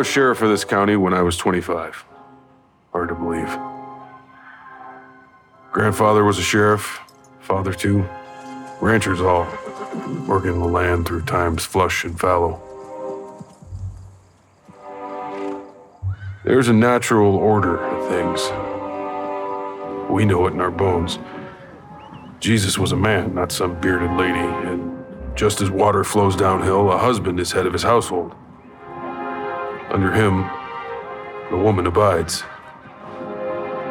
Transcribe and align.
was 0.00 0.06
sheriff 0.06 0.40
of 0.40 0.48
this 0.48 0.64
county 0.64 0.96
when 0.96 1.12
I 1.12 1.20
was 1.20 1.36
25. 1.36 2.06
Hard 2.90 3.10
to 3.10 3.14
believe. 3.14 3.54
Grandfather 5.72 6.24
was 6.24 6.38
a 6.38 6.42
sheriff, 6.42 7.00
father 7.40 7.74
too. 7.74 8.08
Ranchers 8.80 9.20
all, 9.20 9.46
working 10.26 10.58
the 10.58 10.64
land 10.64 11.06
through 11.06 11.26
times 11.26 11.66
flush 11.66 12.04
and 12.04 12.18
fallow. 12.18 12.62
There's 16.44 16.68
a 16.68 16.72
natural 16.72 17.36
order 17.36 17.76
to 17.76 18.08
things. 18.08 18.40
We 20.10 20.24
know 20.24 20.46
it 20.46 20.54
in 20.54 20.62
our 20.62 20.70
bones. 20.70 21.18
Jesus 22.38 22.78
was 22.78 22.92
a 22.92 22.96
man, 22.96 23.34
not 23.34 23.52
some 23.52 23.78
bearded 23.82 24.12
lady, 24.12 24.38
and 24.38 25.04
just 25.36 25.60
as 25.60 25.70
water 25.70 26.04
flows 26.04 26.36
downhill, 26.36 26.90
a 26.90 26.96
husband 26.96 27.38
is 27.38 27.52
head 27.52 27.66
of 27.66 27.74
his 27.74 27.82
household. 27.82 28.34
Under 29.90 30.12
him, 30.12 30.48
the 31.50 31.56
woman 31.56 31.86
abides. 31.88 32.44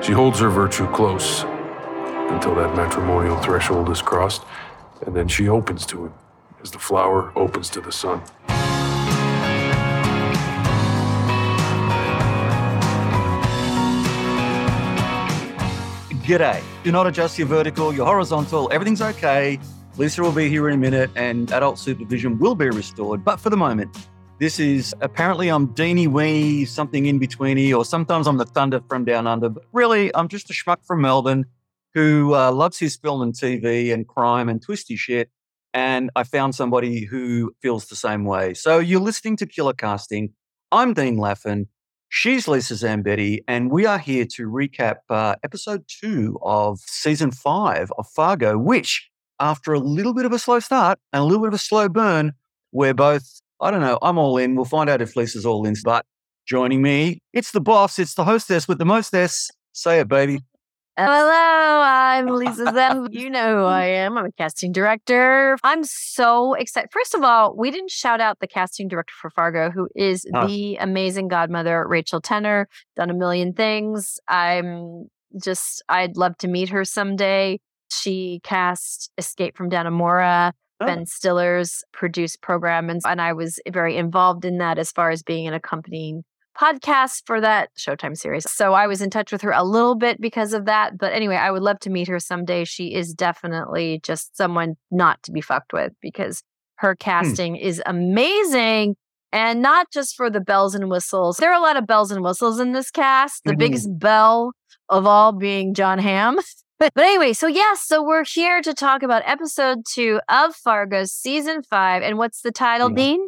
She 0.02 0.14
holds 0.14 0.40
her 0.40 0.50
virtue 0.50 0.88
close 0.94 1.44
until 2.32 2.56
that 2.56 2.74
matrimonial 2.74 3.38
threshold 3.42 3.90
is 3.90 4.02
crossed, 4.02 4.44
and 5.06 5.14
then 5.14 5.28
she 5.28 5.50
opens 5.50 5.86
to 5.88 6.06
him 6.06 6.14
as 6.64 6.72
the 6.72 6.80
flower 6.80 7.34
opens 7.36 7.70
to 7.72 7.82
the 7.82 7.92
sun. 7.92 8.22
G'day. 16.24 16.64
Do 16.84 16.92
not 16.94 17.08
adjust 17.08 17.38
your 17.38 17.48
vertical, 17.48 17.94
your 17.94 18.06
horizontal. 18.06 18.70
Everything's 18.72 19.02
okay. 19.02 19.60
Lisa 19.98 20.22
will 20.22 20.32
be 20.32 20.48
here 20.48 20.70
in 20.70 20.76
a 20.76 20.78
minute 20.78 21.10
and 21.16 21.52
adult 21.52 21.78
supervision 21.78 22.38
will 22.40 22.56
be 22.56 22.70
restored. 22.70 23.26
But 23.26 23.40
for 23.40 23.50
the 23.50 23.58
moment, 23.58 24.08
this 24.40 24.58
is 24.58 24.96
apparently 25.02 25.50
I'm 25.50 25.68
Deanie 25.76 26.08
Weenie, 26.08 26.66
something 26.66 27.06
in 27.08 27.20
betweeny, 27.20 27.76
or 27.76 27.84
sometimes 27.84 28.26
I'm 28.26 28.38
the 28.38 28.46
Thunder 28.46 28.80
from 28.88 29.04
down 29.04 29.28
under. 29.28 29.50
But 29.50 29.64
really, 29.74 30.16
I'm 30.16 30.30
just 30.30 30.50
a 30.50 30.54
schmuck 30.54 30.86
from 30.86 31.02
Melbourne 31.02 31.46
who 31.94 32.34
uh, 32.34 32.52
loves 32.52 32.80
his 32.80 32.96
film 32.96 33.22
and 33.22 33.34
TV 33.34 33.94
and 33.94 34.08
crime 34.08 34.48
and 34.48 34.62
twisty 34.62 34.96
shit. 34.96 35.30
And 35.74 36.10
I 36.16 36.24
found 36.24 36.56
somebody 36.56 37.04
who 37.04 37.52
feels 37.62 37.88
the 37.88 37.96
same 37.96 38.24
way. 38.24 38.54
So 38.54 38.80
you're 38.80 39.02
listening 39.02 39.36
to 39.38 39.46
Killer 39.46 39.74
Casting. 39.74 40.34
I'm 40.72 40.94
Dean 40.94 41.18
Laffin. 41.18 41.68
She's 42.08 42.48
Lisa 42.48 42.74
Zambetti, 42.74 43.44
and 43.48 43.70
we 43.70 43.86
are 43.86 44.00
here 44.00 44.26
to 44.34 44.50
recap 44.50 44.96
uh, 45.10 45.36
episode 45.44 45.84
two 45.88 46.40
of 46.42 46.80
season 46.80 47.30
five 47.30 47.92
of 48.00 48.08
Fargo, 48.08 48.58
which, 48.58 49.12
after 49.40 49.74
a 49.74 49.80
little 49.80 50.16
bit 50.16 50.26
of 50.26 50.32
a 50.32 50.40
slow 50.40 50.60
start 50.60 50.98
and 51.14 51.22
a 51.22 51.24
little 51.24 51.42
bit 51.42 51.50
of 51.50 51.54
a 51.54 51.60
slow 51.60 51.88
burn, 51.88 52.34
we're 52.72 52.96
both, 52.96 53.42
I 53.62 53.72
don't 53.72 53.82
know, 53.82 53.98
I'm 54.02 54.18
all 54.18 54.38
in. 54.38 54.56
We'll 54.56 54.66
find 54.66 54.90
out 54.90 55.02
if 55.02 55.16
Lisa's 55.16 55.46
all 55.46 55.66
in. 55.66 55.76
But 55.84 56.06
joining 56.48 56.82
me, 56.82 57.20
it's 57.34 57.52
the 57.52 57.62
boss, 57.62 58.00
it's 58.00 58.14
the 58.16 58.24
hostess 58.24 58.68
with 58.68 58.78
the 58.78 58.86
mostess. 58.86 59.50
Say 59.74 60.00
it, 60.00 60.08
baby. 60.08 60.40
Uh, 60.98 61.06
hello, 61.06 61.82
I'm 61.84 62.28
Lisa 62.28 62.72
Zem. 62.74 63.08
you 63.12 63.30
know 63.30 63.60
who 63.60 63.64
I 63.64 63.86
am. 63.86 64.18
I'm 64.18 64.26
a 64.26 64.32
casting 64.34 64.72
director. 64.74 65.58
I'm 65.64 65.84
so 65.86 66.54
excited. 66.56 66.90
First 66.92 67.16
of 67.16 67.24
all, 67.24 67.56
we 67.56 67.72
didn't 67.72 67.92
shout 67.92 68.20
out 68.20 68.40
the 68.40 68.48
casting 68.48 68.88
director 68.90 69.14
for 69.22 69.30
Fargo, 69.30 69.72
who 69.72 69.88
is 69.96 70.26
Oh. 70.34 70.46
the 70.48 70.76
amazing 70.78 71.30
godmother, 71.30 71.86
Rachel 71.88 72.20
Tenner, 72.20 72.68
done 72.98 73.10
a 73.10 73.14
million 73.14 73.54
things. 73.54 74.20
I'm 74.28 75.06
just, 75.42 75.82
I'd 75.88 76.18
love 76.18 76.38
to 76.40 76.48
meet 76.50 76.70
her 76.70 76.84
someday. 76.84 77.60
She 77.92 78.42
cast 78.44 79.10
Escape 79.18 79.56
from 79.56 79.70
Dannemora, 79.70 80.52
Oh. 80.82 80.86
Ben 80.86 81.06
Stiller's 81.06 81.84
produced 81.92 82.42
program, 82.42 82.90
and, 82.90 83.02
and 83.06 83.22
I 83.22 83.34
was 83.34 83.60
very 83.70 83.98
involved 83.98 84.46
in 84.46 84.58
that 84.60 84.78
as 84.80 84.92
far 84.92 85.12
as 85.12 85.22
being 85.24 85.48
an 85.48 85.54
accompanying 85.54 86.24
podcast 86.58 87.22
for 87.26 87.40
that 87.40 87.70
Showtime 87.78 88.18
series. 88.18 88.50
So 88.52 88.74
I 88.74 88.88
was 88.88 89.02
in 89.02 89.10
touch 89.10 89.32
with 89.32 89.42
her 89.44 89.52
a 89.52 89.64
little 89.64 89.96
bit 89.96 90.20
because 90.20 90.54
of 90.54 90.66
that. 90.66 90.98
But 90.98 91.14
anyway, 91.14 91.36
I 91.38 91.52
would 91.52 91.62
love 91.62 91.80
to 91.82 91.90
meet 91.90 92.08
her 92.10 92.20
someday. 92.20 92.66
She 92.66 92.94
is 92.94 93.14
definitely 93.14 94.02
just 94.04 94.36
someone 94.36 94.76
not 94.92 95.22
to 95.24 95.32
be 95.32 95.40
fucked 95.42 95.72
with 95.74 95.94
because 96.02 96.44
her 96.76 96.96
casting 96.96 97.56
is 97.56 97.82
amazing. 97.86 98.96
And 99.32 99.62
not 99.62 99.92
just 99.92 100.16
for 100.18 100.30
the 100.30 100.42
bells 100.42 100.74
and 100.76 100.90
whistles. 100.90 101.38
There 101.38 101.52
are 101.52 101.58
a 101.60 101.62
lot 101.62 101.78
of 101.78 101.86
bells 101.86 102.12
and 102.12 102.24
whistles 102.24 102.60
in 102.60 102.72
this 102.72 102.90
cast. 102.90 103.44
The 103.46 103.54
Mhm. 103.54 103.58
biggest 103.60 104.00
bell 104.00 104.54
of 104.90 105.06
all 105.06 105.32
being 105.32 105.74
Jon 105.74 106.00
Hamm. 106.00 106.40
But, 106.80 106.94
but 106.96 107.04
anyway, 107.04 107.34
so 107.34 107.48
yes, 107.48 107.84
so 107.84 108.02
we're 108.02 108.24
here 108.24 108.62
to 108.62 108.74
talk 108.74 109.04
about 109.04 109.22
episode 109.26 109.80
two 109.86 110.22
of 110.30 110.56
Fargo 110.56 111.04
season 111.04 111.62
five. 111.64 112.02
And 112.04 112.18
what's 112.18 112.42
the 112.42 112.52
title, 112.52 112.90
Yeah. 112.90 112.96
Dean? 112.96 113.28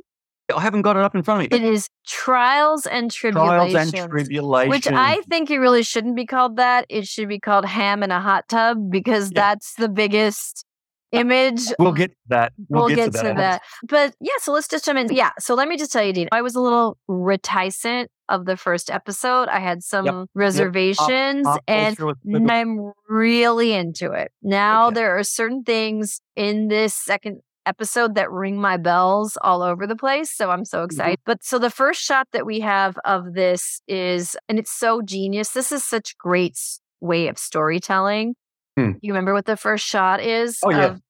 I 0.55 0.61
haven't 0.61 0.81
got 0.81 0.97
it 0.97 1.03
up 1.03 1.15
in 1.15 1.23
front 1.23 1.45
of 1.45 1.51
me. 1.51 1.57
It 1.57 1.63
is 1.63 1.87
Trials 2.05 2.85
and 2.85 3.11
Tribulations. 3.11 3.71
Trials 3.73 3.93
and 3.93 4.09
Tribulations. 4.09 4.69
Which 4.69 4.87
I 4.87 5.21
think 5.29 5.49
it 5.49 5.59
really 5.59 5.83
shouldn't 5.83 6.15
be 6.15 6.25
called 6.25 6.57
that. 6.57 6.85
It 6.89 7.07
should 7.07 7.29
be 7.29 7.39
called 7.39 7.65
Ham 7.65 8.03
in 8.03 8.11
a 8.11 8.19
Hot 8.21 8.47
Tub 8.49 8.89
because 8.89 9.31
Yeah. 9.31 9.41
that's 9.41 9.75
the 9.75 9.87
biggest 9.87 10.65
uh, 11.13 11.19
image. 11.19 11.61
We'll 11.79 11.93
get 11.93 12.11
to 12.11 12.17
that. 12.29 12.53
We'll, 12.69 12.89
get, 12.89 13.13
to, 13.13 13.33
that. 13.35 13.61
But 13.87 14.13
yeah, 14.19 14.33
so 14.39 14.51
let's 14.51 14.67
just 14.67 14.85
jump 14.85 14.99
in. 14.99 15.13
Yeah, 15.13 15.31
so 15.39 15.55
let 15.55 15.67
me 15.69 15.77
just 15.77 15.91
tell 15.91 16.03
you, 16.03 16.11
Dean, 16.13 16.27
I 16.31 16.41
was 16.41 16.55
a 16.55 16.61
little 16.61 16.97
reticent 17.07 18.09
of 18.31 18.45
the 18.45 18.57
first 18.57 18.89
episode. 18.89 19.47
I 19.49 19.59
had 19.59 19.83
some 19.83 20.25
reservations 20.33 21.45
Pop 21.45 21.61
and 21.67 21.97
I'm 22.51 22.91
really 23.09 23.73
into 23.73 24.11
it. 24.11 24.31
Now 24.41 24.87
Okay. 24.87 24.95
there 24.95 25.17
are 25.17 25.23
certain 25.23 25.63
things 25.63 26.21
in 26.35 26.67
this 26.69 26.93
second 26.93 27.41
episode 27.65 28.15
that 28.15 28.31
ring 28.31 28.57
my 28.59 28.77
bells 28.77 29.37
all 29.41 29.61
over 29.61 29.85
the 29.85 29.95
place. 29.95 30.31
So 30.31 30.49
I'm 30.49 30.59
Mm-hmm. 30.61 30.65
so 30.65 30.83
excited. 30.83 31.19
But 31.25 31.43
so 31.43 31.59
the 31.59 31.69
first 31.69 32.01
shot 32.01 32.27
that 32.33 32.45
we 32.45 32.61
have 32.61 32.97
of 33.05 33.33
this 33.33 33.81
is, 33.87 34.35
and 34.49 34.57
it's 34.57 34.71
so 34.71 35.01
genius. 35.01 35.49
This 35.51 35.71
is 35.71 35.83
such 35.83 36.17
great 36.17 36.57
way 37.01 37.27
of 37.27 37.37
storytelling. 37.37 38.35
Hmm. 38.77 38.91
You 39.01 39.13
remember 39.13 39.33
what 39.33 39.45
the 39.45 39.57
first 39.57 39.85
shot 39.85 40.21
is? 40.21 40.57
Oh, 40.63 40.71
yeah. 40.71 40.85
of- 40.85 41.01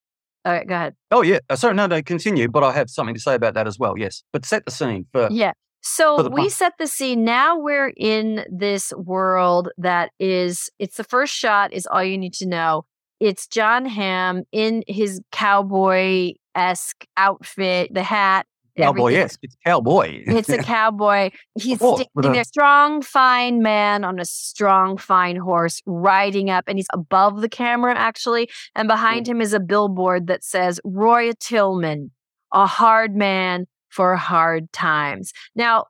all 0.43 0.51
right, 0.53 0.67
go 0.67 0.73
ahead. 0.73 0.95
Oh, 1.11 1.21
yeah. 1.21 1.37
Uh, 1.51 1.55
Sorry, 1.55 1.75
no, 1.75 1.85
no, 1.85 2.01
continue. 2.01 2.47
But 2.49 2.63
I 2.63 2.71
have 2.73 2.89
something 2.89 3.13
to 3.13 3.21
say 3.21 3.35
about 3.35 3.53
that 3.53 3.67
as 3.67 3.77
well. 3.77 3.93
Yes. 3.95 4.23
But 4.33 4.43
set 4.43 4.65
the 4.65 4.71
scene 4.71 5.05
for. 5.11 5.27
Yeah. 5.31 5.51
So 5.81 6.29
we 6.29 6.49
set 6.49 6.73
the 6.77 6.87
scene. 6.87 7.23
Now 7.23 7.57
we're 7.57 7.91
in 7.97 8.45
this 8.51 8.93
world 8.95 9.69
that 9.77 10.11
is, 10.19 10.69
it's 10.79 10.97
the 10.97 11.03
first 11.03 11.33
shot, 11.33 11.73
is 11.73 11.87
all 11.87 12.03
you 12.03 12.17
need 12.17 12.33
to 12.35 12.45
know. 12.47 12.85
It's 13.19 13.47
Jon 13.47 13.85
Hamm 13.85 14.43
in 14.51 14.83
his 14.87 15.21
cowboy 15.31 16.33
esque 16.55 17.05
outfit, 17.17 17.93
the 17.93 18.03
hat. 18.03 18.45
Cowboy, 18.77 19.13
everything. 19.13 19.19
yes. 19.21 19.37
It's 19.43 19.55
cowboy. 19.65 20.23
It's 20.25 20.49
a 20.49 20.57
cowboy. 20.63 21.29
He's 21.55 21.77
standing 21.77 22.07
a- 22.15 22.21
there, 22.31 22.43
strong, 22.43 23.01
fine 23.01 23.61
man 23.61 24.03
on 24.03 24.17
a 24.19 24.25
strong, 24.25 24.97
fine 24.97 25.35
horse, 25.35 25.81
riding 25.85 26.49
up, 26.49 26.63
and 26.67 26.77
he's 26.77 26.87
above 26.93 27.41
the 27.41 27.49
camera 27.49 27.93
actually. 27.95 28.49
And 28.75 28.87
behind 28.87 29.27
him 29.27 29.41
is 29.41 29.53
a 29.53 29.59
billboard 29.59 30.27
that 30.27 30.43
says 30.43 30.79
Roy 30.85 31.31
Tillman, 31.39 32.11
a 32.53 32.65
hard 32.65 33.15
man 33.15 33.67
for 33.91 34.15
hard 34.15 34.71
times. 34.73 35.31
Now, 35.55 35.85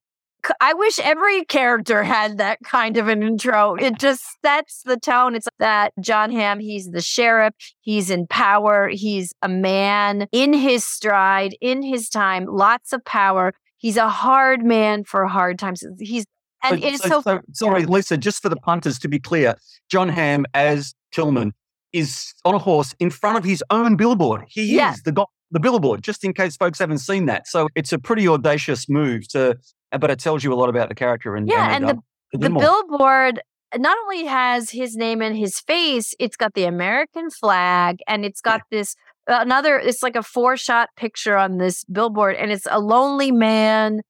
I 0.60 0.74
wish 0.74 0.98
every 1.00 1.46
character 1.46 2.02
had 2.04 2.40
that 2.40 2.58
kind 2.66 2.98
of 2.98 3.08
an 3.08 3.22
intro. 3.22 3.76
It 3.76 4.00
just 4.00 4.24
sets 4.44 4.82
the 4.84 4.98
tone. 4.98 5.36
It's 5.36 5.48
that 5.60 5.94
Jon 6.00 6.32
Hamm, 6.32 6.60
he's 6.60 6.90
the 6.90 7.02
sheriff, 7.02 7.54
he's 7.82 8.10
in 8.10 8.26
power, 8.26 8.90
he's 8.90 9.34
a 9.44 9.48
man 9.48 10.28
in 10.32 10.54
his 10.54 10.84
stride, 10.84 11.56
in 11.62 11.84
his 11.84 12.10
time, 12.10 12.46
lots 12.50 12.92
of 12.92 13.06
power. 13.06 13.54
He's 13.78 13.98
a 13.98 14.10
hard 14.10 14.64
man 14.64 15.04
for 15.04 15.28
hard 15.28 15.60
times. 15.60 15.84
He's 16.00 16.26
and 16.64 16.80
So- 16.82 16.88
it 16.88 16.94
is 16.94 17.02
so, 17.02 17.22
so- 17.22 17.42
sorry, 17.54 17.86
Lisa, 17.86 18.18
just 18.18 18.42
for 18.42 18.50
the 18.50 18.56
punters 18.56 18.98
to 19.00 19.08
be 19.08 19.20
clear, 19.20 19.56
Jon 19.90 20.10
Hamm 20.10 20.46
as 20.56 20.94
Tillman 21.12 21.54
is 21.94 22.34
on 22.46 22.56
a 22.56 22.60
horse 22.60 22.96
in 23.00 23.10
front 23.12 23.38
of 23.38 23.44
his 23.44 23.64
own 23.70 23.96
billboard. 23.96 24.46
He 24.48 24.76
Yeah. 24.76 24.94
is 24.94 25.02
the 25.04 25.12
go- 25.12 25.30
the 25.52 25.60
billboard, 25.60 26.02
just 26.04 26.24
in 26.24 26.34
case 26.34 26.56
folks 26.56 26.80
haven't 26.80 27.00
seen 27.00 27.26
that. 27.26 27.48
So 27.48 27.68
it's 27.76 27.92
a 27.94 28.00
pretty 28.00 28.28
audacious 28.28 28.90
move 28.90 29.28
to, 29.30 29.58
but 29.92 30.10
it 30.10 30.20
tells 30.20 30.44
you 30.44 30.54
a 30.54 30.56
lot 30.56 30.70
about 30.70 30.90
the 30.90 30.96
character. 30.96 31.36
And 31.36 31.48
Yeah, 31.48 31.76
and 31.76 31.86
uh, 31.86 31.94
the 32.32 32.50
more. 32.50 32.64
billboard 32.64 33.42
not 33.78 33.98
only 34.04 34.26
has 34.26 34.70
his 34.70 34.96
name 34.96 35.22
and 35.22 35.36
his 35.38 35.60
face, 35.60 36.14
it's 36.20 36.36
got 36.36 36.54
the 36.54 36.64
American 36.66 37.30
flag 37.30 38.00
and 38.08 38.26
it's 38.26 38.42
got 38.42 38.62
this 38.72 38.96
uh, 39.30 39.38
another 39.40 39.78
it's 39.78 40.02
like 40.04 40.16
a 40.16 40.24
four 40.24 40.58
shot 40.58 40.90
picture 40.98 41.38
on 41.38 41.58
this 41.58 41.84
billboard 41.86 42.36
and 42.36 42.52
it's 42.52 42.68
a 42.70 42.80
lonely 42.80 43.32
man 43.32 44.02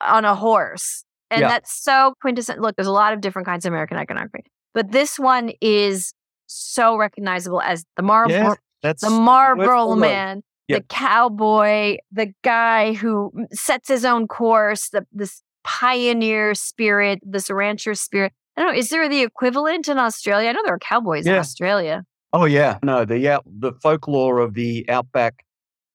on 0.00 0.24
a 0.24 0.34
horse. 0.34 1.04
And 1.30 1.42
Yeah. 1.42 1.48
that's 1.48 1.72
so 1.82 2.14
quintessential. 2.20 2.62
Look, 2.62 2.76
there's 2.76 2.86
a 2.86 2.92
lot 2.92 3.12
of 3.12 3.20
different 3.20 3.46
kinds 3.46 3.64
of 3.64 3.72
American 3.72 3.96
iconography, 3.96 4.44
but 4.74 4.92
this 4.92 5.18
one 5.18 5.52
is 5.60 6.12
so 6.46 6.96
recognizable 6.96 7.60
as 7.62 7.84
the 7.96 8.02
Marlboro 8.02 8.50
Yeah, 8.50 8.54
that's 8.82 9.02
the 9.02 9.10
Marlboro 9.10 9.94
man, 9.94 10.42
Yep. 10.68 10.78
the 10.88 10.94
cowboy, 10.94 11.96
the 12.12 12.32
guy 12.42 12.92
who 12.94 13.32
sets 13.52 13.88
his 13.88 14.04
own 14.04 14.28
course, 14.28 14.88
the 14.90 15.04
this 15.12 15.42
pioneer 15.64 16.54
spirit, 16.54 17.20
this 17.22 17.50
rancher 17.50 17.94
spirit. 17.94 18.32
I 18.56 18.62
don't 18.62 18.72
know. 18.72 18.78
Is 18.78 18.88
there 18.90 19.08
the 19.08 19.22
equivalent 19.22 19.88
in 19.88 19.98
Australia? 19.98 20.48
I 20.48 20.52
know 20.52 20.60
there 20.64 20.74
are 20.74 20.78
cowboys 20.78 21.26
in 21.26 21.34
Australia. 21.34 22.04
Oh 22.32 22.44
yeah, 22.44 22.78
no, 22.82 23.04
the 23.04 23.28
out, 23.28 23.44
the 23.46 23.72
folklore 23.82 24.38
of 24.38 24.54
the 24.54 24.88
outback, 24.88 25.44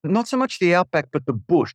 not 0.03 0.27
so 0.27 0.37
much 0.37 0.59
the 0.59 0.75
outback, 0.75 1.07
but 1.11 1.25
the 1.25 1.33
bush. 1.33 1.73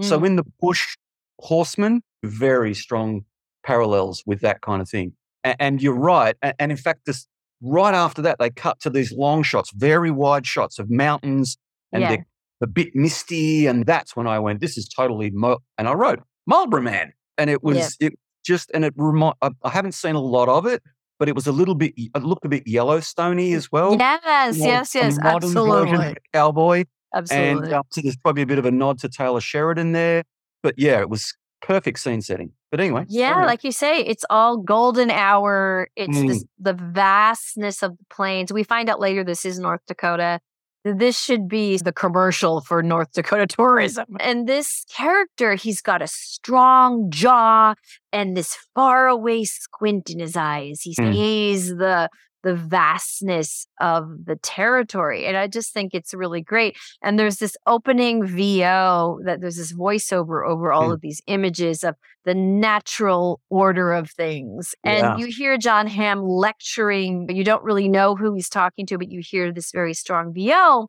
So 0.00 0.18
Mm. 0.20 0.26
in 0.26 0.36
the 0.36 0.44
bush, 0.60 0.96
horsemen 1.40 2.02
very 2.22 2.72
strong 2.74 3.24
parallels 3.64 4.22
with 4.26 4.40
that 4.40 4.60
kind 4.62 4.80
of 4.80 4.88
thing. 4.88 5.12
And, 5.44 5.56
and 5.58 5.82
you're 5.82 5.94
right. 5.98 6.36
And, 6.42 6.54
and 6.58 6.70
in 6.70 6.78
fact, 6.78 7.00
this 7.06 7.26
right 7.60 7.94
after 7.94 8.22
that, 8.22 8.38
they 8.38 8.50
cut 8.50 8.80
to 8.80 8.90
these 8.90 9.12
long 9.12 9.42
shots, 9.42 9.70
very 9.74 10.10
wide 10.10 10.46
shots 10.46 10.78
of 10.78 10.90
mountains, 10.90 11.58
and 11.92 12.02
Yeah. 12.02 12.08
they're 12.10 12.26
a 12.62 12.66
bit 12.66 12.94
misty. 12.94 13.66
And 13.66 13.84
that's 13.86 14.14
when 14.16 14.26
I 14.26 14.38
went, 14.38 14.60
this 14.60 14.76
is 14.78 14.88
totally, 14.88 15.30
Mo-. 15.30 15.58
and 15.78 15.88
I 15.88 15.92
wrote 15.92 16.20
Marlboro 16.46 16.80
Man. 16.82 17.12
And 17.38 17.48
it 17.50 17.62
was, 17.62 17.96
it 18.00 18.12
just, 18.44 18.70
and 18.74 18.84
it 18.84 18.92
remi- 18.96 19.32
I, 19.42 19.50
I 19.64 19.70
haven't 19.70 19.92
seen 19.92 20.14
a 20.14 20.20
lot 20.20 20.48
of 20.48 20.66
it, 20.66 20.82
but 21.18 21.28
it 21.28 21.34
was 21.34 21.46
a 21.46 21.52
little 21.52 21.74
bit, 21.74 21.92
it 21.96 22.22
looked 22.22 22.44
a 22.44 22.48
bit 22.48 22.66
Yellowstoney 22.66 23.52
as 23.54 23.70
well. 23.72 23.96
yes, 23.98 24.56
you 24.56 24.62
know, 24.64 24.68
yes, 24.68 24.94
yes, 24.94 25.18
modern 25.22 25.40
version 25.52 25.58
of 25.72 25.84
absolutely. 26.00 26.14
Cowboy. 26.32 26.84
Absolutely. 27.14 27.64
And 27.64 27.72
uh, 27.74 27.82
so 27.90 28.00
there's 28.02 28.16
probably 28.16 28.42
a 28.42 28.46
bit 28.46 28.58
of 28.58 28.64
a 28.66 28.70
nod 28.70 28.98
to 29.00 29.08
Taylor 29.08 29.40
Sheridan 29.40 29.92
there. 29.92 30.24
But 30.62 30.74
yeah, 30.78 31.00
it 31.00 31.10
was 31.10 31.34
perfect 31.60 31.98
scene 31.98 32.22
setting. 32.22 32.52
But 32.70 32.80
anyway. 32.80 33.04
Yeah, 33.08 33.44
like 33.44 33.64
you 33.64 33.72
say, 33.72 34.00
it's 34.00 34.24
all 34.30 34.56
golden 34.56 35.10
hour. 35.10 35.88
It's 35.94 36.16
Mm. 36.16 36.28
this, 36.28 36.44
the 36.58 36.72
vastness 36.74 37.82
of 37.82 37.98
the 37.98 38.04
plains. 38.08 38.52
We 38.52 38.62
find 38.62 38.88
out 38.88 38.98
later 39.00 39.24
this 39.24 39.44
is 39.44 39.58
North 39.58 39.80
Dakota. 39.86 40.40
This 40.84 41.18
should 41.18 41.48
be 41.48 41.76
the 41.76 41.92
commercial 41.92 42.60
for 42.60 42.82
North 42.82 43.12
Dakota 43.12 43.46
tourism. 43.46 44.16
And 44.18 44.48
this 44.48 44.84
character, 44.94 45.54
he's 45.54 45.80
got 45.80 46.02
a 46.02 46.08
strong 46.08 47.08
jaw 47.10 47.74
and 48.12 48.36
this 48.36 48.56
faraway 48.74 49.44
squint 49.44 50.10
in 50.10 50.18
his 50.18 50.36
eyes. 50.36 50.80
He 50.82 50.94
Mm. 50.96 51.12
sees 51.14 51.68
the 51.76 52.08
the 52.42 52.54
vastness 52.54 53.66
of 53.80 54.24
the 54.24 54.36
territory. 54.36 55.26
And 55.26 55.36
I 55.36 55.46
just 55.46 55.72
think 55.72 55.94
it's 55.94 56.12
really 56.12 56.40
great. 56.40 56.76
And 57.02 57.18
there's 57.18 57.36
this 57.36 57.56
opening 57.66 58.26
VO 58.26 59.20
that 59.24 59.40
there's 59.40 59.56
this 59.56 59.72
voiceover 59.72 60.46
over 60.46 60.72
all 60.72 60.90
Mm. 60.90 60.94
of 60.94 61.00
these 61.00 61.22
images 61.26 61.84
of 61.84 61.96
the 62.24 62.34
natural 62.34 63.40
order 63.48 63.92
of 63.92 64.10
things. 64.10 64.74
And 64.84 64.98
Yeah. 64.98 65.16
you 65.16 65.26
hear 65.26 65.56
Jon 65.58 65.86
Hamm 65.86 66.22
lecturing, 66.22 67.26
but 67.26 67.34
you 67.36 67.44
don't 67.44 67.62
really 67.64 67.88
know 67.88 68.16
who 68.16 68.34
he's 68.34 68.48
talking 68.48 68.86
to, 68.86 68.98
but 68.98 69.10
you 69.10 69.20
hear 69.22 69.52
this 69.52 69.70
very 69.72 69.94
strong 69.94 70.32
VO. 70.32 70.88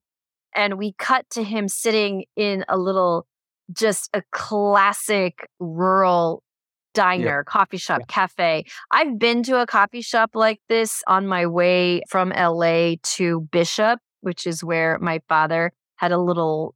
And 0.56 0.78
we 0.78 0.94
cut 1.00 1.30
to 1.32 1.44
him 1.44 1.68
sitting 1.68 2.26
in 2.36 2.64
a 2.68 2.78
little, 2.78 3.26
just 3.72 4.10
a 4.14 4.22
classic 4.32 5.48
rural 5.60 6.44
diner, 6.94 7.44
coffee 7.44 7.78
shop, 7.78 8.08
cafe. 8.08 8.66
I've 8.92 9.20
been 9.20 9.44
to 9.44 9.62
a 9.62 9.66
coffee 9.66 10.02
shop 10.02 10.32
like 10.34 10.62
this 10.70 11.04
on 11.08 11.28
my 11.28 11.46
way 11.46 12.02
from 12.10 12.30
LA 12.30 12.96
to 13.04 13.42
Bishop, 13.52 14.00
which 14.22 14.48
is 14.48 14.64
where 14.64 14.98
my 15.00 15.20
father 15.28 15.72
had 15.96 16.12
a 16.12 16.18
little 16.18 16.76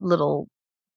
little 0.00 0.48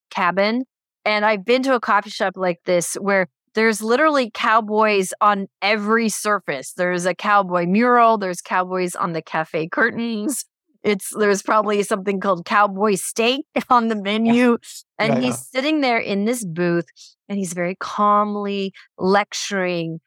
cabin. 0.10 0.66
And 1.06 1.26
I've 1.26 1.46
been 1.46 1.64
to 1.64 1.76
a 1.76 1.80
coffee 1.80 2.12
shop 2.12 2.34
like 2.36 2.60
this 2.66 2.96
where 2.96 3.28
there's 3.54 3.82
literally 3.82 4.32
cowboys 4.34 5.14
on 5.20 5.48
every 5.62 6.10
surface. 6.10 6.74
There's 6.74 7.06
a 7.06 7.14
cowboy 7.14 7.66
mural, 7.66 8.18
there's 8.18 8.42
cowboys 8.42 8.96
on 8.96 9.14
the 9.14 9.22
cafe 9.22 9.68
curtains. 9.68 10.46
It's 10.84 11.14
there's 11.16 11.42
probably 11.42 11.84
something 11.84 12.20
called 12.20 12.46
cowboy 12.46 12.96
steak 12.96 13.46
on 13.70 13.88
the 13.88 13.96
menu. 13.96 14.58
And 14.98 15.14
Yeah, 15.16 15.20
he's 15.20 15.34
yeah. 15.34 15.60
sitting 15.60 15.82
there 15.82 16.00
in 16.00 16.26
this 16.26 16.44
booth 16.44 16.86
and 17.30 17.38
he's 17.38 17.54
very 17.54 17.76
calmly 17.80 18.74
lecturing 18.98 20.00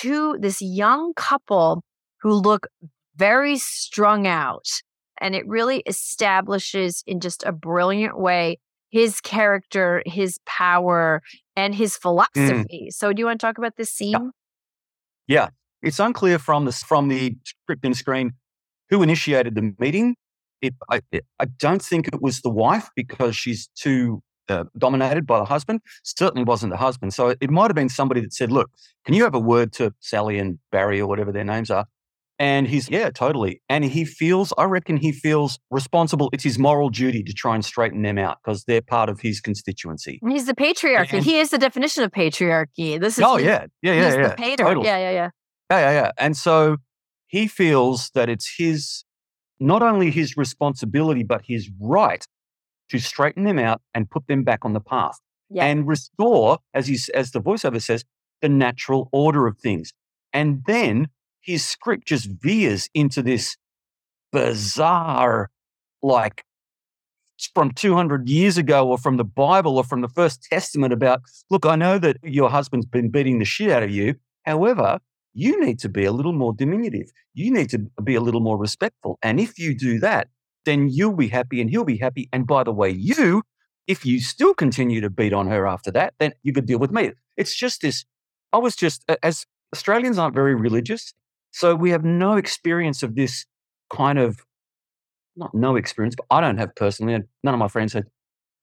to 0.00 0.36
this 0.40 0.60
young 0.60 1.12
couple 1.14 1.82
who 2.20 2.32
look 2.32 2.66
very 3.16 3.56
strung 3.56 4.26
out. 4.26 4.66
And 5.20 5.34
it 5.34 5.46
really 5.46 5.82
establishes 5.86 7.02
in 7.06 7.20
just 7.20 7.42
a 7.44 7.52
brilliant 7.52 8.18
way 8.18 8.58
his 8.90 9.20
character, 9.20 10.02
his 10.06 10.38
power, 10.46 11.22
and 11.54 11.74
his 11.74 11.96
mm. 11.96 12.00
philosophy. 12.00 12.88
So, 12.90 13.12
do 13.12 13.20
you 13.20 13.26
want 13.26 13.40
to 13.40 13.46
talk 13.46 13.58
about 13.58 13.76
this 13.76 13.90
scene? 13.90 14.32
Yeah. 15.26 15.48
It's 15.82 15.98
unclear 15.98 16.38
from 16.38 16.64
the 16.64 16.72
from 16.72 17.08
the 17.08 17.36
script 17.44 17.84
and 17.84 17.96
screen 17.96 18.32
who 18.90 19.02
initiated 19.02 19.54
the 19.54 19.74
meeting. 19.78 20.16
It, 20.62 20.74
I, 20.90 21.00
I 21.38 21.44
don't 21.58 21.82
think 21.82 22.08
it 22.08 22.22
was 22.22 22.40
the 22.40 22.50
wife 22.50 22.88
because 22.96 23.36
she's 23.36 23.68
too 23.74 24.22
uh, 24.48 24.64
dominated 24.78 25.26
by 25.26 25.38
the 25.38 25.44
husband. 25.44 25.80
Certainly 26.02 26.44
wasn't 26.44 26.72
the 26.72 26.78
husband. 26.78 27.12
So 27.12 27.28
it, 27.28 27.38
it 27.40 27.50
might 27.50 27.68
have 27.68 27.74
been 27.74 27.88
somebody 27.88 28.20
that 28.22 28.32
said, 28.32 28.50
"Look, 28.50 28.70
can 29.04 29.14
you 29.14 29.24
have 29.24 29.34
a 29.34 29.40
word 29.40 29.72
to 29.74 29.92
Sally 30.00 30.38
and 30.38 30.58
Barry 30.72 31.00
or 31.00 31.06
whatever 31.06 31.32
their 31.32 31.44
names 31.44 31.70
are?" 31.70 31.86
And 32.38 32.68
he's 32.68 32.90
yeah, 32.90 33.08
totally. 33.10 33.62
And 33.68 33.84
he 33.84 34.04
feels, 34.04 34.52
I 34.58 34.64
reckon, 34.64 34.98
he 34.98 35.10
feels 35.10 35.58
responsible. 35.70 36.28
It's 36.34 36.44
his 36.44 36.58
moral 36.58 36.90
duty 36.90 37.22
to 37.22 37.32
try 37.32 37.54
and 37.54 37.64
straighten 37.64 38.02
them 38.02 38.18
out 38.18 38.38
because 38.44 38.64
they're 38.64 38.82
part 38.82 39.08
of 39.08 39.20
his 39.20 39.40
constituency. 39.40 40.20
He's 40.28 40.44
the 40.44 40.54
patriarchy. 40.54 41.14
And- 41.14 41.24
he 41.24 41.38
is 41.38 41.48
the 41.50 41.58
definition 41.58 42.02
of 42.04 42.10
patriarchy. 42.12 43.00
This 43.00 43.18
is 43.18 43.24
Oh 43.24 43.38
yeah, 43.38 43.66
yeah, 43.80 43.94
he's 43.94 44.02
yeah, 44.02 44.10
the 44.10 44.18
yeah. 44.28 44.34
pater. 44.34 44.64
totally. 44.64 44.86
Yeah, 44.86 44.98
yeah, 44.98 45.10
yeah. 45.10 45.30
Yeah, 45.70 45.78
yeah, 45.78 45.90
yeah. 45.92 46.10
And 46.18 46.36
so 46.36 46.76
he 47.26 47.46
feels 47.48 48.10
that 48.14 48.28
it's 48.28 48.54
his, 48.58 49.04
not 49.58 49.82
only 49.82 50.10
his 50.10 50.36
responsibility, 50.36 51.22
but 51.22 51.42
his 51.46 51.70
right 51.80 52.24
to 52.90 52.98
straighten 52.98 53.44
them 53.44 53.58
out 53.58 53.80
and 53.94 54.08
put 54.10 54.26
them 54.28 54.44
back 54.44 54.64
on 54.64 54.72
the 54.72 54.80
path 54.80 55.18
Yeah. 55.50 55.64
and 55.64 55.86
restore, 55.88 56.58
as, 56.72 56.86
he, 56.86 56.98
as 57.14 57.32
the 57.32 57.40
voiceover 57.40 57.82
says, 57.82 58.04
the 58.42 58.48
natural 58.48 59.08
order 59.12 59.46
of 59.46 59.58
things. 59.58 59.92
And 60.32 60.62
then 60.66 61.08
his 61.40 61.64
script 61.64 62.06
just 62.06 62.28
veers 62.42 62.88
into 62.94 63.22
this 63.22 63.56
bizarre, 64.32 65.50
like 66.02 66.44
from 67.54 67.70
200 67.72 68.28
years 68.28 68.56
ago 68.56 68.88
or 68.88 68.98
from 68.98 69.16
the 69.16 69.24
Bible 69.24 69.76
or 69.76 69.84
from 69.84 70.00
the 70.00 70.08
First 70.08 70.42
Testament 70.50 70.92
about, 70.92 71.22
look, 71.50 71.66
I 71.66 71.76
know 71.76 71.98
that 71.98 72.16
your 72.22 72.50
husband's 72.50 72.86
been 72.86 73.10
beating 73.10 73.38
the 73.38 73.44
shit 73.44 73.70
out 73.70 73.82
of 73.82 73.90
you. 73.90 74.14
However, 74.44 75.00
you 75.36 75.60
need 75.60 75.78
to 75.80 75.88
be 75.90 76.06
a 76.06 76.12
little 76.12 76.32
more 76.32 76.54
diminutive. 76.54 77.12
You 77.34 77.52
need 77.52 77.68
to 77.68 77.78
be 78.02 78.14
a 78.14 78.22
little 78.22 78.40
more 78.40 78.56
respectful. 78.56 79.18
And 79.22 79.38
if 79.38 79.58
you 79.58 79.76
do 79.76 79.98
that, 79.98 80.28
then 80.64 80.88
you'll 80.88 81.14
be 81.14 81.28
happy 81.28 81.60
and 81.60 81.68
he'll 81.68 81.84
be 81.84 81.98
happy. 81.98 82.26
And 82.32 82.46
by 82.46 82.64
the 82.64 82.72
way, 82.72 82.88
you, 82.88 83.42
if 83.86 84.06
you 84.06 84.18
still 84.18 84.54
continue 84.54 85.02
to 85.02 85.10
beat 85.10 85.34
on 85.34 85.46
her 85.48 85.66
after 85.66 85.90
that, 85.90 86.14
then 86.18 86.32
you 86.42 86.54
could 86.54 86.64
deal 86.64 86.78
with 86.78 86.90
me. 86.90 87.12
It's 87.36 87.54
just 87.54 87.82
this. 87.82 88.06
I 88.54 88.56
was 88.56 88.74
just, 88.74 89.04
as 89.22 89.44
Australians 89.74 90.16
aren't 90.16 90.34
very 90.34 90.54
religious, 90.54 91.12
so 91.50 91.74
we 91.74 91.90
have 91.90 92.02
no 92.02 92.38
experience 92.38 93.02
of 93.02 93.14
this 93.14 93.44
kind 93.92 94.18
of, 94.18 94.40
not 95.36 95.54
no 95.54 95.76
experience, 95.76 96.14
but 96.16 96.24
I 96.30 96.40
don't 96.40 96.56
have 96.56 96.74
personally, 96.76 97.12
and 97.12 97.24
none 97.44 97.52
of 97.52 97.60
my 97.60 97.68
friends 97.68 97.92
had. 97.92 98.04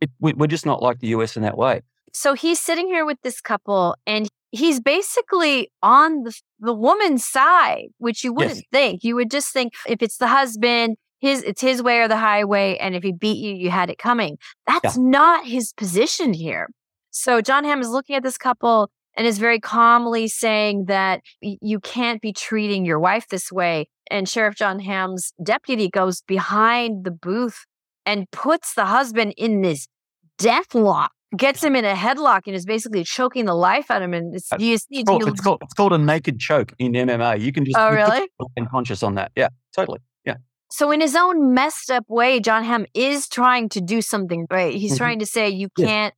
It, 0.02 0.10
we, 0.20 0.34
we're 0.34 0.48
just 0.48 0.66
not 0.66 0.82
like 0.82 1.00
the 1.00 1.08
US 1.10 1.38
in 1.38 1.44
that 1.44 1.56
way. 1.56 1.82
So 2.14 2.34
he's 2.34 2.60
sitting 2.60 2.88
here 2.88 3.06
with 3.06 3.18
this 3.24 3.42
couple 3.42 3.96
and 4.06 4.28
he's 4.52 4.80
basically 4.80 5.70
on 5.82 6.24
the 6.24 6.34
the 6.60 6.74
woman's 6.74 7.26
side 7.26 7.88
which 7.98 8.24
you 8.24 8.32
wouldn't 8.34 8.58
Yes. 8.58 8.66
think. 8.72 9.04
You 9.04 9.16
would 9.16 9.32
just 9.32 9.52
think 9.52 9.74
if 9.88 10.02
it's 10.02 10.18
the 10.18 10.28
husband 10.28 10.96
his 11.20 11.42
it's 11.44 11.62
his 11.62 11.82
way 11.82 12.00
or 12.00 12.08
the 12.08 12.18
highway 12.18 12.78
and 12.78 12.96
if 12.96 13.04
he 13.04 13.12
beat 13.12 13.38
you 13.38 13.54
you 13.56 13.70
had 13.72 13.90
it 13.90 13.98
coming. 13.98 14.38
That's 14.68 14.98
not 14.98 15.46
his 15.48 15.74
position 15.74 16.34
here. 16.34 16.68
So 17.12 17.42
jon 17.42 17.64
hamm 17.64 17.82
is 17.82 17.90
looking 17.90 18.16
at 18.16 18.24
this 18.24 18.38
couple 18.38 18.90
and 19.16 19.26
is 19.28 19.38
very 19.40 19.60
calmly 19.60 20.28
saying 20.28 20.86
that 20.86 21.22
you 21.42 21.80
can't 21.80 22.22
be 22.22 22.34
treating 22.34 22.86
your 22.86 23.00
wife 23.00 23.28
this 23.30 23.52
way. 23.52 23.88
And 24.12 24.28
sheriff 24.30 24.56
jon 24.56 24.80
hamm's 24.80 25.34
deputy 25.42 25.90
goes 25.90 26.22
behind 26.22 27.06
the 27.06 27.12
booth 27.12 27.66
and 28.06 28.30
puts 28.32 28.74
the 28.76 28.86
husband 28.86 29.34
in 29.38 29.62
this 29.62 29.88
death 30.38 30.76
lock 30.76 31.13
gets 31.38 31.64
him 31.64 31.76
in 31.76 31.86
a 31.86 31.94
headlock 31.94 32.42
and 32.46 32.56
is 32.56 32.66
basically 32.66 33.04
choking 33.04 33.46
the 33.46 33.56
life 33.56 33.90
out 33.90 34.02
of 34.02 34.08
him. 34.10 34.14
And 34.14 34.36
it's, 34.36 34.50
you? 34.60 34.74
It's 34.74 35.04
called, 35.06 35.28
it's 35.28 35.42
called, 35.42 35.60
it's 35.64 35.74
called 35.74 35.94
a 35.94 35.98
naked 35.98 36.40
choke 36.40 36.74
in 36.80 36.94
MMA. 36.94 37.40
You 37.42 37.52
can 37.52 37.66
just 37.66 37.78
Oh, 37.78 37.90
really? 37.92 38.28
unconscious 38.58 39.04
on 39.04 39.16
that. 39.16 39.32
Yeah, 39.36 39.50
totally. 39.76 40.00
Yeah. 40.26 40.36
so, 40.72 40.92
in 40.92 41.02
his 41.02 41.16
own 41.16 41.54
messed 41.54 41.92
up 41.92 42.06
way, 42.08 42.40
Jon 42.40 42.64
Hamm 42.64 42.86
is 42.94 43.28
trying 43.28 43.70
to 43.70 43.82
do 43.82 44.02
something 44.02 44.48
right. 44.52 44.74
He's 44.76 44.94
Mhm. 44.94 44.98
trying 44.98 45.20
to 45.20 45.26
say 45.26 45.50
you 45.50 45.70
Yeah. 45.78 45.86
can't 45.86 46.14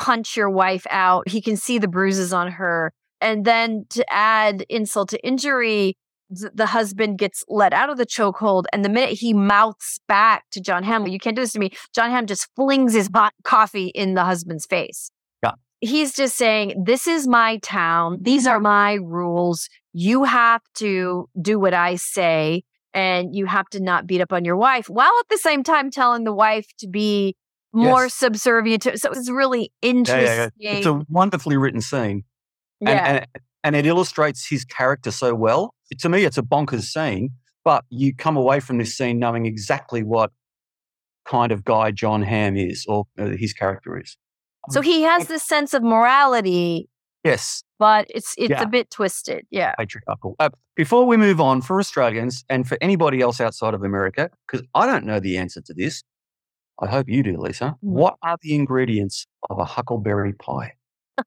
punch 0.00 0.36
your 0.36 0.48
wife 0.50 0.86
out. 0.90 1.28
He 1.28 1.42
can 1.42 1.56
see 1.56 1.78
the 1.78 1.88
bruises 1.88 2.32
on 2.32 2.52
her. 2.52 2.92
And 3.20 3.44
then 3.44 3.84
to 3.90 4.10
add 4.10 4.64
insult 4.70 5.10
to 5.10 5.26
injury, 5.26 5.96
the 6.30 6.66
husband 6.66 7.18
gets 7.18 7.44
let 7.48 7.72
out 7.72 7.90
of 7.90 7.96
the 7.98 8.06
chokehold. 8.06 8.64
And 8.72 8.84
the 8.84 8.88
minute 8.88 9.10
he 9.18 9.32
mouths 9.34 10.00
back 10.08 10.44
to 10.52 10.60
Jon 10.60 10.82
Hamm, 10.84 11.06
you 11.06 11.18
can't 11.18 11.36
do 11.36 11.42
this 11.42 11.52
to 11.54 11.58
me, 11.58 11.70
Jon 11.94 12.10
Hamm 12.10 12.26
just 12.26 12.48
flings 12.56 12.94
his 12.94 13.08
hot 13.14 13.32
coffee 13.44 13.88
in 13.88 14.14
the 14.14 14.24
husband's 14.24 14.66
face. 14.66 15.10
Yeah. 15.42 15.52
He's 15.80 16.14
just 16.14 16.36
saying, 16.36 16.84
This 16.84 17.06
is 17.06 17.26
my 17.26 17.58
town. 17.58 18.18
These 18.22 18.46
are 18.46 18.60
my 18.60 18.94
rules. 18.94 19.68
You 19.92 20.24
have 20.24 20.62
to 20.76 21.28
do 21.40 21.58
what 21.58 21.74
I 21.74 21.96
say. 21.96 22.62
And 22.92 23.36
you 23.36 23.46
have 23.46 23.68
to 23.70 23.80
not 23.80 24.06
beat 24.08 24.20
up 24.20 24.32
on 24.32 24.44
your 24.44 24.56
wife 24.56 24.88
while 24.90 25.12
at 25.20 25.28
the 25.30 25.38
same 25.38 25.62
time 25.62 25.92
telling 25.92 26.24
the 26.24 26.34
wife 26.34 26.66
to 26.78 26.88
be 26.88 27.36
more 27.72 28.04
Yes. 28.06 28.14
subservient 28.14 28.82
to. 28.82 28.98
So 28.98 29.12
it's 29.12 29.30
really 29.30 29.72
interesting. 29.80 30.26
yeah, 30.26 30.48
yeah. 30.56 30.72
It's 30.78 30.86
a 30.86 31.00
wonderfully 31.08 31.56
written 31.56 31.80
scene. 31.80 32.24
Yeah. 32.80 32.90
and, 32.90 33.18
and 33.18 33.26
it 33.64 33.86
illustrates 33.86 34.46
his 34.48 34.64
character 34.64 35.10
so 35.10 35.34
well. 35.34 35.74
To 35.98 36.08
me, 36.08 36.24
it's 36.24 36.38
a 36.38 36.42
bonkers 36.42 36.84
scene, 36.84 37.30
but 37.64 37.84
you 37.90 38.14
come 38.14 38.36
away 38.36 38.60
from 38.60 38.78
this 38.78 38.96
scene 38.96 39.18
knowing 39.18 39.46
exactly 39.46 40.02
what 40.02 40.30
kind 41.26 41.52
of 41.52 41.64
guy 41.64 41.90
Jon 41.90 42.22
Hamm 42.22 42.56
is 42.56 42.86
or 42.88 43.04
uh, 43.18 43.26
his 43.26 43.52
character 43.52 43.98
is. 43.98 44.16
So 44.70 44.80
he 44.80 45.02
has 45.02 45.26
this 45.28 45.42
sense 45.42 45.74
of 45.74 45.82
morality 45.82 46.88
Yes, 47.24 47.62
but 47.78 48.06
it's 48.08 48.34
it's 48.38 48.50
Yeah. 48.50 48.62
a 48.62 48.66
bit 48.66 48.90
twisted. 48.90 49.46
Yeah. 49.50 49.74
patriarchal. 49.76 50.36
Uh, 50.38 50.48
before 50.74 51.04
we 51.06 51.18
move 51.18 51.38
on, 51.40 51.60
for 51.60 51.78
Australians 51.78 52.44
and 52.48 52.66
for 52.66 52.78
anybody 52.80 53.20
else 53.20 53.40
outside 53.40 53.74
of 53.74 53.82
America, 53.82 54.30
because 54.46 54.66
I 54.74 54.86
don't 54.86 55.04
know 55.04 55.20
the 55.20 55.36
answer 55.36 55.60
to 55.60 55.74
this, 55.74 56.02
I 56.80 56.86
hope 56.86 57.08
you 57.10 57.22
do, 57.22 57.36
Lisa. 57.38 57.76
What 57.80 58.16
are 58.22 58.38
the 58.40 58.54
ingredients 58.54 59.26
of 59.50 59.58
a 59.58 59.66
huckleberry 59.66 60.32
pie? 60.32 60.72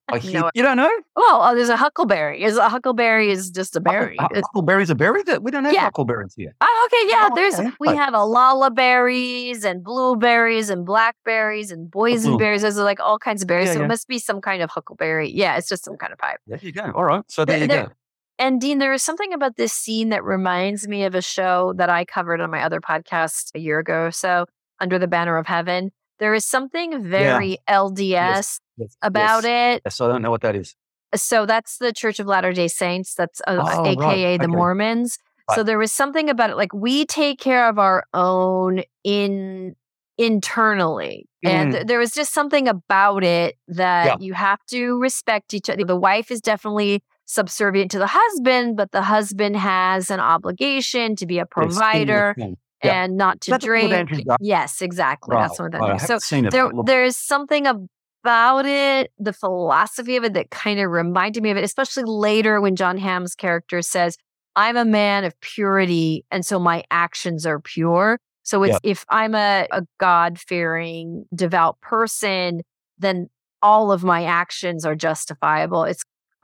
Hear- 0.20 0.42
No. 0.42 0.52
you 0.54 0.62
don't 0.64 0.78
know? 0.78 0.90
Well, 1.16 1.42
oh, 1.44 1.56
there's 1.56 1.70
a 1.70 1.78
huckleberry. 1.78 2.44
Is 2.44 2.58
a 2.58 2.70
huckleberry 2.70 3.30
is 3.32 3.50
just 3.50 3.76
a 3.76 3.80
berry. 3.80 4.16
Huckle- 4.20 4.42
huckleberries 4.42 4.90
are 4.92 4.96
berry? 4.96 5.24
That- 5.24 5.44
We 5.44 5.52
don't 5.52 5.64
have 5.66 5.74
Yeah. 5.74 5.82
huckleberries 5.82 6.34
here. 6.36 6.54
Oh, 6.62 6.88
okay, 6.92 7.10
yeah. 7.10 7.30
Oh, 7.32 7.36
There's 7.36 7.60
okay. 7.60 7.72
we 7.80 7.90
have 7.96 8.14
a 8.14 8.24
lala 8.24 8.72
berries 8.72 9.64
and 9.64 9.84
blueberries 9.84 10.70
and 10.70 10.86
blackberries 10.86 11.72
and 11.72 11.92
boysenberries. 11.92 12.62
There's 12.62 12.78
like 12.78 13.00
all 13.00 13.20
kinds 13.20 13.42
of 13.42 13.48
berries. 13.48 13.68
Yeah, 13.68 13.74
so 13.74 13.80
yeah. 13.80 13.86
it 13.86 13.90
must 13.90 14.08
be 14.08 14.20
some 14.20 14.42
kind 14.42 14.62
of 14.62 14.70
huckleberry. 14.70 15.30
Yeah, 15.32 15.58
it's 15.58 15.70
just 15.70 15.84
some 15.86 15.98
kind 15.98 16.12
of 16.14 16.20
pipe. 16.20 16.40
There 16.48 16.60
you 16.62 16.72
go. 16.72 16.92
All 16.96 17.04
right. 17.06 17.24
So 17.30 17.46
there 17.46 17.60
you 17.60 17.68
There- 17.68 17.86
go. 17.88 17.92
And 18.40 18.60
Dean, 18.60 18.80
there 18.80 18.92
is 18.94 19.04
something 19.04 19.32
about 19.32 19.58
this 19.58 19.72
scene 19.74 20.10
that 20.10 20.24
reminds 20.24 20.88
me 20.88 21.04
of 21.04 21.14
a 21.14 21.22
show 21.22 21.72
that 21.78 21.90
I 21.90 22.04
covered 22.04 22.42
on 22.42 22.50
my 22.50 22.64
other 22.64 22.82
podcast 22.82 23.52
a 23.56 23.60
year 23.60 23.78
ago 23.78 24.06
or 24.06 24.12
so, 24.12 24.48
Under 24.80 24.98
the 24.98 25.08
Banner 25.08 25.38
of 25.38 25.46
Heaven. 25.46 25.92
There 26.24 26.34
is 26.34 26.46
something 26.46 27.04
very 27.04 27.58
LDS 27.68 28.60
Yes, 28.78 28.96
about 29.02 29.44
yes. 29.44 29.76
it. 29.78 29.82
Yes, 29.86 30.00
I 30.00 30.08
don't 30.08 30.22
know 30.22 30.32
what 30.32 30.40
that 30.42 30.56
is. 30.56 30.74
So 31.16 31.46
that's 31.46 31.80
the 31.80 31.92
Church 31.92 32.18
of 32.22 32.28
Latter 32.28 32.54
day 32.54 32.70
Saints. 32.70 33.14
That's 33.14 33.42
uh, 33.46 33.58
Oh, 33.60 33.84
right. 33.84 33.98
AKA 33.98 34.38
the 34.38 34.46
Okay. 34.46 34.52
Mormons. 34.56 35.20
So 35.54 35.64
there 35.64 35.78
was 35.78 35.92
something 35.92 36.30
about 36.30 36.50
it, 36.50 36.56
like 36.56 36.74
we 36.74 37.06
take 37.06 37.40
care 37.42 37.68
of 37.68 37.78
our 37.78 38.06
own 38.14 38.84
in 39.04 39.76
internally. 40.18 41.28
And 41.44 41.70
Mm. 41.70 41.74
th- 41.74 41.88
there 41.88 42.00
was 42.00 42.12
just 42.14 42.34
something 42.34 42.70
about 42.70 43.24
it 43.26 43.58
that 43.68 44.06
Yeah. 44.06 44.16
you 44.26 44.34
have 44.34 44.60
to 44.70 44.98
respect 45.02 45.54
each 45.54 45.70
other. 45.70 45.84
The 45.84 45.98
wife 46.10 46.32
is 46.32 46.40
definitely 46.40 47.04
subservient 47.26 47.92
to 47.92 48.00
the 48.00 48.08
husband, 48.08 48.78
but 48.78 48.92
the 48.92 49.02
husband 49.02 49.58
has 49.58 50.10
an 50.10 50.22
obligation 50.22 51.18
to 51.18 51.26
be 51.26 51.40
a 51.40 51.46
provider. 51.46 52.36
Yeah. 52.84 53.04
and 53.04 53.18
not 53.18 53.42
to 53.42 53.52
That's 53.52 53.66
drink. 53.66 54.12
Yes, 54.40 54.82
exactly. 54.82 55.36
That's 55.36 55.60
what 55.60 55.72
that 55.72 55.80
right. 55.80 56.02
I 56.02 56.06
So 56.06 56.20
there 56.50 56.72
there 56.86 57.04
is 57.04 57.18
something 57.18 57.66
about 57.66 58.66
it, 58.66 59.12
the 59.18 59.34
philosophy 59.34 60.16
of 60.16 60.24
it 60.24 60.34
that 60.34 60.50
kind 60.50 60.80
of 60.80 60.92
reminded 60.92 61.44
me 61.44 61.52
of 61.52 61.58
it, 61.58 61.64
especially 61.64 62.04
later 62.06 62.62
when 62.62 62.76
Jon 62.76 62.98
Hamm's 62.98 63.36
character 63.36 63.82
says, 63.82 64.18
I'm 64.56 64.78
a 64.78 64.86
man 64.86 65.24
of 65.24 65.40
purity, 65.42 66.26
and 66.32 66.46
so 66.46 66.60
my 66.60 66.84
actions 66.92 67.46
are 67.46 67.60
pure. 67.60 68.20
So 68.44 68.64
it's 68.64 68.80
if 68.84 69.06
I'm 69.10 69.36
a, 69.36 69.68
a 69.72 69.84
God 70.00 70.38
fearing, 70.38 71.26
devout 71.34 71.80
person, 71.82 72.62
then 72.98 73.30
all 73.62 73.92
of 73.92 74.04
my 74.04 74.26
actions 74.26 74.86
are 74.86 74.96
justifiable. 74.96 75.86
It's 75.86 76.04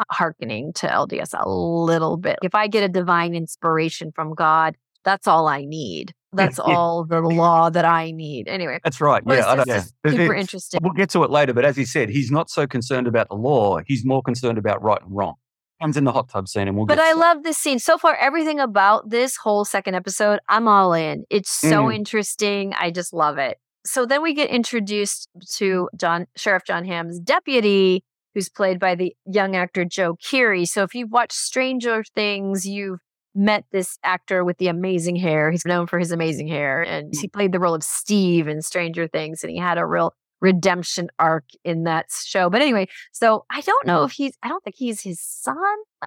hearkening 0.10 0.74
to 0.74 0.88
LDS 0.88 1.34
a 1.38 1.48
little 1.50 2.18
bit. 2.18 2.40
If 2.42 2.56
I 2.56 2.68
get 2.68 2.84
a 2.84 2.90
divine 2.90 3.36
inspiration 3.36 4.12
from 4.14 4.34
God, 4.34 4.78
that's 5.04 5.28
all 5.28 5.48
I 5.48 5.66
need. 5.66 6.14
That's 6.34 6.60
Yeah. 6.68 6.76
all 6.76 7.06
the 7.06 7.22
law 7.22 7.70
that 7.70 7.86
I 7.86 8.12
need. 8.12 8.48
Anyway, 8.48 8.80
That's 8.84 9.02
right. 9.02 9.24
Yeah, 9.26 9.34
it's 9.36 9.48
I 9.48 9.56
don't, 9.56 9.68
just 9.68 9.94
yeah. 10.06 10.12
super 10.12 10.36
It- 10.36 10.40
interesting. 10.40 10.80
We'll 10.84 10.94
get 10.94 11.10
to 11.12 11.24
it 11.24 11.30
later, 11.30 11.54
but 11.54 11.66
as 11.66 11.76
he 11.76 11.86
said, 11.86 12.10
he's 12.10 12.32
not 12.32 12.50
so 12.50 12.68
concerned 12.68 13.08
about 13.08 13.30
the 13.30 13.36
law. 13.36 13.80
He's 13.86 14.06
more 14.06 14.22
concerned 14.22 14.58
about 14.58 14.82
right 14.84 15.02
and 15.02 15.16
wrong. 15.16 15.36
Comes 15.82 15.96
in 15.96 16.04
the 16.04 16.12
hot 16.12 16.28
tub 16.30 16.48
scene, 16.50 16.68
and 16.68 16.76
we'll. 16.76 16.86
But 16.86 16.98
get 16.98 17.06
I 17.06 17.14
love 17.14 17.44
this 17.44 17.58
scene. 17.58 17.80
So 17.80 17.98
far, 17.98 18.16
everything 18.18 18.60
about 18.60 19.10
this 19.10 19.38
whole 19.38 19.64
second 19.64 19.96
episode, 19.96 20.40
I'm 20.50 20.68
all 20.68 20.92
in. 20.94 21.24
It's 21.30 21.50
so 21.50 21.86
Mm. 21.86 21.96
interesting. 21.96 22.74
I 22.78 22.92
just 22.92 23.14
love 23.14 23.38
it. 23.38 23.58
So 23.86 24.06
then 24.06 24.22
we 24.22 24.34
get 24.34 24.50
introduced 24.50 25.30
to 25.56 25.90
John 25.98 26.26
Sheriff 26.36 26.64
Jon 26.68 26.84
Hamm's 26.84 27.18
deputy, 27.22 28.04
who's 28.36 28.50
played 28.50 28.78
by 28.78 28.96
the 28.96 29.16
young 29.26 29.56
actor 29.56 29.86
Joe 29.86 30.16
Keery. 30.22 30.68
So 30.68 30.84
if 30.84 30.94
you've 30.94 31.12
watched 31.12 31.32
Stranger 31.34 32.04
Things, 32.14 32.68
you've 32.68 33.00
met 33.36 33.66
this 33.72 33.98
actor 34.04 34.44
with 34.44 34.58
the 34.58 34.68
amazing 34.68 35.16
hair. 35.16 35.52
He's 35.52 35.66
known 35.66 35.88
for 35.88 36.00
his 36.00 36.12
amazing 36.12 36.48
hair, 36.48 36.82
and 36.82 37.12
mm. 37.12 37.20
he 37.20 37.28
played 37.28 37.52
the 37.52 37.60
role 37.60 37.76
of 37.76 37.84
Steve 37.84 38.48
in 38.48 38.62
Stranger 38.62 39.08
Things, 39.08 39.44
and 39.44 39.52
he 39.52 39.58
had 39.58 39.78
a 39.78 39.86
real 39.86 40.14
redemption 40.42 41.10
arc 41.20 41.46
in 41.64 41.84
that 41.84 42.08
show. 42.12 42.50
But 42.50 42.62
anyway, 42.62 42.88
so 43.12 43.46
I 43.50 43.62
don't 43.62 43.86
know 43.86 44.04
if 44.04 44.12
he's. 44.12 44.38
I 44.44 44.48
don't 44.50 44.64
think 44.64 44.76
he's 44.78 45.02
his 45.02 45.20
son, 45.20 45.56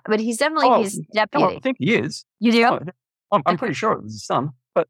but 0.07 0.21
he's 0.21 0.38
definitely 0.38 0.69
Oh, 0.69 0.83
his 0.83 1.00
oh, 1.19 1.25
No. 1.35 1.50
I 1.50 1.61
think 1.61 1.76
he 1.79 1.95
is. 1.95 2.25
you 2.41 2.52
do? 2.52 2.64
Oh, 2.64 2.79
I'm, 3.33 3.43
I'm 3.47 3.57
pretty 3.57 3.75
sure 3.75 3.93
it 3.93 4.02
was 4.02 4.12
his 4.12 4.26
son, 4.26 4.50
but 4.75 4.88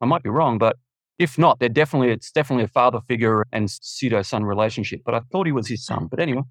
I 0.00 0.06
might 0.06 0.22
be 0.22 0.30
wrong. 0.30 0.58
But 0.58 0.76
if 1.18 1.38
not, 1.38 1.58
they're 1.58 1.68
definitely 1.68 2.10
it's 2.10 2.30
definitely 2.30 2.64
a 2.64 2.68
father 2.68 3.00
figure 3.06 3.46
and 3.52 3.70
pseudo 3.70 4.22
son 4.22 4.44
relationship. 4.44 5.02
But 5.04 5.14
I 5.14 5.20
thought 5.30 5.46
he 5.46 5.52
was 5.52 5.68
his 5.68 5.84
son. 5.84 6.08
But 6.10 6.20
anyway, 6.20 6.42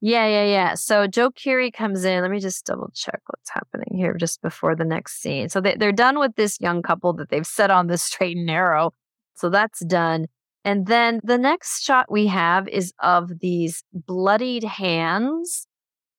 Yeah, 0.00 0.26
yeah, 0.26 0.44
yeah. 0.44 0.74
So 0.74 1.06
Joe 1.08 1.30
Keery 1.30 1.72
comes 1.72 2.04
in. 2.04 2.22
Let 2.22 2.30
me 2.30 2.38
just 2.38 2.64
double 2.64 2.90
check 2.94 3.20
what's 3.26 3.50
happening 3.50 3.96
here 3.98 4.14
just 4.14 4.40
before 4.42 4.76
the 4.76 4.84
next 4.84 5.20
scene. 5.20 5.48
So 5.48 5.60
they, 5.60 5.74
they're 5.74 5.92
done 5.92 6.18
with 6.20 6.36
this 6.36 6.60
young 6.60 6.82
couple 6.82 7.12
that 7.14 7.30
they've 7.30 7.46
set 7.46 7.70
on 7.70 7.88
the 7.88 7.98
straight 7.98 8.36
and 8.36 8.46
narrow. 8.46 8.94
So 9.34 9.50
that's 9.50 9.80
done. 9.84 10.26
And 10.64 10.86
then 10.86 11.20
the 11.24 11.38
next 11.38 11.82
shot 11.82 12.10
we 12.10 12.26
have 12.26 12.68
is 12.68 12.92
of 13.00 13.40
these 13.40 13.82
bloodied 13.92 14.64
hands. 14.64 15.66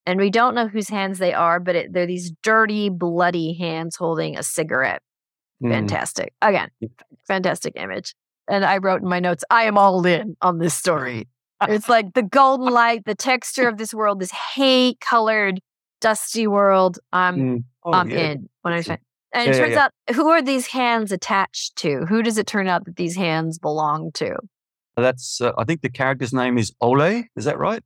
And 0.05 0.19
we 0.19 0.29
don't 0.29 0.55
know 0.55 0.67
whose 0.67 0.89
hands 0.89 1.19
they 1.19 1.33
are, 1.33 1.59
but 1.59 1.75
it, 1.75 1.93
they're 1.93 2.07
these 2.07 2.31
dirty, 2.41 2.89
bloody 2.89 3.53
hands 3.53 3.95
holding 3.95 4.37
a 4.37 4.43
cigarette. 4.43 5.03
Mm. 5.63 5.69
Fantastic. 5.69 6.33
Again, 6.41 6.69
fantastic 7.27 7.73
image. 7.75 8.15
And 8.47 8.65
I 8.65 8.77
wrote 8.77 9.01
in 9.01 9.07
my 9.07 9.19
notes, 9.19 9.43
I 9.49 9.63
am 9.65 9.77
all 9.77 10.05
in 10.05 10.35
on 10.41 10.57
this 10.57 10.73
story. 10.73 11.27
It's 11.67 11.89
like 11.89 12.13
the 12.13 12.23
golden 12.23 12.71
light, 12.73 13.05
the 13.05 13.15
texture 13.15 13.67
of 13.67 13.77
this 13.77 13.93
world, 13.93 14.19
this 14.19 14.31
hay 14.31 14.95
colored, 15.01 15.59
dusty 16.01 16.47
world. 16.47 16.99
I'm 17.11 17.35
Mm. 17.37 17.63
Oh, 17.83 17.93
I'm 17.93 18.09
yeah. 18.09 18.31
in. 18.31 18.49
When 18.61 18.73
I 18.73 18.81
say, 18.81 18.97
and 19.33 19.45
Yeah, 19.45 19.51
it 19.51 19.55
yeah, 19.55 19.61
turns 19.61 19.73
yeah. 19.73 19.83
out, 19.85 20.15
who 20.15 20.27
are 20.29 20.41
these 20.41 20.67
hands 20.67 21.11
attached 21.11 21.75
to? 21.77 22.05
Who 22.07 22.21
does 22.21 22.37
it 22.37 22.45
turn 22.47 22.67
out 22.67 22.85
that 22.85 22.95
these 22.97 23.15
hands 23.15 23.57
belong 23.57 24.11
to? 24.15 24.35
That's 24.97 25.39
uh, 25.39 25.53
I 25.57 25.63
think 25.63 25.81
the 25.81 25.89
character's 25.89 26.33
name 26.33 26.57
is 26.57 26.73
Ole. 26.81 27.23
Is 27.35 27.45
that 27.45 27.57
right? 27.57 27.81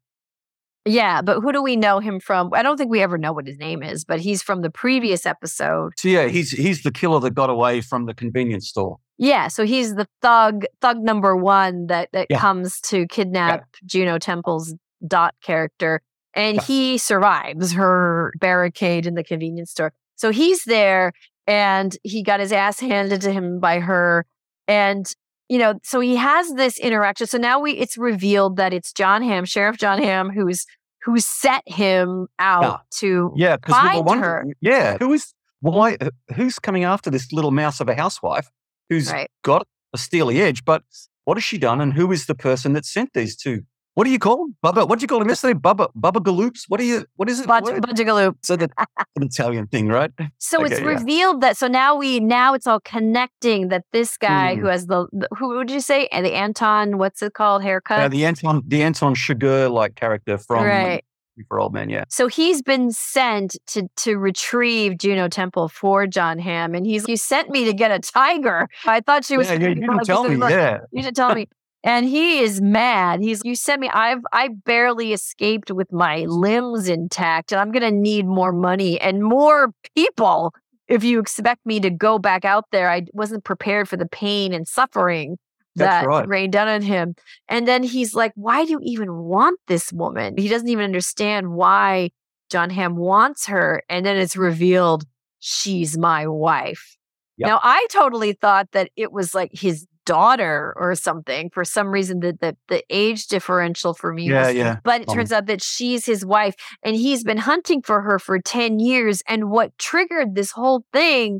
Yeah, 0.86 1.22
but 1.22 1.40
who 1.40 1.54
do 1.54 1.62
we 1.64 1.76
know 1.78 2.00
him 2.00 2.20
from? 2.20 2.50
I 2.54 2.62
don't 2.62 2.76
think 2.76 2.92
we 2.92 3.02
ever 3.02 3.18
know 3.18 3.32
what 3.32 3.48
his 3.48 3.58
name 3.58 3.82
is, 3.84 4.04
but 4.04 4.20
he's 4.20 4.42
from 4.42 4.62
the 4.64 4.70
previous 4.70 5.26
episode. 5.26 5.94
So 5.98 6.08
yeah, 6.10 6.28
he's 6.28 6.52
he's 6.52 6.84
the 6.84 6.92
killer 6.92 7.20
that 7.22 7.36
got 7.36 7.50
away 7.50 7.82
from 7.82 8.06
the 8.06 8.14
convenience 8.14 8.68
store. 8.68 8.98
Yeah, 9.24 9.48
so 9.48 9.66
he's 9.66 9.96
the 9.96 10.08
thug, 10.22 10.66
thug 10.82 11.00
number 11.00 11.36
one 11.36 11.88
that 11.88 12.10
that 12.12 12.28
Yeah. 12.30 12.40
comes 12.40 12.82
to 12.82 13.08
kidnap 13.08 13.66
Juno 13.86 14.20
Temple's 14.20 14.74
Dot 15.08 15.34
character, 15.42 16.02
and 16.34 16.58
Yeah. 16.58 16.64
he 16.64 16.98
survives 16.98 17.72
her 17.74 18.34
barricade 18.40 19.06
in 19.06 19.16
the 19.16 19.24
convenience 19.24 19.72
store. 19.72 19.94
So 20.16 20.32
he's 20.32 20.64
there, 20.66 21.14
and 21.48 21.96
he 22.04 22.22
got 22.24 22.40
his 22.40 22.52
ass 22.52 22.80
handed 22.80 23.22
to 23.22 23.32
him 23.32 23.60
by 23.60 23.80
her, 23.80 24.26
and 24.68 25.06
you 25.50 25.60
know, 25.60 25.74
so 25.84 26.00
he 26.00 26.16
has 26.16 26.52
this 26.54 26.78
interaction. 26.80 27.28
So 27.28 27.38
now 27.38 27.60
we 27.60 27.74
it's 27.74 27.98
revealed 27.98 28.56
that 28.58 28.74
it's 28.74 28.92
Jon 28.94 29.22
Hamm, 29.22 29.46
Sheriff 29.46 29.78
Jon 29.78 30.02
Hamm, 30.02 30.30
who's 30.32 30.66
who 31.04 31.20
set 31.20 31.64
him 31.66 32.28
out 32.40 32.82
to 33.00 33.34
Yeah, 33.36 33.58
because 33.58 33.76
we 33.84 33.98
were 33.98 34.04
wondering. 34.04 34.48
her. 34.50 34.56
Yeah, 34.62 34.98
who 34.98 35.12
is 35.14 35.34
why? 35.60 35.98
uh, 36.02 36.10
Who's 36.36 36.60
coming 36.60 36.84
after 36.86 37.10
this 37.10 37.32
little 37.34 37.52
mouse 37.52 37.80
of 37.82 37.88
a 37.90 37.96
housewife 37.96 38.50
who's 38.90 39.12
right. 39.12 39.30
got 39.44 39.68
a 39.94 39.98
steely 39.98 40.42
edge? 40.42 40.64
But 40.66 40.84
what 41.26 41.38
has 41.38 41.44
she 41.44 41.58
done? 41.58 41.82
And 41.82 41.94
who 41.94 42.12
is 42.12 42.26
the 42.26 42.36
person 42.36 42.74
that 42.74 42.86
sent 42.86 43.14
these 43.14 43.36
two? 43.36 43.64
What 43.96 44.06
do 44.06 44.10
you 44.10 44.18
call 44.18 44.38
them? 44.38 44.56
Bubba? 44.66 44.88
What 44.90 44.98
do 44.98 45.04
you 45.04 45.08
call 45.08 45.22
him 45.22 45.30
yesterday? 45.30 45.54
Bubba 45.54 45.90
Bubba 45.96 46.14
Galoops? 46.20 46.62
What 46.68 46.80
do 46.80 46.86
you? 46.86 47.06
What 47.16 47.30
is 47.30 47.40
it? 47.42 47.46
Budge, 47.48 47.66
What- 47.66 48.36
So 48.44 48.56
that's 48.56 48.74
an 49.16 49.22
Italian 49.24 49.68
thing, 49.68 49.88
right? 49.88 50.10
So 50.40 50.64
it's 50.66 50.74
Okay, 50.74 50.84
yeah. 50.84 50.90
revealed 50.90 51.42
that 51.42 51.58
so 51.58 51.68
now 51.68 51.96
we 51.96 52.20
now 52.20 52.56
it's 52.56 52.66
all 52.66 52.80
connecting 52.80 53.68
that 53.68 53.84
this 53.94 54.18
guy 54.18 54.56
Mm. 54.56 54.60
who 54.62 54.66
has 54.66 54.88
the, 54.88 55.06
who 55.38 55.50
would 55.50 55.70
you 55.70 55.80
say 55.80 56.08
and 56.08 56.26
the 56.26 56.34
Anton 56.34 56.98
what's 56.98 57.22
it 57.22 57.34
called 57.36 57.62
haircut 57.62 58.00
Uh, 58.00 58.08
the 58.08 58.26
Anton 58.26 58.64
the 58.68 58.82
Anton 58.82 59.14
Chigurh 59.14 59.72
like 59.72 59.94
character 59.94 60.40
from 60.40 60.64
right 60.66 61.04
for 61.48 61.60
Old 61.60 61.74
Man. 61.74 61.90
Yeah. 61.90 62.04
so 62.10 62.28
he's 62.28 62.62
been 62.62 62.92
sent 62.92 63.58
to 63.68 63.88
to 63.98 64.18
retrieve 64.18 64.98
Juno 64.98 65.28
Temple 65.28 65.68
for 65.70 66.06
Jon 66.08 66.40
Hamm 66.40 66.76
and 66.76 66.86
he's 66.86 67.08
you 67.08 67.18
sent 67.18 67.50
me 67.50 67.66
to 67.66 67.74
get 67.74 67.92
a 67.92 68.00
tiger 68.00 68.68
I 68.86 69.02
thought 69.02 69.26
she 69.26 69.38
was 69.38 69.48
yeah, 69.50 69.54
yeah, 69.56 69.68
you 69.70 69.76
didn't 69.76 70.06
tell 70.06 70.24
me. 70.24 70.36
like, 70.36 70.52
Yeah. 70.52 70.80
you 70.92 71.02
didn't 71.02 71.16
tell 71.16 71.34
me 71.34 71.48
and 71.84 72.06
he 72.06 72.40
is 72.40 72.62
mad 72.62 73.22
he's 73.22 73.42
you 73.44 73.56
sent 73.56 73.82
me 73.82 73.90
I've 73.90 74.22
I 74.32 74.50
barely 74.66 75.12
escaped 75.14 75.72
with 75.72 75.92
my 75.92 76.26
limbs 76.28 76.88
intact 76.88 77.52
and 77.52 77.60
I'm 77.60 77.72
gonna 77.72 77.92
need 77.92 78.26
more 78.28 78.52
money 78.54 79.00
and 79.02 79.24
more 79.24 79.74
people 79.96 80.54
if 80.90 81.04
you 81.04 81.20
expect 81.20 81.66
me 81.66 81.80
to 81.80 81.90
go 81.90 82.20
back 82.20 82.44
out 82.44 82.66
there, 82.74 82.90
I 82.90 83.04
wasn't 83.14 83.46
prepared 83.46 83.88
for 83.88 83.96
the 83.96 84.06
pain 84.06 84.54
and 84.54 84.68
suffering 84.68 85.38
That's 85.76 86.04
that 86.04 86.08
right. 86.08 86.28
rained 86.28 86.54
down 86.54 86.68
on 86.68 86.82
him. 86.82 87.16
And 87.48 87.68
then 87.68 87.84
he's 87.84 88.14
like, 88.14 88.32
Why 88.36 88.66
do 88.66 88.72
you 88.72 88.80
even 88.84 89.14
want 89.14 89.60
this 89.68 89.92
woman? 89.94 90.36
He 90.38 90.48
doesn't 90.48 90.70
even 90.70 90.86
understand 90.86 91.54
why 91.54 92.12
Jon 92.50 92.70
Hamm 92.70 92.96
wants 92.96 93.48
her. 93.48 93.82
And 93.90 94.06
then 94.06 94.18
it's 94.18 94.36
revealed 94.38 95.04
she's 95.40 95.98
my 95.98 96.28
wife. 96.28 96.98
Yep. 97.38 97.48
Now, 97.48 97.60
I 97.64 97.88
totally 97.92 98.34
thought 98.34 98.68
that 98.74 98.92
it 98.96 99.12
was 99.12 99.34
like 99.34 99.50
his 99.54 99.88
daughter 100.06 100.74
or 100.76 100.94
something 100.96 101.50
for 101.50 101.64
some 101.64 101.88
reason 101.88 102.20
the 102.20 102.34
the, 102.42 102.58
the 102.68 102.84
age 102.90 103.28
differential 103.28 103.94
for 103.94 104.14
me 104.14 104.30
Yeah, 104.30 104.48
was- 104.48 104.56
yeah. 104.56 104.78
but 104.84 105.02
it 105.02 105.10
Um, 105.10 105.16
turns 105.16 105.32
out 105.32 105.46
that 105.46 105.64
she's 105.64 106.06
his 106.06 106.26
wife 106.26 106.56
and 106.84 106.96
he's 106.96 107.24
been 107.24 107.38
hunting 107.38 107.82
for 107.82 108.02
her 108.02 108.20
for 108.20 108.38
10 108.38 108.80
years 108.80 109.24
and 109.30 109.50
what 109.50 109.76
triggered 109.78 110.36
this 110.36 110.52
whole 110.52 110.84
thing 110.92 111.40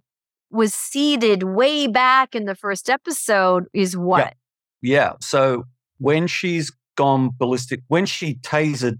was 0.54 0.74
seeded 0.74 1.44
way 1.44 1.88
back 1.88 2.36
in 2.36 2.46
the 2.46 2.56
first 2.56 2.90
episode 2.90 3.66
is 3.74 3.98
what 3.98 4.36
Yeah. 4.82 5.14
So 5.20 5.66
when 5.98 6.28
she's 6.28 6.72
gone 6.96 7.32
ballistic, 7.38 7.82
when 7.88 8.06
she 8.06 8.36
tasered, 8.36 9.00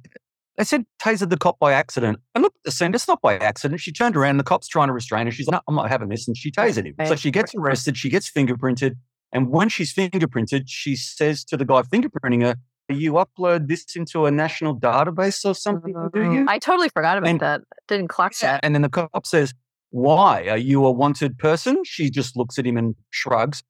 they 0.58 0.64
said 0.64 0.86
tasered 1.02 1.30
the 1.30 1.38
cop 1.38 1.60
by 1.60 1.74
accident. 1.74 2.20
And 2.34 2.42
look 2.42 2.54
at 2.56 2.64
the 2.66 2.72
scene, 2.72 2.94
it's 2.94 3.08
not 3.08 3.22
by 3.22 3.38
accident. 3.38 3.82
She 3.82 3.92
turned 3.92 4.16
around, 4.16 4.38
the 4.38 4.44
cop's 4.44 4.68
trying 4.68 4.88
to 4.88 4.94
restrain 4.94 5.28
her. 5.28 5.32
She's 5.32 5.48
like, 5.48 5.54
no, 5.54 5.62
I'm 5.68 5.76
not 5.76 5.90
having 5.90 6.10
this. 6.10 6.28
And 6.28 6.36
she 6.36 6.52
tasered 6.52 6.86
him. 6.86 6.96
So 7.06 7.16
she 7.16 7.32
gets 7.32 7.54
arrested, 7.56 7.98
she 7.98 8.10
gets 8.10 8.30
fingerprinted. 8.30 8.96
And 9.32 9.50
when 9.50 9.70
she's 9.70 9.94
fingerprinted, 9.94 10.64
she 10.68 10.96
says 10.96 11.44
to 11.46 11.58
the 11.58 11.66
guy 11.66 11.82
fingerprinting 11.82 12.44
her, 12.44 12.56
you 12.90 13.14
upload 13.14 13.68
this 13.68 13.96
into 13.96 14.26
a 14.26 14.32
national 14.32 14.78
database 14.80 15.44
or 15.46 15.56
something, 15.56 15.94
do 15.94 16.20
mm-hmm. 16.20 16.32
you? 16.34 16.46
I 16.48 16.60
totally 16.60 16.90
forgot 16.90 17.18
about 17.18 17.30
And- 17.30 17.40
that. 17.40 17.62
Didn't 17.88 18.10
clock 18.10 18.34
that. 18.40 18.60
And 18.64 18.76
then 18.76 18.82
the 18.82 18.90
cop 18.90 19.26
says, 19.26 19.54
Why? 19.94 20.48
Are 20.48 20.58
you 20.58 20.88
a 20.88 20.92
wanted 20.92 21.38
person? 21.38 21.84
She 21.86 22.10
just 22.10 22.36
looks 22.36 22.58
at 22.58 22.66
him 22.66 22.78
and 22.78 22.96
shrugs. 23.12 23.62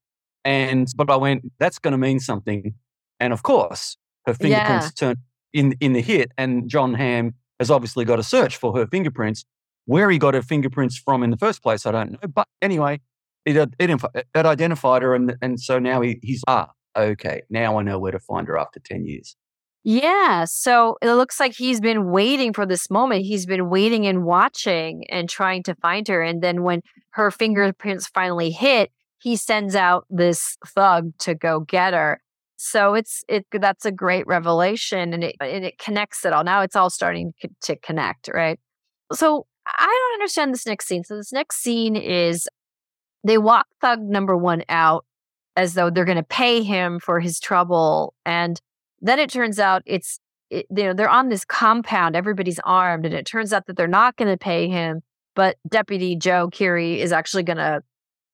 And 0.46 0.88
but 0.96 1.10
I 1.10 1.18
went, 1.18 1.44
That's 1.60 1.80
gonna 1.80 1.98
mean 1.98 2.22
something. 2.22 2.74
And 3.20 3.34
of 3.34 3.44
course, 3.44 3.98
her 4.26 4.34
fingerprints 4.34 4.94
turned 4.94 5.18
in 5.52 5.76
in 5.82 5.92
the 5.92 6.02
hit, 6.02 6.32
and 6.38 6.70
Jon 6.70 6.94
Hamm 6.94 7.34
has 7.60 7.70
obviously 7.70 8.06
got 8.06 8.20
a 8.20 8.24
search 8.24 8.56
for 8.56 8.74
her 8.78 8.88
fingerprints. 8.88 9.44
Where 9.86 10.10
he 10.10 10.18
got 10.18 10.34
her 10.34 10.42
fingerprints 10.42 10.98
from 10.98 11.24
in 11.24 11.30
the 11.30 11.36
first 11.36 11.62
place, 11.62 11.86
I 11.86 11.92
don't 11.92 12.14
know. 12.14 12.28
But 12.34 12.48
anyway, 12.62 13.02
it 13.46 13.58
it, 13.78 14.02
it 14.14 14.46
identified 14.46 15.02
her, 15.02 15.14
and 15.16 15.36
and 15.42 15.60
so 15.60 15.78
now 15.78 16.00
he, 16.00 16.20
he's 16.24 16.42
ah 16.48 16.70
okay. 16.98 17.42
Now 17.50 17.80
I 17.80 17.84
know 17.84 18.00
where 18.00 18.14
to 18.14 18.20
find 18.20 18.48
her 18.48 18.58
after 18.58 18.80
ten 18.80 19.06
years. 19.06 19.36
Yeah. 19.84 20.46
So 20.46 20.98
it 21.02 21.12
looks 21.14 21.40
like 21.40 21.54
he's 21.54 21.82
been 21.82 22.10
waiting 22.10 22.54
for 22.54 22.66
this 22.66 22.90
moment. 22.90 23.26
He's 23.26 23.46
been 23.46 23.70
waiting 23.70 24.08
and 24.08 24.24
watching 24.24 25.04
and 25.10 25.30
trying 25.30 25.64
to 25.64 25.76
find 25.76 26.08
her. 26.08 26.22
And 26.22 26.42
then 26.42 26.64
when 26.64 26.82
her 27.12 27.30
fingerprints 27.32 28.08
finally 28.08 28.52
hit, 28.52 28.92
he 29.22 29.36
sends 29.36 29.76
out 29.76 30.06
this 30.10 30.58
thug 30.68 31.12
to 31.20 31.36
go 31.36 31.62
get 31.62 31.94
her. 31.94 32.22
So 32.56 32.94
it's 32.94 33.24
it 33.28 33.46
that's 33.52 33.86
a 33.86 33.92
great 33.92 34.26
revelation 34.26 35.14
and 35.14 35.24
it 35.24 35.36
and 35.42 35.66
it 35.66 35.78
connects 35.80 36.24
it 36.24 36.32
all. 36.32 36.46
Now 36.46 36.62
it's 36.62 36.78
all 36.78 36.90
starting 36.90 37.34
to 37.64 37.76
connect, 37.78 38.30
right? 38.34 38.60
So 39.12 39.46
I 39.68 39.86
don't 39.86 40.22
understand 40.22 40.54
this 40.54 40.66
next 40.66 40.88
scene. 40.88 41.04
So 41.04 41.18
this 41.18 41.34
next 41.34 41.58
scene 41.58 41.98
is 41.98 42.48
they 43.26 43.38
walk 43.38 43.68
thug 43.82 44.02
number 44.02 44.38
one 44.38 44.64
out 44.70 45.06
as 45.58 45.74
though 45.74 45.90
they're 45.90 46.06
going 46.06 46.18
to 46.18 46.24
pay 46.24 46.64
him 46.64 47.00
for 47.00 47.20
his 47.20 47.40
trouble 47.40 48.14
and 48.26 48.60
then 49.04 49.20
it 49.20 49.30
turns 49.30 49.60
out 49.60 49.84
it's 49.86 50.20
it, 50.50 50.66
you 50.76 50.84
know 50.84 50.94
they're 50.94 51.10
on 51.10 51.30
this 51.30 51.46
compound 51.46 52.16
everybody's 52.16 52.60
armed 52.64 53.06
and 53.06 53.14
it 53.14 53.26
turns 53.26 53.54
out 53.54 53.68
that 53.68 53.78
they're 53.78 53.88
not 53.88 54.16
going 54.16 54.32
to 54.32 54.38
pay 54.38 54.68
him 54.68 55.02
but 55.36 55.58
deputy 55.68 56.16
joe 56.16 56.50
keery 56.52 56.98
is 56.98 57.12
actually 57.12 57.44
going 57.44 57.58
to 57.58 57.84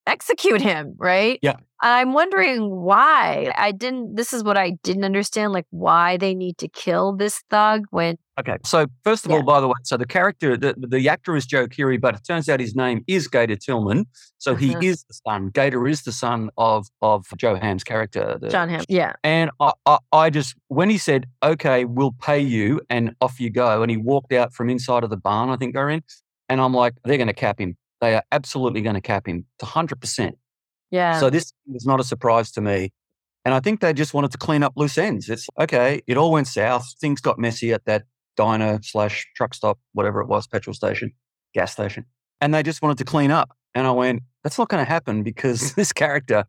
execute 0.10 0.62
him 0.62 0.96
right 0.98 1.40
Yeah. 1.42 1.56
i'm 1.82 2.14
wondering 2.14 2.70
why 2.82 3.52
i 3.58 3.72
didn't 3.72 4.16
this 4.16 4.34
is 4.34 4.44
what 4.44 4.58
i 4.58 4.72
didn't 4.84 5.04
understand 5.04 5.54
like 5.54 5.68
why 5.70 6.18
they 6.18 6.34
need 6.34 6.58
to 6.60 6.68
kill 6.68 7.16
this 7.16 7.42
thug 7.50 7.86
when 7.92 8.18
Okay. 8.40 8.56
So 8.64 8.88
first 9.04 9.26
of 9.26 9.32
Yeah. 9.32 9.38
all, 9.40 9.44
by 9.44 9.60
the 9.60 9.68
way, 9.68 9.74
so 9.84 9.98
the 9.98 10.06
character, 10.06 10.56
the, 10.56 10.74
the 10.78 11.10
actor 11.10 11.36
is 11.36 11.46
Joe 11.46 11.68
Keery, 11.68 12.00
but 12.00 12.16
it 12.16 12.22
turns 12.26 12.48
out 12.48 12.62
his 12.62 12.74
name 12.74 13.04
is 13.06 13.28
Gator 13.28 13.58
Tillman. 13.58 14.06
So 14.38 14.56
he 14.56 14.70
Uh-huh. 14.70 14.80
is 14.82 15.04
the 15.04 15.14
son. 15.28 15.50
Gator 15.50 15.86
is 15.90 16.04
the 16.04 16.14
son 16.14 16.50
of 16.58 16.88
of 17.02 17.26
Joe 17.36 17.56
Ham's 17.56 17.84
character. 17.84 18.38
the- 18.40 18.48
jon 18.48 18.70
Hamm. 18.70 18.86
yeah 18.88 19.12
And 19.26 19.52
I, 19.60 19.74
I, 19.86 19.98
I 20.14 20.30
just 20.30 20.56
when 20.70 20.90
he 20.90 20.98
said, 20.98 21.26
"Okay, 21.44 21.84
we'll 21.84 22.14
pay 22.14 22.40
you," 22.40 22.80
and 22.90 23.14
off 23.20 23.42
you 23.42 23.50
go, 23.50 23.82
and 23.82 23.92
he 23.92 23.98
walked 23.98 24.32
out 24.32 24.54
from 24.54 24.70
inside 24.70 25.04
of 25.04 25.10
the 25.10 25.18
barn, 25.18 25.50
I 25.50 25.58
think 25.58 25.74
they're 25.74 25.90
in, 25.90 26.02
and 26.48 26.62
I'm 26.62 26.74
like, 26.74 26.94
they're 27.04 27.18
going 27.18 27.28
to 27.28 27.34
cap 27.34 27.60
him. 27.60 27.76
They 28.02 28.16
are 28.16 28.24
absolutely 28.32 28.82
going 28.82 28.96
to 28.96 29.02
cap 29.02 29.28
him 29.28 29.46
to 29.60 29.66
hundred 29.66 30.00
percent. 30.02 30.38
yeah 30.92 31.20
So 31.20 31.30
this 31.30 31.52
is 31.74 31.86
not 31.86 32.00
a 32.00 32.04
surprise 32.04 32.52
to 32.54 32.62
me. 32.62 32.92
And 33.46 33.54
I 33.54 33.60
think 33.60 33.80
they 33.80 33.94
just 33.94 34.14
wanted 34.14 34.32
to 34.32 34.38
clean 34.38 34.64
up 34.64 34.74
loose 34.76 34.98
ends. 34.98 35.30
It's 35.30 35.48
okay. 35.60 36.02
It 36.08 36.18
all 36.18 36.32
went 36.32 36.48
south. 36.48 36.86
Things 37.00 37.22
got 37.22 37.40
messy 37.40 37.74
at 37.74 37.86
that 37.86 38.04
diner 38.36 38.80
slash 38.82 39.26
truck 39.36 39.54
stop, 39.54 39.80
whatever 39.94 40.22
it 40.22 40.28
was, 40.28 40.48
petrol 40.48 40.74
station, 40.74 41.12
gas 41.54 41.72
station. 41.72 42.06
And 42.42 42.54
they 42.54 42.64
just 42.64 42.82
wanted 42.82 42.98
to 43.00 43.06
clean 43.06 43.32
up. 43.32 43.50
And 43.76 43.88
I 43.88 43.92
went, 43.92 44.24
that's 44.44 44.58
not 44.58 44.70
going 44.70 44.84
to 44.84 44.90
happen 44.90 45.24
because 45.24 45.74
this 45.80 45.94
character 45.94 46.46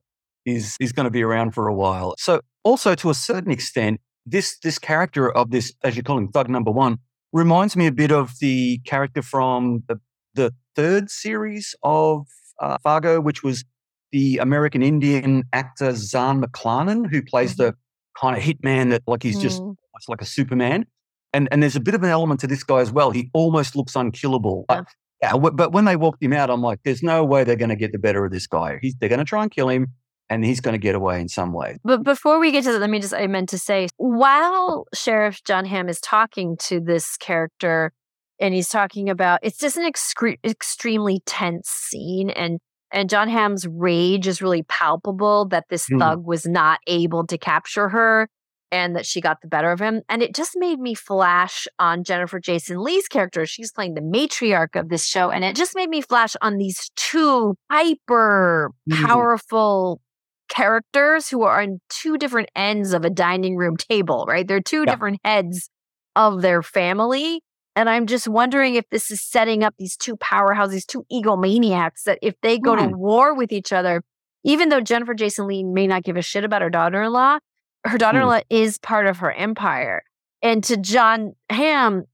is 0.47 0.77
is 0.81 0.93
going 0.93 1.05
to 1.05 1.11
be 1.11 1.23
around 1.23 1.53
for 1.53 1.69
a 1.69 1.75
while. 1.75 2.15
So 2.19 2.41
also 2.65 2.95
to 2.97 3.11
a 3.11 3.15
certain 3.15 3.53
extent, 3.53 4.01
this 4.27 4.59
this 4.59 4.79
character 4.79 5.31
of 5.31 5.51
this, 5.51 5.73
as 5.83 5.97
you 5.97 6.03
call 6.03 6.19
him, 6.19 6.29
Thug 6.29 6.49
Number 6.49 6.71
One, 6.71 6.99
reminds 7.33 7.77
me 7.77 7.87
a 7.87 7.93
bit 7.93 8.11
of 8.11 8.33
the 8.41 8.79
character 8.85 9.23
from 9.23 9.83
the 9.89 10.01
the 10.35 10.55
third 10.77 11.11
series 11.11 11.75
of 11.83 12.27
uh, 12.61 12.79
Fargo, 12.83 13.21
which 13.21 13.43
was 13.43 13.65
the 14.13 14.39
American 14.39 14.83
Indian 14.83 15.45
actor 15.53 15.93
Zahn 15.95 16.43
McClarnon, 16.43 17.09
who 17.11 17.23
plays 17.23 17.57
the 17.57 17.75
kind 18.21 18.37
of 18.37 18.43
hitman 18.43 18.91
that 18.91 19.03
like 19.07 19.23
he's 19.23 19.39
just 19.39 19.63
Mm. 19.63 19.77
it's 19.97 20.09
like 20.09 20.21
a 20.21 20.27
Superman. 20.27 20.87
And 21.33 21.49
and 21.53 21.63
there's 21.63 21.77
a 21.77 21.81
bit 21.81 21.95
of 21.95 22.03
an 22.03 22.11
element 22.11 22.41
to 22.41 22.47
this 22.49 22.65
guy 22.65 22.81
as 22.81 22.91
well. 22.91 23.13
He 23.13 23.31
almost 23.35 23.77
looks 23.77 23.95
unkillable. 23.95 24.65
Yeah. 24.69 24.77
But, 24.79 24.87
yeah, 25.23 25.31
w- 25.33 25.55
but 25.55 25.73
when 25.73 25.85
they 25.85 25.95
walked 25.97 26.23
him 26.23 26.33
out, 26.33 26.51
I'm 26.51 26.61
like, 26.63 26.81
there's 26.85 27.03
no 27.03 27.25
way 27.25 27.45
they're 27.45 27.55
going 27.55 27.69
to 27.69 27.77
get 27.77 27.93
the 27.93 27.99
better 27.99 28.25
of 28.25 28.33
this 28.33 28.47
guy. 28.47 28.79
He's, 28.83 28.95
they're 28.99 29.09
going 29.09 29.19
to 29.21 29.25
try 29.25 29.43
and 29.43 29.51
kill 29.51 29.69
him, 29.69 29.89
and 30.31 30.45
he's 30.45 30.61
going 30.61 30.73
to 30.73 30.79
get 30.79 30.95
away 30.95 31.21
in 31.21 31.29
some 31.29 31.53
way. 31.53 31.77
But 31.85 32.03
before 32.03 32.41
we 32.41 32.51
get 32.51 32.65
to 32.65 32.73
that, 32.73 32.81
let 32.81 32.89
me 32.91 32.99
just, 33.01 33.13
I 33.15 33.27
meant 33.27 33.51
to 33.51 33.59
say, 33.59 33.87
while 33.99 34.87
Sheriff 34.95 35.45
Jon 35.45 35.67
Hamm 35.67 35.89
is 35.89 36.01
talking 36.01 36.57
to 36.63 36.81
this 36.81 37.17
character 37.19 37.93
and 38.40 38.55
he's 38.55 38.68
talking 38.68 39.09
about, 39.11 39.40
it's 39.42 39.59
just 39.59 39.76
an 39.76 39.90
excre- 39.90 40.38
extremely 40.44 41.20
tense 41.26 41.68
scene. 41.68 42.31
And, 42.31 42.59
and 42.92 43.09
Jon 43.11 43.29
Hamm's 43.29 43.66
rage 43.68 44.26
is 44.26 44.42
really 44.42 44.62
palpable 44.64 45.46
that 45.48 45.64
this 45.70 45.87
Mhm. 45.88 45.98
thug 45.98 46.26
was 46.26 46.46
not 46.46 46.81
able 46.87 47.26
to 47.26 47.38
capture 47.38 47.88
her 47.90 48.29
and 48.72 48.94
that 48.96 49.05
she 49.05 49.20
got 49.20 49.38
the 49.42 49.48
better 49.48 49.72
of 49.72 49.81
him. 49.81 50.00
And 50.09 50.22
it 50.22 50.35
just 50.35 50.53
made 50.57 50.79
me 50.79 50.94
flash 50.94 51.66
on 51.79 52.05
Jennifer 52.05 52.38
Jason 52.40 52.79
Leigh's 52.79 53.09
character. 53.09 53.44
She's 53.44 53.72
playing 53.72 53.94
the 53.94 54.00
matriarch 54.00 54.79
of 54.79 54.88
this 54.88 55.05
show. 55.07 55.31
And 55.31 55.44
it 55.44 55.57
just 55.57 55.74
made 55.76 55.88
me 55.90 56.00
flash 56.00 56.35
on 56.40 56.57
these 56.57 56.90
two 56.96 57.55
hyper 57.70 58.70
Mhm. 58.88 59.07
powerful 59.07 60.00
characters 60.48 61.29
who 61.29 61.42
are 61.42 61.61
on 61.62 61.81
two 61.88 62.16
different 62.18 62.48
ends 62.57 62.92
of 62.92 63.05
a 63.05 63.11
dining 63.11 63.57
room 63.57 63.76
table, 63.76 64.24
right? 64.29 64.46
They're 64.46 64.61
two 64.61 64.85
Yeah. 64.87 64.92
different 64.92 65.18
heads 65.24 65.68
of 66.16 66.42
their 66.42 66.62
family. 66.62 67.42
And 67.77 67.89
I'm 67.89 68.07
just 68.07 68.27
wondering 68.29 68.75
if 68.75 68.85
this 68.91 69.11
is 69.11 69.21
setting 69.21 69.63
up 69.63 69.75
these 69.79 69.97
two 69.97 70.17
powerhouses, 70.17 70.71
these 70.71 70.87
two 70.87 71.05
egomaniacs, 71.13 72.03
that 72.05 72.19
if 72.21 72.35
they 72.43 72.59
go 72.59 72.77
to 72.77 72.83
Hmm. 72.87 72.95
war 72.97 73.35
with 73.35 73.53
each 73.53 73.73
other, 73.73 74.03
even 74.45 74.69
though 74.71 74.81
Jennifer 74.81 75.15
Jason 75.15 75.47
Leigh 75.47 75.63
may 75.63 75.87
not 75.87 76.03
give 76.03 76.17
a 76.17 76.23
shit 76.23 76.45
about 76.45 76.63
her 76.63 76.71
daughter 76.71 77.03
in 77.03 77.13
law, 77.13 77.39
her 77.85 77.99
daughter 77.99 78.21
in 78.21 78.27
law 78.27 78.41
is 78.51 78.79
part 78.79 79.07
of 79.07 79.19
her 79.19 79.33
empire. 79.33 80.03
And 80.43 80.65
to 80.65 80.77
Jon 80.77 81.35
Hamm, 81.51 82.05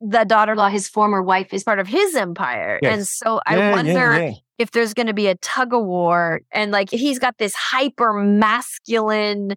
the 0.00 0.24
daughter 0.24 0.52
in 0.52 0.58
law, 0.58 0.68
his 0.68 0.88
former 0.88 1.22
wife, 1.22 1.52
is 1.52 1.64
part 1.64 1.78
of 1.78 1.86
his 1.88 2.14
empire. 2.14 2.78
And 2.84 3.06
so 3.06 3.40
I 3.46 3.58
Yeah, 3.58 3.70
yeah, 3.70 3.72
wonder 3.72 4.24
yeah. 4.26 4.32
if 4.58 4.70
there's 4.70 4.94
going 4.94 5.06
to 5.08 5.14
be 5.14 5.26
a 5.26 5.34
tug 5.36 5.72
of 5.74 5.84
war 5.84 6.40
and 6.52 6.70
like 6.70 6.90
he's 6.90 7.18
got 7.18 7.38
this 7.38 7.54
hyper 7.54 8.12
masculine 8.12 9.54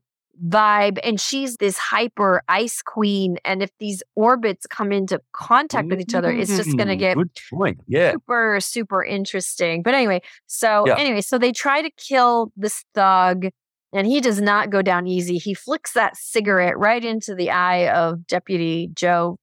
vibe 0.48 0.98
and 1.04 1.22
she's 1.22 1.58
this 1.58 1.78
hyper 1.78 2.42
ice 2.48 2.82
queen 2.82 3.38
and 3.46 3.62
if 3.62 3.70
these 3.80 4.02
orbits 4.16 4.66
come 4.66 4.92
into 4.92 5.22
contact 5.32 5.88
with 5.90 6.02
each 6.02 6.16
other 6.16 6.32
it's 6.32 6.56
just 6.56 6.76
going 6.76 6.88
to 6.88 6.96
Mm, 6.96 7.00
get 7.00 7.18
good 7.18 7.30
point. 7.52 7.80
Yeah. 7.88 8.12
super 8.14 8.60
super 8.60 9.04
interesting. 9.04 9.84
But 9.84 9.94
anyway 9.94 10.22
so 10.48 10.88
Yeah. 10.88 10.96
anyway 10.98 11.22
so 11.22 11.38
they 11.38 11.52
try 11.52 11.82
to 11.84 11.92
kill 11.98 12.52
this 12.58 12.84
thug 12.96 13.46
and 13.94 14.08
he 14.08 14.22
does 14.22 14.42
not 14.42 14.72
go 14.72 14.82
down 14.82 15.06
easy. 15.06 15.38
He 15.38 15.54
flicks 15.54 15.94
that 15.94 16.18
cigarette 16.18 16.78
right 16.80 17.06
into 17.06 17.36
the 17.36 17.52
eye 17.52 17.88
of 17.90 18.26
deputy 18.26 18.90
joe 18.94 19.38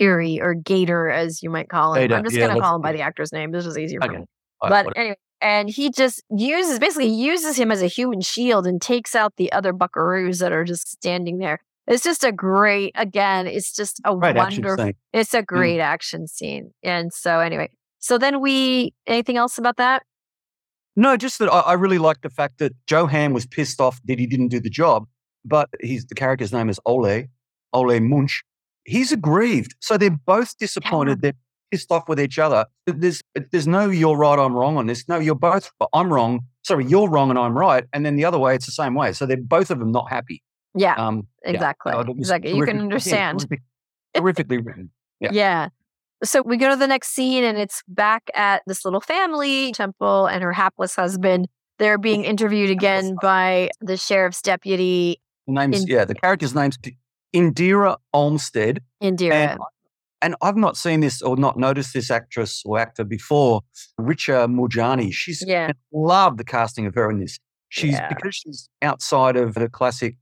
keery 0.00 0.40
or 0.40 0.54
gator 0.54 1.10
as 1.10 1.42
you 1.42 1.50
might 1.50 1.68
call 1.68 1.94
him. 1.94 2.02
Gator, 2.04 2.14
i'm 2.16 2.24
just 2.24 2.36
yeah, 2.36 2.46
going 2.46 2.56
to 2.56 2.62
call 2.62 2.76
him 2.76 2.82
by 2.82 2.92
the 2.92 3.02
actor's 3.02 3.32
name. 3.32 3.52
This 3.52 3.66
is 3.66 3.76
easier 3.76 4.00
for 4.00 4.08
me. 4.08 4.24
But 4.62 4.96
anyway, 4.96 5.16
and 5.40 5.68
he 5.68 5.90
just 5.90 6.22
uses 6.30 6.78
basically 6.78 7.08
uses 7.08 7.56
him 7.56 7.70
as 7.70 7.82
a 7.82 7.86
human 7.86 8.20
shield 8.20 8.66
and 8.66 8.80
takes 8.80 9.14
out 9.14 9.34
the 9.36 9.50
other 9.52 9.72
buckaroos 9.72 10.40
that 10.40 10.52
are 10.52 10.64
just 10.64 10.88
standing 10.88 11.38
there. 11.38 11.60
It's 11.86 12.04
just 12.04 12.24
a 12.24 12.32
great 12.32 12.92
again, 12.94 13.46
it's 13.46 13.74
just 13.74 14.00
a 14.04 14.14
Right 14.16 14.36
wonderful 14.36 14.92
it's 15.12 15.34
a 15.34 15.42
mm. 15.42 15.46
great 15.46 15.80
action 15.80 16.26
scene. 16.26 16.72
And 16.82 17.12
so 17.12 17.40
anyway, 17.40 17.70
so 17.98 18.18
then 18.18 18.40
we 18.40 18.94
anything 19.06 19.36
else 19.36 19.58
about 19.58 19.76
that? 19.78 20.02
No, 20.96 21.16
just 21.16 21.38
that 21.38 21.50
I, 21.50 21.60
I 21.60 21.72
really 21.74 21.98
like 21.98 22.20
the 22.22 22.30
fact 22.30 22.58
that 22.58 22.72
Joe 22.86 23.06
Ham 23.06 23.32
was 23.32 23.46
pissed 23.46 23.80
off 23.80 24.00
that 24.04 24.18
he 24.18 24.26
didn't 24.26 24.48
do 24.48 24.60
the 24.60 24.70
job, 24.70 25.06
but 25.44 25.68
he's 25.80 26.04
the 26.06 26.14
character's 26.14 26.52
name 26.52 26.68
is 26.68 26.80
Ole, 26.84 27.24
Ole 27.72 28.00
Munch. 28.00 28.42
He's 28.84 29.12
aggrieved. 29.12 29.74
So 29.80 29.96
they're 29.96 30.10
both 30.10 30.56
disappointed. 30.58 31.22
They're 31.22 31.34
pissed 31.70 31.90
off 31.92 32.08
with 32.08 32.20
each 32.20 32.38
other. 32.38 32.66
There's 32.86 33.22
there's 33.52 33.66
no 33.66 33.88
you're 33.90 34.16
right, 34.16 34.38
I'm 34.38 34.54
wrong 34.54 34.76
on 34.76 34.86
this. 34.86 35.08
No, 35.08 35.18
you're 35.18 35.34
both 35.34 35.70
I'm 35.92 36.12
wrong. 36.12 36.40
sorry, 36.62 36.84
you're 36.86 37.08
wrong 37.08 37.30
and 37.30 37.38
I'm 37.38 37.56
right. 37.56 37.84
And 37.92 38.04
then 38.04 38.16
the 38.16 38.24
other 38.24 38.38
way, 38.38 38.54
it's 38.54 38.66
the 38.66 38.72
same 38.72 38.94
way. 38.94 39.12
So 39.12 39.26
they're 39.26 39.36
both 39.36 39.70
of 39.70 39.78
them 39.78 39.92
not 39.92 40.10
happy. 40.10 40.42
Yeah, 40.74 40.94
Um, 40.94 41.26
yeah. 41.44 41.50
exactly. 41.50 41.92
It 41.94 42.08
exactly. 42.10 42.52
You 42.56 42.64
can 42.64 42.78
understand. 42.80 43.40
terrific- 43.40 43.62
terrifically 44.14 44.58
written. 44.58 44.90
Yeah. 45.20 45.30
Yeah. 45.32 45.68
So 46.22 46.42
we 46.42 46.56
go 46.58 46.68
to 46.68 46.76
the 46.76 46.86
next 46.86 47.08
scene 47.14 47.44
and 47.44 47.56
it's 47.58 47.82
back 47.88 48.30
at 48.34 48.62
this 48.66 48.84
little 48.84 49.00
family, 49.00 49.72
Temple 49.72 50.26
and 50.26 50.42
her 50.42 50.52
hapless 50.52 50.94
husband. 50.94 51.48
They're 51.78 51.96
being 51.98 52.24
interviewed 52.24 52.68
again 52.70 53.16
by 53.22 53.70
the 53.80 53.96
sheriff's 53.96 54.42
deputy, 54.42 55.20
The 55.46 55.54
name's 55.54 55.82
In- 55.82 55.88
yeah, 55.88 56.04
the 56.04 56.14
character's 56.14 56.54
name's 56.54 56.76
Indira 57.34 57.96
Olmstead. 58.12 58.82
Indira. 59.02 59.32
And, 59.32 59.60
and 60.22 60.34
I've 60.42 60.56
not 60.56 60.76
seen 60.76 61.00
this 61.00 61.22
or 61.22 61.36
not 61.36 61.58
noticed 61.58 61.94
this 61.94 62.10
actress 62.10 62.62
or 62.64 62.78
actor 62.78 63.04
before, 63.04 63.62
Richa 63.98 64.48
Moorjani. 64.48 65.12
She's 65.12 65.42
Yeah. 65.46 65.72
love 65.92 66.36
the 66.36 66.44
casting 66.44 66.86
of 66.86 66.94
her 66.94 67.10
in 67.10 67.20
this. 67.20 67.38
She's 67.68 67.94
Yeah. 67.94 68.08
because 68.08 68.34
she's 68.34 68.68
outside 68.82 69.36
of 69.36 69.54
the 69.54 69.68
classic 69.68 70.16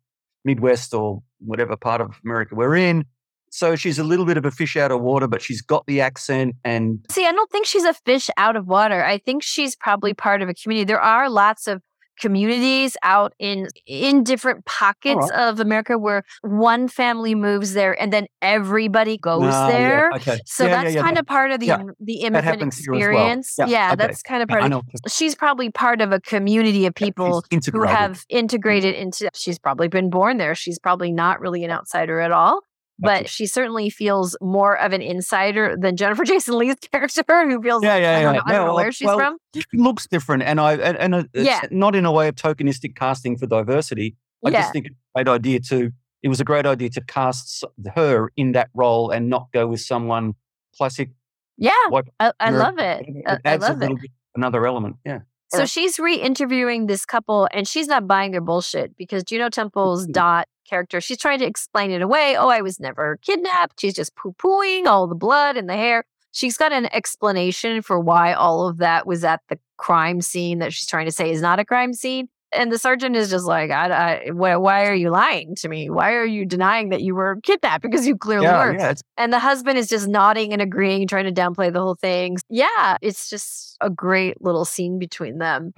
Midwest 0.45 0.95
or 0.95 1.23
whatever 1.41 1.77
part 1.77 2.01
of 2.01 2.17
America 2.25 2.55
we're 2.55 2.77
in. 2.77 3.05
So 3.51 3.77
she's 3.77 3.99
a 3.99 4.05
little 4.05 4.27
bit 4.27 4.37
of 4.37 4.45
a 4.45 4.51
fish 4.51 4.77
out 4.77 4.91
of 4.93 5.01
water, 5.01 5.27
but 5.27 5.41
she's 5.41 5.63
got 5.63 5.87
the 5.87 6.01
accent 6.03 6.55
and 6.65 6.99
See, 7.11 7.25
I 7.27 7.33
don't 7.33 7.51
think 7.51 7.65
she's 7.67 7.85
a 7.85 7.95
fish 7.95 8.29
out 8.37 8.57
of 8.57 8.67
water. 8.67 9.03
I 9.03 9.17
think 9.19 9.43
she's 9.43 9.75
probably 9.75 10.13
part 10.13 10.43
of 10.43 10.49
a 10.51 10.55
community. 10.55 10.85
There 10.85 11.01
are 11.01 11.31
lots 11.31 11.67
of 11.67 11.81
communities 12.19 12.97
out 13.03 13.35
in 13.39 13.69
in 13.87 14.25
different 14.25 14.65
pockets 14.65 15.31
of 15.35 15.61
America 15.61 15.99
where 15.99 16.25
one 16.43 16.89
family 16.89 17.35
moves 17.35 17.75
there 17.75 18.01
and 18.01 18.13
then 18.13 18.27
everybody 18.43 19.19
goes 19.19 19.43
yeah, 19.43 19.69
there. 19.71 20.11
Okay. 20.17 20.39
So 20.47 20.65
Yeah, 20.65 20.71
yeah, 20.71 20.83
that's 20.83 20.95
yeah, 20.95 21.03
kind 21.03 21.19
of 21.19 21.27
part 21.27 21.51
of 21.51 21.61
the 21.61 21.67
yeah, 21.67 21.83
the 22.01 22.21
immigrant 22.23 22.63
as 22.63 22.85
well. 22.89 22.99
experience. 22.99 23.55
Yeah, 23.59 23.67
Yeah, 23.67 23.87
okay. 23.89 23.97
that's 23.97 24.23
kind 24.23 24.43
of 24.43 24.49
part 24.49 24.73
of 24.73 24.83
she's 25.09 25.35
probably 25.35 25.71
part 25.71 26.01
of 26.01 26.13
a 26.13 26.21
community 26.21 26.87
of 26.87 26.95
people 26.95 27.45
who 27.73 27.83
have 27.83 28.25
integrated 28.29 28.95
into 28.95 29.31
she's 29.35 29.59
probably 29.59 29.89
been 29.89 30.11
born 30.11 30.37
there 30.39 30.55
she's 30.55 30.79
probably 30.79 31.13
not 31.13 31.41
really 31.41 31.65
an 31.65 31.71
outsider 31.71 32.21
at 32.21 32.33
all 32.33 32.61
but 32.99 33.29
she 33.29 33.47
certainly 33.47 33.91
feels 33.91 34.37
more 34.41 34.79
of 34.79 34.93
an 34.93 35.01
insider 35.03 35.77
than 35.79 35.97
jennifer 35.97 36.25
jason 36.33 36.55
leigh's 36.55 36.77
character 36.93 37.25
who 37.49 37.61
feels 37.63 37.83
Yeah, 37.83 37.95
like, 37.95 38.03
yeah, 38.03 38.19
I, 38.19 38.23
don't 38.23 38.35
yeah. 38.35 38.41
know, 38.41 38.43
I 38.47 38.49
don't 38.49 38.49
No, 38.49 38.59
know 38.59 38.65
well, 38.67 38.75
where 38.77 38.93
she's 38.93 39.07
well, 39.07 39.19
from 39.19 39.37
She 39.55 39.63
looks 39.75 40.07
different, 40.07 40.43
and 40.43 40.61
I 40.61 40.75
and, 40.75 40.97
and 41.15 41.29
it's 41.33 41.47
Yeah. 41.47 41.61
not 41.71 41.95
in 41.95 42.05
a 42.05 42.13
way 42.13 42.29
of 42.29 42.35
tokenistic 42.35 42.97
casting 42.97 43.37
for 43.39 43.47
diversity. 43.47 44.17
I 44.45 44.51
yeah 44.51 44.61
just 44.63 44.73
think 44.73 44.87
it's 44.87 44.95
a 44.97 45.19
great 45.25 45.29
idea 45.29 45.61
to. 45.61 45.91
It 46.23 46.29
was 46.29 46.41
a 46.41 46.45
great 46.45 46.67
idea 46.67 46.91
to 46.91 47.01
cast 47.01 47.65
her 47.95 48.31
in 48.37 48.53
that 48.53 48.71
role 48.75 49.11
and 49.11 49.29
not 49.31 49.49
go 49.53 49.67
with 49.69 49.81
someone 49.81 50.35
classic. 50.77 51.11
yeah 51.57 51.71
white 51.91 52.07
i, 52.21 52.33
I 52.41 52.51
love 52.51 52.79
it 52.79 53.05
It 53.07 53.25
I, 53.27 53.33
I 53.35 53.39
adds 53.45 53.65
a 53.65 53.69
love 53.73 53.83
it 53.83 54.01
bit, 54.01 54.11
another 54.35 54.67
element. 54.67 54.97
Yeah. 55.05 55.21
So 55.51 55.65
she's 55.65 55.99
re-interviewing 55.99 56.89
this 56.89 57.07
couple, 57.07 57.49
and 57.55 57.67
she's 57.67 57.87
not 57.87 58.07
buying 58.07 58.33
their 58.33 58.43
bullshit 58.43 58.97
because 58.99 59.25
Juno 59.25 59.49
Temple's. 59.49 60.07
Dot 60.21 60.47
character, 60.69 61.01
she's 61.01 61.19
trying 61.19 61.39
to 61.39 61.47
explain 61.47 61.91
it 61.91 62.03
away. 62.03 62.37
Oh, 62.37 62.49
I 62.49 62.61
was 62.61 62.79
never 62.79 63.19
kidnapped. 63.23 63.81
She's 63.81 63.95
just 63.95 64.15
poo-pooing 64.17 64.87
all 64.87 65.07
the 65.07 65.15
blood 65.15 65.57
and 65.57 65.69
the 65.69 65.77
hair. 65.77 66.05
She's 66.33 66.57
got 66.57 66.73
an 66.73 66.93
explanation 66.95 67.83
for 67.83 67.99
why 67.99 68.33
all 68.35 68.69
of 68.69 68.79
that 68.79 69.07
was 69.07 69.25
at 69.25 69.41
the 69.49 69.59
crime 69.79 70.21
scene 70.21 70.59
that 70.59 70.73
she's 70.73 70.87
trying 70.87 71.07
to 71.07 71.13
say 71.13 71.31
is 71.31 71.41
not 71.41 71.59
a 71.59 71.65
crime 71.65 71.93
scene. 71.95 72.29
And 72.51 72.73
the 72.73 72.79
sergeant 72.79 73.15
is 73.15 73.29
just 73.29 73.45
like, 73.45 73.71
I, 73.71 73.91
I, 74.27 74.31
why, 74.31 74.57
why 74.57 74.87
are 74.87 74.95
you 74.95 75.11
lying 75.11 75.55
to 75.57 75.69
me? 75.69 75.91
Why 75.91 76.13
are 76.15 76.25
you 76.25 76.47
denying 76.47 76.89
that 76.91 77.03
you 77.03 77.15
were 77.15 77.39
kidnapped? 77.43 77.83
Because 77.83 78.07
you 78.07 78.17
clearly 78.17 78.47
Yeah, 78.47 78.65
were. 78.65 78.75
yeah. 78.75 78.95
And 79.19 79.33
the 79.33 79.39
husband 79.39 79.77
is 79.79 79.87
just 79.87 80.09
nodding 80.09 80.55
and 80.55 80.63
agreeing, 80.63 81.07
trying 81.07 81.27
to 81.27 81.41
downplay 81.41 81.71
the 81.71 81.81
whole 81.81 81.95
thing. 81.95 82.39
Yeah, 82.49 82.97
it's 83.03 83.29
just 83.29 83.77
a 83.83 83.91
great 83.91 84.41
little 84.41 84.65
scene 84.65 84.99
between 84.99 85.37
them. 85.39 85.75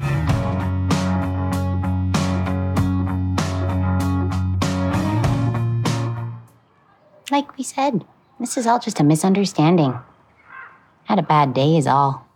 Like 7.31 7.57
we 7.57 7.65
said, 7.65 8.05
this 8.39 8.57
is 8.57 8.67
all 8.67 8.79
just 8.79 9.01
a 9.01 9.05
misunderstanding. 9.05 9.99
Had 11.05 11.19
a 11.19 11.23
bad 11.23 11.55
day, 11.55 11.77
is 11.77 11.87
all. 11.87 12.27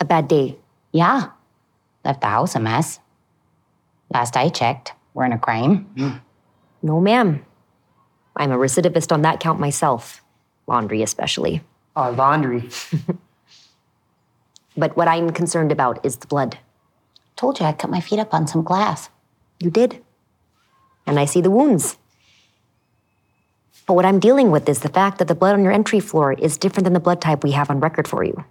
A 0.00 0.04
bad 0.04 0.28
day. 0.28 0.58
Yeah. 0.92 1.30
Left 2.04 2.20
the 2.20 2.26
house 2.26 2.54
a 2.54 2.60
mess. 2.60 3.00
Last 4.12 4.36
I 4.36 4.48
checked, 4.48 4.92
we're 5.14 5.24
in 5.24 5.32
a 5.32 5.38
crime. 5.38 6.22
No, 6.82 7.00
ma'am. 7.00 7.44
I'm 8.36 8.52
a 8.52 8.56
recidivist 8.56 9.12
on 9.12 9.22
that 9.22 9.40
count 9.40 9.58
myself. 9.58 10.22
Laundry, 10.66 11.02
especially. 11.02 11.62
Uh, 11.96 12.12
laundry. 12.12 12.68
But 14.76 14.96
what 14.96 15.08
I'm 15.08 15.30
concerned 15.30 15.72
about 15.72 16.04
is 16.04 16.16
the 16.18 16.26
blood. 16.26 16.58
Told 17.36 17.60
you 17.60 17.66
I 17.66 17.72
cut 17.72 17.90
my 17.90 18.00
feet 18.00 18.18
up 18.18 18.32
on 18.32 18.46
some 18.46 18.62
glass. 18.62 19.10
You 19.60 19.70
did. 19.70 20.02
And 21.06 21.20
I 21.20 21.26
see 21.26 21.40
the 21.40 21.50
wounds. 21.50 21.98
But 23.86 23.94
what 23.94 24.04
I'm 24.04 24.18
dealing 24.18 24.50
with 24.50 24.68
is 24.68 24.80
the 24.80 24.88
fact 24.88 25.18
that 25.18 25.28
the 25.28 25.34
blood 25.34 25.54
on 25.54 25.62
your 25.62 25.72
entry 25.72 26.00
floor 26.00 26.32
is 26.32 26.58
different 26.58 26.84
than 26.84 26.92
the 26.92 27.00
blood 27.00 27.20
type 27.20 27.44
we 27.44 27.52
have 27.52 27.70
on 27.70 27.78
record 27.78 28.08
for 28.08 28.24
you. 28.24 28.44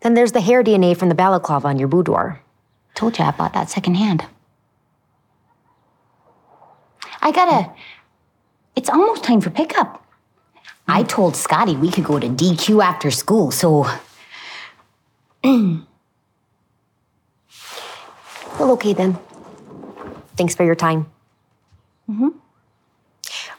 Then 0.00 0.14
there's 0.14 0.32
the 0.32 0.40
hair 0.40 0.62
DNA 0.62 0.96
from 0.96 1.08
the 1.08 1.14
balaclava 1.14 1.68
on 1.68 1.78
your 1.78 1.88
boudoir. 1.88 2.40
Told 2.94 3.18
you 3.18 3.24
I 3.24 3.32
bought 3.32 3.52
that 3.52 3.68
secondhand. 3.68 4.24
I 7.20 7.32
gotta. 7.32 7.72
It's 8.76 8.88
almost 8.88 9.24
time 9.24 9.40
for 9.40 9.50
pickup. 9.50 10.06
I 10.88 11.02
told 11.02 11.34
Scotty 11.34 11.76
we 11.76 11.90
could 11.90 12.04
go 12.04 12.18
to 12.18 12.28
DQ 12.28 12.82
after 12.82 13.10
school, 13.10 13.50
so 13.50 13.86
Well, 18.58 18.70
okay 18.72 18.92
then. 18.92 19.18
Thanks 20.36 20.54
for 20.54 20.64
your 20.64 20.74
time. 20.74 21.06
Mm-hmm. 22.10 22.28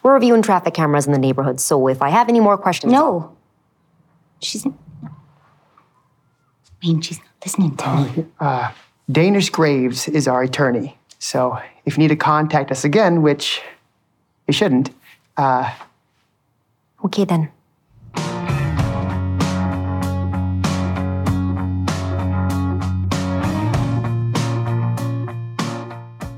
We're 0.04 0.14
reviewing 0.14 0.42
traffic 0.42 0.74
cameras 0.74 1.06
in 1.06 1.12
the 1.12 1.20
neighborhood, 1.20 1.60
so 1.60 1.88
if 1.88 2.02
I 2.02 2.10
have 2.10 2.30
any 2.30 2.40
more 2.40 2.58
questions. 2.58 2.94
no. 2.94 3.36
She's. 4.40 4.66
I 4.66 4.72
mean, 6.84 7.02
she's 7.02 7.18
not 7.18 7.28
listening 7.44 7.76
to 7.78 8.12
me. 8.16 8.26
Uh, 8.40 8.72
Danish 9.12 9.50
Graves 9.50 10.08
is 10.08 10.28
our 10.28 10.44
attorney. 10.44 10.96
So 11.18 11.60
if 11.86 11.98
you 11.98 12.02
need 12.04 12.10
to 12.10 12.16
contact 12.16 12.70
us 12.70 12.84
again, 12.84 13.24
which 13.24 13.62
you 14.48 14.54
shouldn't, 14.54 14.92
uh, 15.38 15.74
Okay 17.06 17.26
then. 17.26 17.50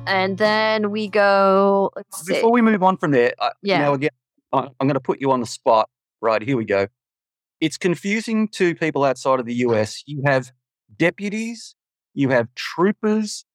And 0.09 0.37
then 0.37 0.91
we 0.91 1.07
go, 1.07 1.91
let's 1.95 2.25
see. 2.25 2.33
before 2.33 2.51
we 2.51 2.61
move 2.61 2.83
on 2.83 2.97
from 2.97 3.11
there, 3.11 3.33
I, 3.39 3.51
yeah. 3.61 3.79
Now 3.79 3.93
again, 3.93 4.09
I'm 4.51 4.69
going 4.79 4.93
to 4.93 4.99
put 4.99 5.21
you 5.21 5.31
on 5.31 5.39
the 5.39 5.45
spot. 5.45 5.89
Right 6.21 6.41
here 6.41 6.57
we 6.57 6.65
go. 6.65 6.87
It's 7.61 7.77
confusing 7.77 8.47
to 8.49 8.75
people 8.75 9.03
outside 9.03 9.39
of 9.39 9.45
the 9.45 9.55
US. 9.55 10.03
You 10.05 10.21
have 10.25 10.51
deputies, 10.97 11.75
you 12.13 12.29
have 12.29 12.47
troopers, 12.55 13.45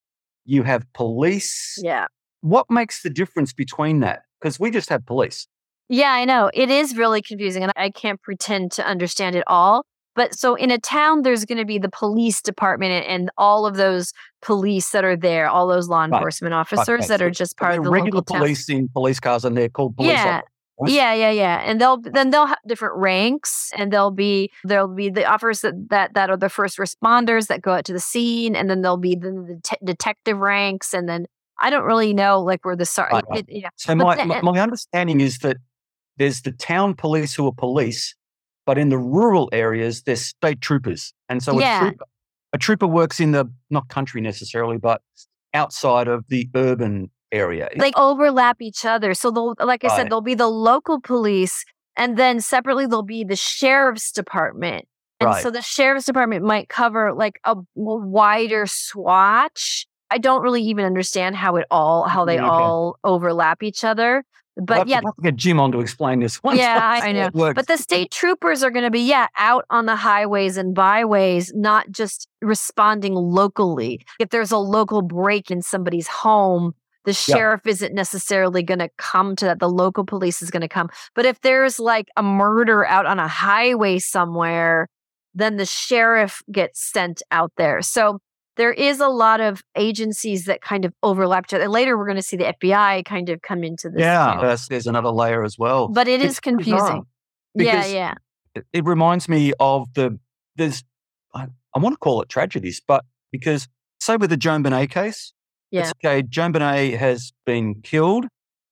you 0.45 0.62
have 0.62 0.90
police. 0.93 1.79
Yeah. 1.83 2.07
What 2.40 2.71
makes 2.71 3.03
the 3.03 3.11
difference 3.11 3.53
between 3.53 4.01
that? 4.01 4.23
Because 4.40 4.61
we 4.61 4.71
just 4.71 4.88
have 4.90 5.05
police. 5.07 5.47
Yeah, 5.88 6.12
I 6.12 6.25
know. 6.25 6.51
It 6.55 6.71
is 6.71 6.97
really 6.97 7.23
confusing, 7.23 7.62
and 7.62 7.73
I 7.77 7.90
can't 7.90 8.21
pretend 8.21 8.73
to 8.73 8.87
understand 8.87 9.37
it 9.37 9.45
all. 9.47 9.85
But 10.14 10.35
so 10.35 10.55
in 10.55 10.70
a 10.70 10.79
town, 10.79 11.22
there's 11.22 11.44
going 11.44 11.59
to 11.59 11.64
be 11.64 11.79
the 11.79 11.88
police 11.88 12.40
department 12.40 13.07
and, 13.07 13.31
all 13.37 13.66
of 13.66 13.77
those 13.77 14.12
police 14.42 14.90
that 14.90 15.05
are 15.05 15.16
there, 15.16 15.48
all 15.48 15.66
those 15.66 15.88
law 15.88 16.00
Right. 16.03 16.12
enforcement 16.12 16.55
officers 16.55 16.88
Okay, 16.88 17.07
that 17.09 17.20
are 17.22 17.31
just 17.31 17.57
part 17.57 17.77
of 17.79 17.85
the 17.85 17.90
regular 17.90 18.18
local 18.18 18.35
town. 18.35 18.38
police 18.42 18.68
in 18.68 18.88
police 18.88 19.18
cars, 19.20 19.44
and 19.44 19.57
they're 19.57 19.68
called 19.68 19.96
police. 19.96 20.12
Yeah. 20.12 20.37
officers, 20.37 20.50
right? 20.81 20.92
Yeah, 20.92 21.14
yeah, 21.14 21.31
yeah. 21.31 21.62
And 21.64 21.81
they'll 21.81 21.98
then 22.00 22.31
they'll 22.31 22.46
have 22.46 22.59
different 22.66 22.96
ranks 22.96 23.70
and 23.77 23.92
there'll 23.92 24.11
be 24.11 24.50
there'll 24.64 24.88
be 24.94 25.09
the 25.11 25.24
officers 25.24 25.61
that 25.62 25.88
that, 25.90 26.14
that 26.14 26.31
are 26.31 26.37
the 26.37 26.48
first 26.48 26.79
responders 26.79 27.46
that 27.48 27.62
go 27.62 27.72
out 27.72 27.85
to 27.87 27.92
the 27.92 28.00
scene 28.00 28.55
and 28.57 28.68
then 28.70 28.83
there'll 28.83 28.96
be 28.96 29.14
the, 29.14 29.31
the 29.31 29.61
te- 29.62 29.77
detective 29.85 30.38
ranks 30.38 30.92
and 30.94 31.09
then 31.09 31.27
I 31.61 31.70
don't 31.70 31.85
really 31.85 32.12
know 32.12 32.40
like 32.40 32.64
where 32.64 32.74
the 32.77 32.85
sar- 32.87 33.09
Right, 33.12 33.24
right. 33.31 33.46
So 33.77 33.94
But 33.96 34.18
my, 34.18 34.24
my 34.24 34.37
eh 34.38 34.40
my 34.42 34.59
understanding 34.61 35.20
is 35.20 35.38
that 35.38 35.57
there's 36.18 36.42
the 36.42 36.53
town 36.53 36.94
police 36.94 37.35
who 37.35 37.46
are 37.46 37.53
police, 37.53 38.14
but 38.66 38.79
in 38.79 38.88
the 38.88 38.98
rural 38.98 39.48
areas 39.53 40.03
they're 40.03 40.16
state 40.16 40.61
troopers, 40.61 41.12
and 41.29 41.42
so 41.42 41.59
Yeah. 41.59 41.77
a, 41.77 41.79
trooper, 41.87 42.05
a 42.53 42.59
trooper 42.59 42.87
works 42.87 43.20
in 43.20 43.33
the 43.33 43.46
not 43.70 43.88
country 43.88 44.20
necessarily, 44.20 44.79
but 44.79 45.03
outside 45.53 46.09
of 46.09 46.24
the 46.29 46.48
urban 46.55 47.11
area. 47.33 47.68
they 47.77 47.92
overlap 47.96 48.62
each 48.62 48.85
other. 48.85 49.14
So 49.14 49.31
they'll, 49.31 49.55
like 49.61 49.85
I 49.85 49.88
Right. 49.88 49.96
said, 49.96 50.07
there'll 50.11 50.20
be 50.20 50.35
the 50.35 50.48
local 50.48 51.00
police, 51.00 51.64
and 51.96 52.16
then 52.16 52.40
separately 52.40 52.87
there'll 52.87 53.03
be 53.03 53.24
the 53.24 53.37
sheriff's 53.37 54.12
department. 54.12 54.87
And 55.20 55.31
Right. 55.31 55.42
so 55.42 55.50
the 55.50 55.62
sheriff's 55.62 56.07
department 56.07 56.44
might 56.44 56.68
cover 56.68 57.12
like 57.12 57.40
a 57.44 57.57
wider 57.74 58.66
swatch. 58.66 59.87
I 60.11 60.18
don't 60.18 60.42
really 60.42 60.62
even 60.62 60.85
understand 60.85 61.35
how 61.37 61.57
it 61.57 61.66
all 61.70 62.05
how 62.05 62.24
they 62.24 62.38
Okay. 62.38 62.46
all 62.46 62.96
overlap 63.05 63.62
each 63.62 63.83
other. 63.85 64.24
But 64.57 64.79
have 64.79 64.88
yeah, 64.88 65.01
to, 65.01 65.07
have 65.07 65.17
to 65.17 65.23
get 65.23 65.37
Jim 65.37 65.59
on 65.59 65.73
to 65.73 65.81
explain 65.81 66.21
this 66.21 66.37
one. 66.43 66.57
Yeah, 66.57 66.79
I- 66.81 67.09
I 67.09 67.12
know. 67.12 67.31
But 67.33 67.67
the 67.67 67.77
state 67.77 68.12
troopers 68.12 68.62
are 68.62 68.71
going 68.71 68.85
to 68.85 68.90
be, 68.90 69.01
yeah, 69.01 69.27
out 69.37 69.64
on 69.71 69.87
the 69.87 69.97
highways 69.97 70.57
and 70.57 70.75
byways, 70.75 71.53
not 71.55 71.90
just 71.90 72.29
responding 72.40 73.14
locally. 73.14 74.05
If 74.21 74.31
there's 74.31 74.53
a 74.53 74.59
local 74.59 75.03
break 75.03 75.51
in 75.51 75.61
somebody's 75.61 76.07
home, 76.07 76.75
the 77.05 77.12
sheriff 77.12 77.67
isn't 77.67 77.95
necessarily 77.95 78.62
going 78.62 78.79
to 78.79 78.88
come 78.97 79.37
to 79.37 79.45
that. 79.47 79.59
The 79.59 79.69
local 79.69 80.05
police 80.05 80.40
is 80.40 80.51
going 80.51 80.62
to 80.62 80.69
come. 80.69 80.88
But 81.14 81.27
if 81.27 81.40
there's 81.40 81.79
like 81.79 82.09
a 82.17 82.23
murder 82.23 82.87
out 82.87 83.07
on 83.07 83.19
a 83.19 83.29
highway 83.29 83.99
somewhere, 83.99 84.88
then 85.35 85.57
the 85.57 85.67
sheriff 85.67 86.43
gets 86.51 86.81
sent 86.81 87.23
out 87.31 87.53
there. 87.57 87.83
So 87.83 88.21
there 88.57 88.73
is 88.73 89.01
a 89.01 89.09
lot 89.09 89.40
of 89.40 89.62
agencies 89.77 90.45
that 90.45 90.61
kind 90.61 90.85
of 90.85 90.93
overlap. 91.03 91.47
each 91.47 91.55
other. 91.55 91.64
And 91.64 91.73
later 91.73 91.97
we're 91.99 92.07
going 92.07 92.17
to 92.17 92.23
see 92.23 92.37
the 92.37 92.55
FBI 92.62 93.05
kind 93.05 93.29
of 93.29 93.43
come 93.43 93.64
into 93.64 93.90
this. 93.90 94.01
yeah, 94.01 94.38
there's, 94.40 94.69
there's 94.69 94.87
another 94.87 95.11
layer 95.11 95.43
as 95.45 95.59
well. 95.59 95.88
But 95.88 96.09
it 96.09 96.21
It's 96.23 96.35
is 96.35 96.40
confusing. 96.40 97.03
Yeah, 97.55 97.85
yeah. 97.87 98.14
it, 98.55 98.64
it 98.73 98.85
reminds 98.85 99.29
me 99.29 99.53
of 99.61 99.93
the 99.95 100.19
there's 100.57 100.83
I, 101.35 101.47
I 101.75 101.79
want 101.79 101.95
to 101.95 101.99
call 101.99 102.23
it 102.23 102.29
tragedies, 102.29 102.81
but 102.87 103.05
because 103.33 103.69
say 104.01 104.17
with 104.17 104.31
the 104.31 104.37
JonBenét 104.37 104.90
case, 104.90 105.33
Yeah. 105.71 105.81
it's 105.83 105.93
okay. 106.05 106.23
JonBenét 106.23 106.97
has 106.97 107.33
been 107.47 107.81
killed, 107.83 108.27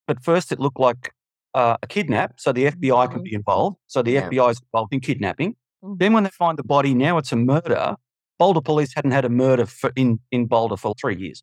but 0.07 0.23
first 0.23 0.53
it 0.53 0.61
looked 0.61 0.79
like 0.81 1.13
uh, 1.55 1.77
a 1.83 1.87
kidnap, 1.87 2.41
so 2.41 2.51
the 2.53 2.65
FBI 2.71 3.11
can 3.11 3.21
Mhm. 3.21 3.25
be 3.25 3.35
involved. 3.35 3.77
So 3.89 4.01
the 4.03 4.13
Yeah. 4.13 4.29
FBI 4.29 4.51
is 4.53 4.61
involved 4.63 4.95
in 4.95 5.01
kidnapping. 5.01 5.55
Mhm. 5.85 5.99
Then 5.99 6.13
when 6.15 6.25
they 6.25 6.31
find 6.31 6.57
the 6.59 6.63
body, 6.65 6.95
now 6.95 7.19
it's 7.19 7.31
a 7.33 7.37
murder. 7.37 7.97
Boulder 8.43 8.61
police 8.61 8.93
hadn't 8.97 9.13
had 9.19 9.25
a 9.25 9.29
murder 9.45 9.67
for, 9.67 9.91
in 9.95 10.19
in 10.37 10.47
Boulder 10.47 10.77
for 10.77 10.93
three 11.01 11.17
years. 11.25 11.39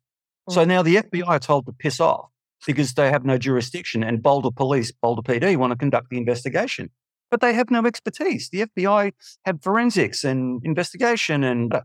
Mm. 0.48 0.54
So 0.54 0.60
now 0.72 0.82
the 0.82 0.96
FBI 0.96 1.26
are 1.26 1.38
told 1.38 1.64
to 1.66 1.72
piss 1.72 1.98
off 2.00 2.26
because 2.66 2.92
they 2.92 3.08
have 3.14 3.24
no 3.24 3.38
jurisdiction, 3.38 4.02
and 4.08 4.22
Boulder 4.22 4.50
Police, 4.62 4.92
Boulder 5.02 5.22
PD, 5.22 5.56
want 5.56 5.70
to 5.72 5.78
conduct 5.84 6.06
the 6.10 6.18
investigation, 6.18 6.90
but 7.30 7.40
they 7.40 7.54
have 7.54 7.70
no 7.70 7.80
expertise. 7.86 8.50
The 8.50 8.60
FBI 8.68 9.12
have 9.46 9.62
forensics 9.62 10.24
and 10.24 10.60
investigation, 10.62 11.42
and 11.42 11.72
uh, 11.72 11.80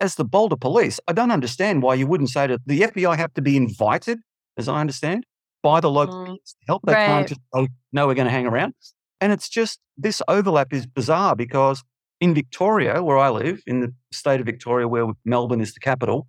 as 0.00 0.16
the 0.16 0.24
Boulder 0.24 0.56
Police, 0.56 0.98
I 1.06 1.12
don't 1.12 1.30
understand 1.30 1.82
why 1.84 1.94
you 1.94 2.06
wouldn't 2.08 2.30
say 2.30 2.48
that 2.48 2.60
the 2.66 2.80
FBI 2.90 3.16
have 3.16 3.32
to 3.34 3.42
be 3.42 3.56
invited, 3.56 4.18
as 4.56 4.66
I 4.68 4.80
understand, 4.80 5.20
by 5.62 5.78
the 5.80 5.90
local 5.90 6.16
Mm. 6.16 6.26
police 6.26 6.52
to 6.58 6.64
help. 6.66 6.82
They 6.86 6.94
Right. 6.94 7.06
can't 7.06 7.28
just 7.28 7.40
oh, 7.52 7.68
no, 7.92 8.00
we're 8.08 8.14
going 8.20 8.30
to 8.32 8.36
hang 8.38 8.46
around. 8.46 8.72
And 9.20 9.30
it's 9.32 9.48
just 9.48 9.78
this 10.06 10.20
overlap 10.26 10.72
is 10.72 10.86
bizarre 10.86 11.36
because 11.36 11.84
in 12.20 12.34
Victoria, 12.34 13.02
where 13.02 13.18
I 13.18 13.30
live, 13.30 13.60
in 13.66 13.80
the 13.80 13.94
state 14.12 14.40
of 14.40 14.46
Victoria, 14.46 14.86
where 14.86 15.06
Melbourne 15.24 15.60
is 15.60 15.72
the 15.74 15.80
capital, 15.80 16.28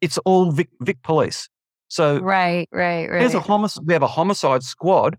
it's 0.00 0.18
all 0.18 0.50
Vic, 0.50 0.68
Vic 0.80 1.02
police. 1.02 1.48
So 1.88 2.18
Right, 2.20 2.68
right, 2.72 3.08
right. 3.08 3.20
there's 3.20 3.34
a 3.34 3.40
homicide. 3.40 3.84
We 3.86 3.92
have 3.92 4.02
a 4.02 4.08
homicide 4.08 4.62
squad, 4.62 5.16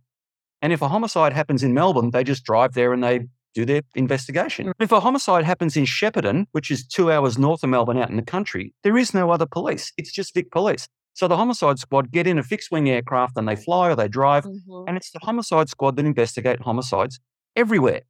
and 0.61 0.73
if 0.73 0.81
a 0.81 0.87
homicide 0.89 1.33
happens 1.33 1.63
in 1.63 1.73
Melbourne, 1.73 2.11
they 2.11 2.23
just 2.23 2.43
drive 2.43 2.73
there 2.73 2.91
and 2.93 3.03
they 3.03 3.27
do 3.53 3.65
their 3.65 3.81
investigation. 3.95 4.73
If 4.79 4.91
a 4.91 4.99
homicide 4.99 5.45
happens 5.45 5.77
in 5.77 5.85
Shepparton, 5.85 6.47
which 6.53 6.71
is 6.71 6.85
two 6.87 7.11
hours 7.11 7.37
north 7.37 7.63
of 7.63 7.69
Melbourne, 7.69 7.97
out 7.99 8.09
in 8.09 8.15
the 8.17 8.23
country, 8.23 8.73
there 8.83 8.97
is 8.97 9.13
no 9.13 9.29
other 9.31 9.45
police. 9.45 9.93
It's 9.97 10.11
just 10.11 10.33
Vic 10.33 10.49
police. 10.51 10.87
So 11.13 11.27
the 11.27 11.37
homicide 11.37 11.77
squad 11.77 12.11
get 12.11 12.25
in 12.25 12.39
a 12.39 12.43
fixed 12.43 12.71
wing 12.71 12.89
aircraft 12.89 13.37
and 13.37 13.47
they 13.47 13.55
fly 13.55 13.89
or 13.91 13.95
they 13.95 14.07
drive, 14.07 14.45
Mhm. 14.45 14.85
and 14.87 14.97
it's 14.97 15.11
the 15.11 15.19
homicide 15.21 15.69
squad 15.69 15.95
that 15.97 16.05
investigate 16.05 16.61
homicides 16.61 17.19
everywhere 17.55 18.01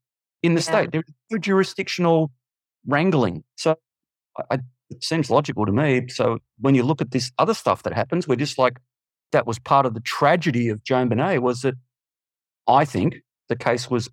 in 0.43 0.53
the 0.53 0.59
Yeah. 0.59 0.63
state. 0.63 0.91
There's 0.91 1.05
no 1.31 1.37
jurisdictional 1.39 2.31
wrangling. 2.85 3.43
So 3.55 3.75
I, 4.51 4.59
it 4.89 5.03
seems 5.03 5.29
logical 5.29 5.65
to 5.65 5.71
me. 5.71 6.07
So 6.09 6.37
when 6.59 6.75
you 6.75 6.83
look 6.83 7.01
at 7.01 7.11
this 7.11 7.31
other 7.39 7.53
stuff 7.53 7.83
that 7.83 7.93
happens, 7.93 8.27
we're 8.27 8.35
just 8.35 8.57
like, 8.59 8.77
that 9.31 9.47
was 9.47 9.57
part 9.57 9.85
of 9.87 9.95
the 9.95 9.99
tragedy 10.01 10.69
of 10.69 10.83
JonBenét 10.83 11.41
was 11.41 11.61
that 11.61 11.73
I 12.67 12.85
think 12.85 13.15
the 13.49 13.55
case 13.55 13.89
was 13.89 14.09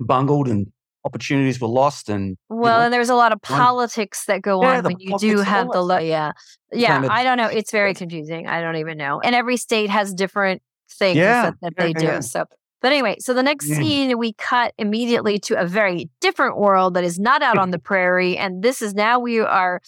bungled 0.00 0.48
and 0.48 0.72
opportunities 1.04 1.60
were 1.60 1.68
lost 1.68 2.08
and 2.08 2.36
Well, 2.48 2.78
know, 2.78 2.84
and 2.86 2.92
there's 2.92 3.08
a 3.08 3.14
lot 3.14 3.32
of 3.32 3.40
politics 3.40 4.24
that 4.26 4.42
go 4.42 4.62
Yeah, 4.62 4.78
on 4.78 4.84
when 4.84 4.96
you 4.98 5.16
do 5.18 5.38
have 5.38 5.70
the 5.70 5.80
lo- 5.80 5.98
yeah, 5.98 6.32
yeah. 6.72 7.06
I 7.08 7.22
don't 7.22 7.36
know. 7.36 7.46
It's 7.46 7.70
very 7.70 7.94
confusing. 7.94 8.46
I 8.48 8.60
don't 8.60 8.76
even 8.76 8.98
know. 8.98 9.20
And 9.20 9.34
every 9.34 9.56
state 9.56 9.90
has 9.90 10.12
different 10.12 10.60
things 10.90 11.16
Yeah, 11.16 11.42
that, 11.42 11.54
that 11.62 11.72
yeah, 11.78 11.84
they 11.84 11.92
do. 11.92 12.22
So, 12.22 12.46
but 12.82 12.92
anyway, 12.92 13.16
so 13.20 13.34
the 13.34 13.42
next 13.42 13.68
Yeah. 13.68 13.76
scene 13.76 14.18
we 14.18 14.32
cut 14.34 14.72
immediately 14.78 15.38
to 15.40 15.60
a 15.60 15.66
very 15.66 16.08
different 16.20 16.58
world 16.58 16.94
that 16.94 17.04
is 17.04 17.18
not 17.18 17.42
out 17.42 17.58
on 17.58 17.70
the 17.70 17.78
prairie, 17.78 18.36
and 18.36 18.62
this 18.62 18.80
is 18.82 18.94
now 18.94 19.18
we 19.18 19.40
are. 19.40 19.80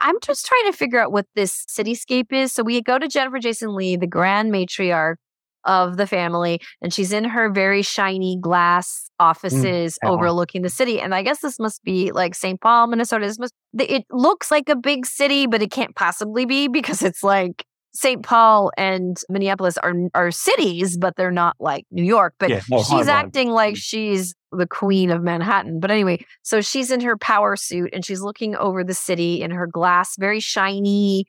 I'm 0.00 0.16
just 0.20 0.46
trying 0.46 0.72
to 0.72 0.76
figure 0.76 0.98
out 1.00 1.12
what 1.12 1.26
this 1.36 1.64
cityscape 1.66 2.32
is. 2.32 2.52
So 2.52 2.62
we 2.64 2.82
go 2.82 2.98
to 2.98 3.06
Jennifer 3.06 3.38
Jason 3.38 3.74
Leigh, 3.74 3.96
the 3.96 4.06
grand 4.06 4.52
matriarch 4.52 5.16
of 5.64 5.96
the 5.96 6.06
family, 6.06 6.60
and 6.80 6.92
she's 6.92 7.12
in 7.12 7.22
her 7.24 7.50
very 7.50 7.82
shiny 7.82 8.38
glass 8.40 9.10
mm, 9.20 9.26
offices 9.26 9.98
that 10.02 10.08
one. 10.08 10.18
overlooking 10.18 10.62
the 10.62 10.70
city. 10.70 11.00
And 11.00 11.14
I 11.14 11.22
guess 11.22 11.40
this 11.40 11.58
must 11.58 11.84
be 11.84 12.12
like 12.12 12.34
St. 12.34 12.60
Paul, 12.60 12.86
Minnesota. 12.86 13.26
This 13.26 13.38
must 13.38 13.52
it 13.78 14.04
looks 14.10 14.50
like 14.50 14.68
a 14.68 14.74
big 14.76 15.06
city, 15.06 15.46
but 15.46 15.62
it 15.62 15.70
can't 15.70 15.94
possibly 15.94 16.46
be 16.46 16.66
because 16.68 17.02
it's 17.02 17.22
like 17.22 17.64
St. 17.92 18.22
Paul 18.22 18.70
and 18.76 19.18
Minneapolis 19.28 19.76
are 19.78 19.94
are 20.14 20.30
cities, 20.30 20.96
but 20.96 21.16
they're 21.16 21.30
not 21.30 21.56
like 21.58 21.86
New 21.90 22.04
York. 22.04 22.34
But 22.38 22.50
Yeah, 22.50 22.60
no, 22.70 22.82
she's 22.82 23.08
acting 23.08 23.50
like 23.50 23.74
mm. 23.74 23.78
she's 23.78 24.34
the 24.52 24.66
queen 24.66 25.10
of 25.10 25.22
Manhattan. 25.22 25.80
But 25.80 25.90
anyway, 25.90 26.24
so 26.42 26.60
she's 26.60 26.90
in 26.90 27.00
her 27.00 27.16
power 27.16 27.56
suit 27.56 27.90
and 27.92 28.04
she's 28.04 28.20
looking 28.20 28.54
over 28.56 28.84
the 28.84 28.94
city 28.94 29.42
in 29.42 29.50
her 29.50 29.66
glass, 29.66 30.16
very 30.18 30.40
shiny 30.40 31.26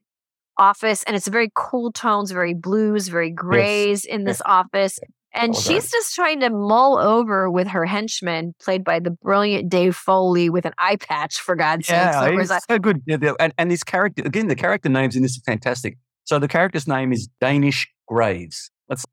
office. 0.58 1.04
And 1.04 1.16
it's 1.16 1.28
very 1.28 1.52
cool 1.56 1.92
tones, 1.92 2.32
very 2.32 2.54
blues, 2.54 3.08
very 3.08 3.32
grays 3.32 4.06
in 4.06 4.24
this 4.24 4.42
office. 4.46 5.00
And 5.34 5.56
All 5.56 5.62
she's 5.62 5.90
just 5.90 6.14
trying 6.14 6.42
to 6.42 6.50
mull 6.50 6.98
over 6.98 7.50
with 7.50 7.68
her 7.70 7.86
henchman, 7.86 8.54
played 8.62 8.84
by 8.84 9.00
the 9.00 9.12
brilliant 9.12 9.70
Dave 9.70 9.96
Foley 9.96 10.50
with 10.50 10.66
an 10.66 10.74
eye 10.78 10.98
patch, 10.98 11.38
for 11.38 11.56
God's 11.56 11.88
sake. 11.88 11.96
Yeah, 11.96 12.26
over 12.26 12.42
he's 12.42 12.52
so 12.70 12.80
good. 12.80 13.02
And, 13.40 13.54
and 13.58 13.72
this 13.72 13.84
character, 13.84 14.24
again, 14.26 14.48
the 14.48 14.56
character 14.56 14.90
names 14.90 15.16
in 15.16 15.22
this 15.22 15.38
are 15.38 15.42
fantastic. 15.46 15.98
So 16.32 16.40
the 16.40 16.48
character's 16.48 16.88
name 16.88 17.12
is 17.12 17.28
Danish 17.42 17.90
Graves. 18.08 18.72
That's 18.88 19.04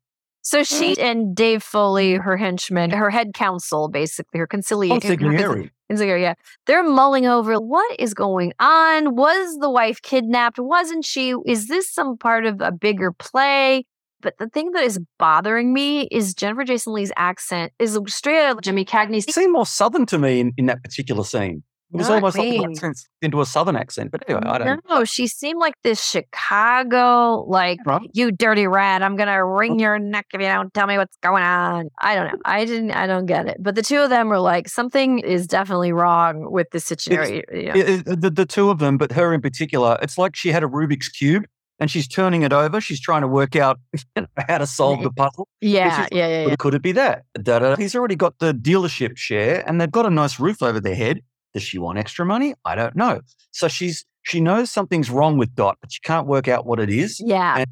So 0.41 0.63
she 0.63 0.97
and 0.97 1.35
Dave 1.35 1.61
Foley, 1.61 2.13
her 2.13 2.37
henchman, 2.37 2.91
her 2.91 3.09
head 3.09 3.33
counsel, 3.33 3.89
basically, 3.89 4.39
her 4.39 4.47
conciliator, 4.47 5.17
consigliere. 5.17 5.69
Consigliere, 5.91 6.21
yeah. 6.21 6.35
They're 6.65 6.81
mulling 6.81 7.27
over 7.27 7.55
what 7.55 7.99
is 7.99 8.13
going 8.13 8.53
on. 8.61 9.17
Was 9.17 9.57
the 9.59 9.69
wife 9.69 10.01
kidnapped? 10.01 10.59
Wasn't 10.59 11.03
she? 11.03 11.33
Is 11.45 11.67
this 11.67 11.93
some 11.93 12.17
part 12.17 12.45
of 12.45 12.61
a 12.61 12.71
bigger 12.71 13.11
play? 13.11 13.83
But 14.21 14.35
the 14.39 14.47
thing 14.47 14.71
that 14.71 14.85
is 14.85 14.97
bothering 15.17 15.73
me 15.73 16.03
is 16.03 16.33
Jennifer 16.33 16.63
Jason 16.63 16.93
Leigh's 16.93 17.11
accent 17.17 17.73
is 17.79 17.99
straight 18.07 18.45
out 18.45 18.55
of 18.55 18.61
Jimmy 18.61 18.85
Cagney's. 18.85 19.27
It 19.27 19.33
seemed 19.33 19.51
more 19.51 19.65
southern 19.65 20.05
to 20.05 20.17
me 20.17 20.39
in, 20.39 20.53
in 20.55 20.67
that 20.67 20.81
particular 20.83 21.25
scene. 21.25 21.63
It 21.91 21.97
was 21.97 22.07
Not 22.07 22.15
almost 22.15 22.37
like 22.37 22.49
me. 22.49 22.63
an 22.63 22.71
accent 22.71 22.99
into 23.23 23.41
a 23.41 23.45
southern 23.47 23.75
accent. 23.75 24.11
But 24.11 24.23
anyway, 24.29 24.43
I 24.45 24.57
don't. 24.59 24.83
No, 24.87 25.03
she 25.05 25.25
seemed 25.25 25.59
like 25.59 25.73
this 25.83 26.03
Chicago, 26.03 27.45
like 27.47 27.79
Right. 27.85 28.09
you 28.13 28.31
dirty 28.31 28.67
rat. 28.67 29.01
I'm 29.01 29.15
gonna 29.15 29.43
wring 29.43 29.79
your 29.79 29.97
neck 29.99 30.27
if 30.33 30.39
you 30.41 30.47
don't 30.47 30.73
tell 30.73 30.87
me 30.87 30.97
what's 30.97 31.17
going 31.23 31.43
on. 31.43 31.89
I 31.99 32.15
don't 32.15 32.27
know. 32.33 32.39
I 32.45 32.65
didn't. 32.65 32.91
I 32.91 33.07
don't 33.07 33.25
get 33.25 33.47
it. 33.47 33.57
But 33.59 33.75
the 33.75 33.81
two 33.81 33.99
of 34.01 34.09
them 34.09 34.27
were 34.29 34.39
like, 34.39 34.67
something 34.69 35.19
is 35.19 35.47
definitely 35.47 35.91
wrong 35.91 36.51
with 36.51 36.67
this 36.71 36.85
situation. 36.85 37.41
You 37.51 37.63
know? 37.65 37.73
It- 37.75 38.07
it- 38.07 38.21
the, 38.21 38.29
the 38.29 38.45
two 38.45 38.69
of 38.69 38.79
them, 38.79 38.97
but 38.97 39.11
her 39.13 39.33
in 39.33 39.41
particular, 39.41 39.97
it's 40.01 40.17
like 40.17 40.35
she 40.35 40.49
had 40.51 40.63
a 40.63 40.67
Rubik's 40.67 41.09
Cube 41.09 41.45
and 41.79 41.89
she's 41.89 42.07
turning 42.07 42.41
it 42.43 42.51
over. 42.53 42.81
She's 42.81 42.99
trying 42.99 43.21
to 43.21 43.27
work 43.27 43.55
out 43.55 43.79
how 44.47 44.57
to 44.59 44.67
solve 44.67 45.01
the 45.01 45.11
puzzle. 45.11 45.47
yeah, 45.61 46.07
yeah, 46.11 46.27
yeah, 46.27 46.47
yeah. 46.47 46.55
Could 46.57 46.73
it 46.75 46.81
be 46.81 46.91
that? 46.93 47.23
Da-da. 47.41 47.75
He's 47.77 47.95
already 47.95 48.15
got 48.15 48.37
the 48.39 48.53
dealership 48.53 49.17
share 49.17 49.63
and 49.67 49.79
they've 49.79 49.91
got 49.91 50.05
a 50.05 50.09
nice 50.09 50.39
roof 50.39 50.61
over 50.61 50.79
their 50.79 50.95
head. 50.95 51.21
Does 51.53 51.63
she 51.63 51.77
want 51.79 51.97
extra 51.97 52.25
money? 52.25 52.53
I 52.65 52.75
don't 52.75 52.95
know. 52.95 53.21
So 53.51 53.67
she's 53.67 54.05
she 54.23 54.39
knows 54.41 54.69
something's 54.69 55.09
wrong 55.09 55.37
with 55.37 55.55
Dot, 55.55 55.77
but 55.81 55.91
she 55.91 55.99
can't 56.01 56.27
work 56.27 56.47
out 56.47 56.65
what 56.65 56.79
it 56.79 56.89
is. 56.89 57.19
Yeah, 57.19 57.57
And- 57.59 57.67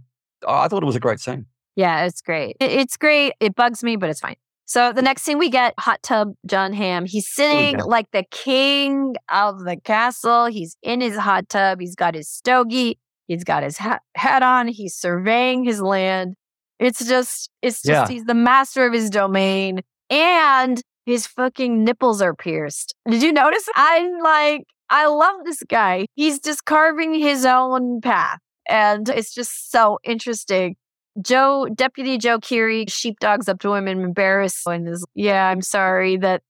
I 0.48 0.68
thought 0.68 0.84
it 0.84 0.86
was 0.86 0.96
a 0.96 1.00
great 1.00 1.20
scene. 1.20 1.46
yeah, 1.76 2.06
it's 2.06 2.22
great. 2.22 2.58
It's 2.60 2.96
great. 2.98 3.34
It 3.40 3.56
bugs 3.56 3.84
me, 3.84 3.96
but 3.96 4.10
it's 4.10 4.20
fine. 4.20 4.36
So 4.66 4.92
the 4.92 5.02
next 5.02 5.24
scene 5.24 5.38
we 5.40 5.50
get 5.50 5.74
hot 5.80 6.04
tub 6.04 6.34
Jon 6.46 6.74
Hamm. 6.74 7.06
He's 7.06 7.26
oh, 7.28 7.42
sitting 7.42 7.78
yeah. 7.80 7.84
like 7.86 8.12
the 8.12 8.24
king 8.32 9.16
of 9.30 9.63
the 9.63 9.78
castle. 9.78 10.46
He's 10.48 10.76
in 10.84 11.02
his 11.02 11.16
hot 11.18 11.48
tub. 11.50 11.80
He's 11.80 11.96
got 11.96 12.16
his 12.16 12.30
stogie. 12.30 12.98
He's 13.28 13.44
got 13.44 13.63
his 13.63 13.78
hat, 13.78 14.02
hat 14.16 14.44
on. 14.44 14.68
He's 14.68 14.94
surveying 14.96 15.63
his 15.63 15.82
land. 15.82 16.36
It's 16.80 17.06
just, 17.06 17.50
it's 17.62 17.82
just, 17.82 18.10
Yeah. 18.10 18.13
he's 18.13 18.26
the 18.26 18.34
master 18.34 18.86
of 18.86 18.94
his 18.94 19.10
domain. 19.10 19.82
And 20.10 20.82
his 21.08 21.26
fucking 21.26 21.86
nipples 21.86 22.22
are 22.22 22.36
pierced. 22.36 22.93
Did 23.10 23.24
you 23.24 23.32
notice? 23.32 23.67
I'm 23.76 24.20
like, 24.20 24.65
I 24.89 25.08
love 25.08 25.46
this 25.46 25.63
guy. 25.63 26.06
He's 26.15 26.38
just 26.41 26.65
carving 26.65 27.13
his 27.15 27.46
own 27.46 28.02
path. 28.02 28.39
And 28.70 29.08
it's 29.08 29.34
just 29.34 29.72
so 29.72 30.00
interesting. 30.04 30.76
Joe, 31.22 31.70
Deputy 31.74 32.17
Joe 32.17 32.39
Keery, 32.39 32.91
sheepdogs 32.91 33.48
up 33.48 33.62
to 33.62 33.74
him 33.74 33.88
and 33.88 34.02
embarrassed 34.02 34.67
and 34.67 34.86
is, 34.89 35.06
yeah, 35.15 35.48
I'm 35.48 35.62
sorry 35.62 36.17
that 36.17 36.41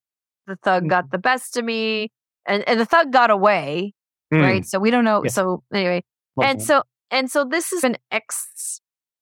the 0.48 0.56
thug 0.64 0.90
got 0.90 1.04
mm-hmm. 1.04 1.12
the 1.12 1.20
best 1.20 1.56
of 1.56 1.64
me. 1.64 2.10
And, 2.48 2.68
and 2.68 2.80
the 2.80 2.86
thug 2.86 3.12
got 3.14 3.30
away, 3.30 3.94
right? 4.32 4.64
Mm. 4.64 4.66
So 4.66 4.80
we 4.80 4.90
don't 4.90 5.06
know. 5.06 5.22
Yeah. 5.24 5.30
So 5.30 5.62
anyway, 5.72 6.02
Love 6.36 6.50
and 6.50 6.60
that. 6.60 6.66
so 6.66 6.84
and 7.12 7.30
so 7.30 7.46
this 7.46 7.74
is 7.74 7.84
an 7.84 7.98
ex 8.10 8.82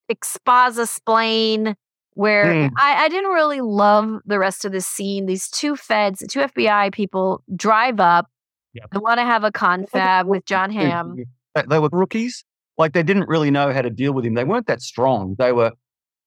exposa 0.10 0.88
splain 0.88 1.76
where 2.16 2.46
Mm. 2.46 2.72
I, 2.78 3.06
I 3.06 3.10
didn't 3.10 3.32
really 3.32 3.62
love 3.62 4.22
the 4.26 4.40
rest 4.40 4.66
of 4.66 4.72
the 4.72 4.82
scene. 4.82 5.26
These 5.26 5.48
two 5.50 5.76
feds, 5.76 6.24
two 6.30 6.40
FBI 6.40 6.92
people 6.94 7.44
drive 7.56 8.00
up. 8.00 8.28
Yep. 8.74 8.90
They 8.92 9.00
want 9.00 9.20
to 9.20 9.26
have 9.26 9.44
a 9.44 9.52
confab 9.52 10.28
with 10.28 10.46
Jon 10.46 10.72
Hamm. 10.72 11.16
They, 11.54 11.64
they 11.70 11.80
were 11.80 11.90
rookies. 11.92 12.44
Like 12.78 12.94
they 12.94 13.04
didn't 13.04 13.30
really 13.30 13.52
know 13.52 13.72
how 13.72 13.82
to 13.82 13.90
deal 13.90 14.14
with 14.14 14.26
him. 14.26 14.34
They 14.34 14.44
weren't 14.44 14.68
that 14.68 14.82
strong. 14.82 15.36
They 15.38 15.52
were, 15.54 15.72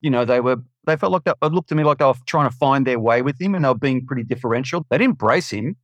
you 0.00 0.10
know, 0.10 0.24
they 0.24 0.40
were. 0.40 0.56
They 0.86 0.96
felt 0.96 1.12
like 1.12 1.24
they, 1.24 1.32
it 1.42 1.52
looked 1.52 1.68
to 1.68 1.74
me 1.74 1.84
like 1.84 1.98
they 1.98 2.06
were 2.06 2.14
trying 2.24 2.48
to 2.48 2.56
find 2.56 2.86
their 2.86 2.98
way 2.98 3.20
with 3.20 3.38
him, 3.38 3.54
and 3.54 3.62
they 3.62 3.68
were 3.68 3.74
being 3.74 4.06
pretty 4.06 4.24
differential. 4.24 4.86
They 4.88 4.96
didn't 4.96 5.18
brace 5.18 5.50
him. 5.50 5.76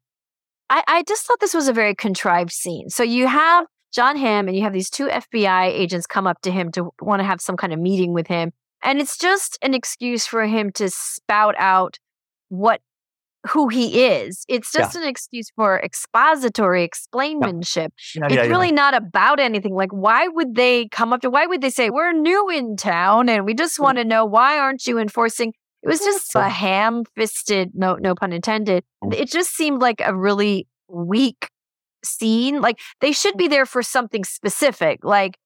I, 0.71 0.83
I 0.87 1.03
just 1.03 1.27
thought 1.27 1.41
this 1.41 1.53
was 1.53 1.69
a 1.69 1.75
very 1.75 1.95
contrived 1.95 2.53
scene. 2.53 2.89
So 2.89 3.03
you 3.03 3.27
have 3.27 3.67
Jon 3.93 4.17
Hamm 4.17 4.49
and 4.49 4.57
you 4.57 4.63
have 4.63 4.73
these 4.73 4.89
two 4.89 5.09
FBI 5.09 5.67
agents 5.67 6.07
come 6.07 6.27
up 6.27 6.41
to 6.43 6.51
him 6.51 6.73
to 6.73 6.91
want 7.01 7.21
to 7.21 7.25
have 7.25 7.41
some 7.41 7.57
kind 7.57 7.73
of 7.73 7.79
meeting 7.79 8.15
with 8.15 8.27
him. 8.27 8.53
And 8.85 9.01
it's 9.01 9.19
just 9.19 9.59
an 9.63 9.75
excuse 9.75 10.27
for 10.27 10.47
him 10.47 10.71
to 10.73 10.91
spout 10.91 11.55
out 11.59 11.99
what 12.49 12.81
who 13.49 13.69
he 13.69 14.05
is. 14.07 14.45
It's 14.49 14.75
Yeah. 14.75 14.83
just 14.83 14.97
an 14.97 15.05
excuse 15.05 15.51
for 15.55 15.79
expository 15.79 16.89
explainmanship. 16.89 17.91
Yeah, 18.15 18.27
it's 18.31 18.49
really 18.49 18.73
not 18.73 18.95
about 18.95 19.39
anything. 19.39 19.75
Like, 19.75 19.91
why 19.91 20.29
would 20.29 20.55
they 20.55 20.89
come 20.89 21.13
up 21.13 21.21
to 21.23 21.31
why 21.31 21.45
would 21.47 21.61
they 21.61 21.71
say, 21.71 21.91
We're 21.91 22.13
new 22.13 22.49
in 22.49 22.77
town 22.77 23.29
and 23.29 23.45
we 23.45 23.55
just 23.55 23.79
mm. 23.79 23.83
want 23.83 23.99
to 23.99 24.05
know 24.05 24.25
why 24.25 24.59
aren't 24.59 24.87
you 24.87 24.99
enforcing 24.99 25.53
it 25.83 25.89
was 25.89 26.01
just 26.01 26.35
a 26.35 26.49
ham 26.49 27.05
fisted, 27.15 27.73
no 27.75 27.97
no 27.97 28.15
pun 28.15 28.33
intended. 28.33 28.85
Mm. 29.05 29.13
It 29.15 29.31
just 29.31 29.55
seemed 29.55 29.83
like 29.83 30.01
a 30.03 30.17
really 30.17 30.67
weak 30.89 31.51
scene. 32.03 32.63
Like 32.63 32.79
they 33.03 33.13
should 33.13 33.35
mm. 33.35 33.39
be 33.39 33.49
there 33.49 33.67
for 33.67 33.83
something 33.83 34.25
specific. 34.25 35.05
Like 35.05 35.37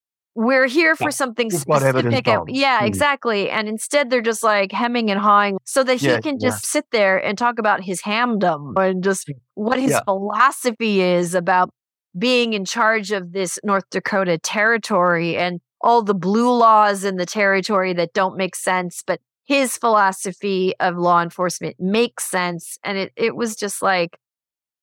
we're 0.40 0.66
here 0.68 0.94
for 0.94 1.07
Yeah, 1.07 1.11
something 1.11 1.51
we've 1.53 1.66
got 1.66 1.83
evidence 1.83 2.14
specific. 2.14 2.40
Yeah, 2.48 2.79
Hmm. 2.81 2.87
exactly. 2.87 3.51
And 3.51 3.68
instead 3.68 4.09
they're 4.09 4.22
just 4.22 4.44
like 4.44 4.70
hemming 4.70 5.11
and 5.11 5.18
hawing 5.20 5.59
so 5.64 5.83
that 5.83 5.96
he 5.96 6.07
Yeah, 6.07 6.20
can 6.20 6.38
yeah. 6.38 6.48
just 6.48 6.64
sit 6.66 6.85
there 6.92 7.18
and 7.18 7.37
talk 7.37 7.59
about 7.59 7.83
his 7.83 8.03
hamdom 8.03 8.74
and 8.79 9.03
just 9.03 9.29
what 9.55 9.81
his 9.81 9.90
Yeah. 9.92 10.01
philosophy 10.05 11.01
is 11.01 11.35
about 11.35 11.70
being 12.16 12.53
in 12.53 12.64
charge 12.64 13.11
of 13.11 13.33
this 13.33 13.59
North 13.64 13.85
Dakota 13.90 14.38
territory 14.38 15.37
and 15.37 15.61
all 15.81 16.03
the 16.03 16.14
blue 16.14 16.57
laws 16.57 17.05
in 17.05 17.16
the 17.16 17.27
territory 17.27 17.92
that 17.94 18.12
don't 18.12 18.37
make 18.37 18.55
sense, 18.55 19.03
but 19.05 19.20
his 19.44 19.77
philosophy 19.77 20.72
of 20.79 20.96
law 20.96 21.20
enforcement 21.20 21.74
makes 21.81 22.24
sense. 22.31 22.79
And 22.85 22.96
it, 22.96 23.12
it 23.16 23.35
was 23.35 23.57
just 23.57 23.83
like 23.83 24.18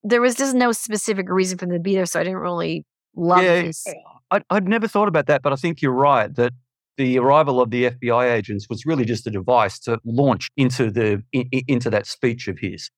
there 0.03 0.21
was 0.21 0.35
just 0.35 0.53
no 0.53 0.73
specific 0.73 1.29
reason 1.29 1.57
for 1.57 1.65
them 1.65 1.75
to 1.75 1.79
be 1.79 1.95
there, 1.95 2.05
so 2.05 2.19
I 2.19 2.23
didn't 2.23 2.39
really 2.39 2.85
love 3.15 3.43
Yeah, 3.43 3.61
this. 3.63 3.85
I'd, 4.31 4.43
I'd 4.49 4.67
never 4.67 4.87
thought 4.87 5.07
about 5.07 5.27
that, 5.27 5.41
but 5.41 5.53
I 5.53 5.55
think 5.55 5.81
you're 5.81 5.91
right 5.91 6.33
that 6.35 6.53
the 6.97 7.19
arrival 7.19 7.61
of 7.61 7.71
the 7.71 7.89
FBI 7.91 8.31
agents 8.31 8.67
was 8.69 8.85
really 8.85 9.05
just 9.05 9.27
a 9.27 9.29
device 9.29 9.79
to 9.79 9.99
launch 10.05 10.49
into 10.55 10.89
the 10.91 11.21
in, 11.33 11.47
in- 11.51 11.63
into 11.67 11.89
that 11.89 12.07
speech 12.07 12.47
of 12.47 12.57
his. 12.59 12.89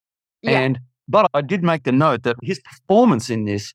Yeah. 0.41 0.59
And 0.59 0.79
but 1.07 1.29
I 1.33 1.41
did 1.41 1.63
make 1.63 1.83
the 1.83 1.91
note 1.91 2.23
that 2.23 2.35
his 2.43 2.59
performance 2.59 3.29
in 3.29 3.45
this 3.45 3.73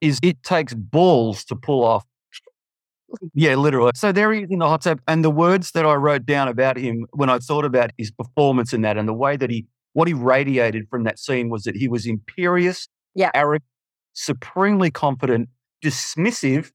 is 0.00 0.18
it 0.22 0.42
takes 0.42 0.74
balls 0.74 1.44
to 1.46 1.56
pull 1.56 1.84
off. 1.84 2.04
Yeah, 3.34 3.56
literally. 3.56 3.92
So 3.94 4.10
there 4.10 4.32
he 4.32 4.40
is 4.44 4.48
in 4.50 4.58
the 4.58 4.66
hot 4.66 4.80
tub, 4.80 4.98
and 5.06 5.22
the 5.22 5.30
words 5.30 5.72
that 5.72 5.84
I 5.84 5.94
wrote 5.96 6.24
down 6.24 6.48
about 6.48 6.78
him 6.78 7.06
when 7.12 7.28
I 7.28 7.38
thought 7.40 7.66
about 7.66 7.90
his 7.98 8.10
performance 8.10 8.72
in 8.72 8.80
that, 8.82 8.96
and 8.96 9.06
the 9.06 9.12
way 9.12 9.36
that 9.36 9.50
he 9.50 9.66
what 9.92 10.08
he 10.08 10.14
radiated 10.14 10.88
from 10.88 11.04
that 11.04 11.18
scene 11.18 11.50
was 11.50 11.64
that 11.64 11.76
he 11.76 11.88
was 11.88 12.06
imperious, 12.06 12.88
Yeah. 13.14 13.30
arrogant, 13.34 13.64
supremely 14.14 14.90
confident, 14.90 15.50
dismissive, 15.84 16.70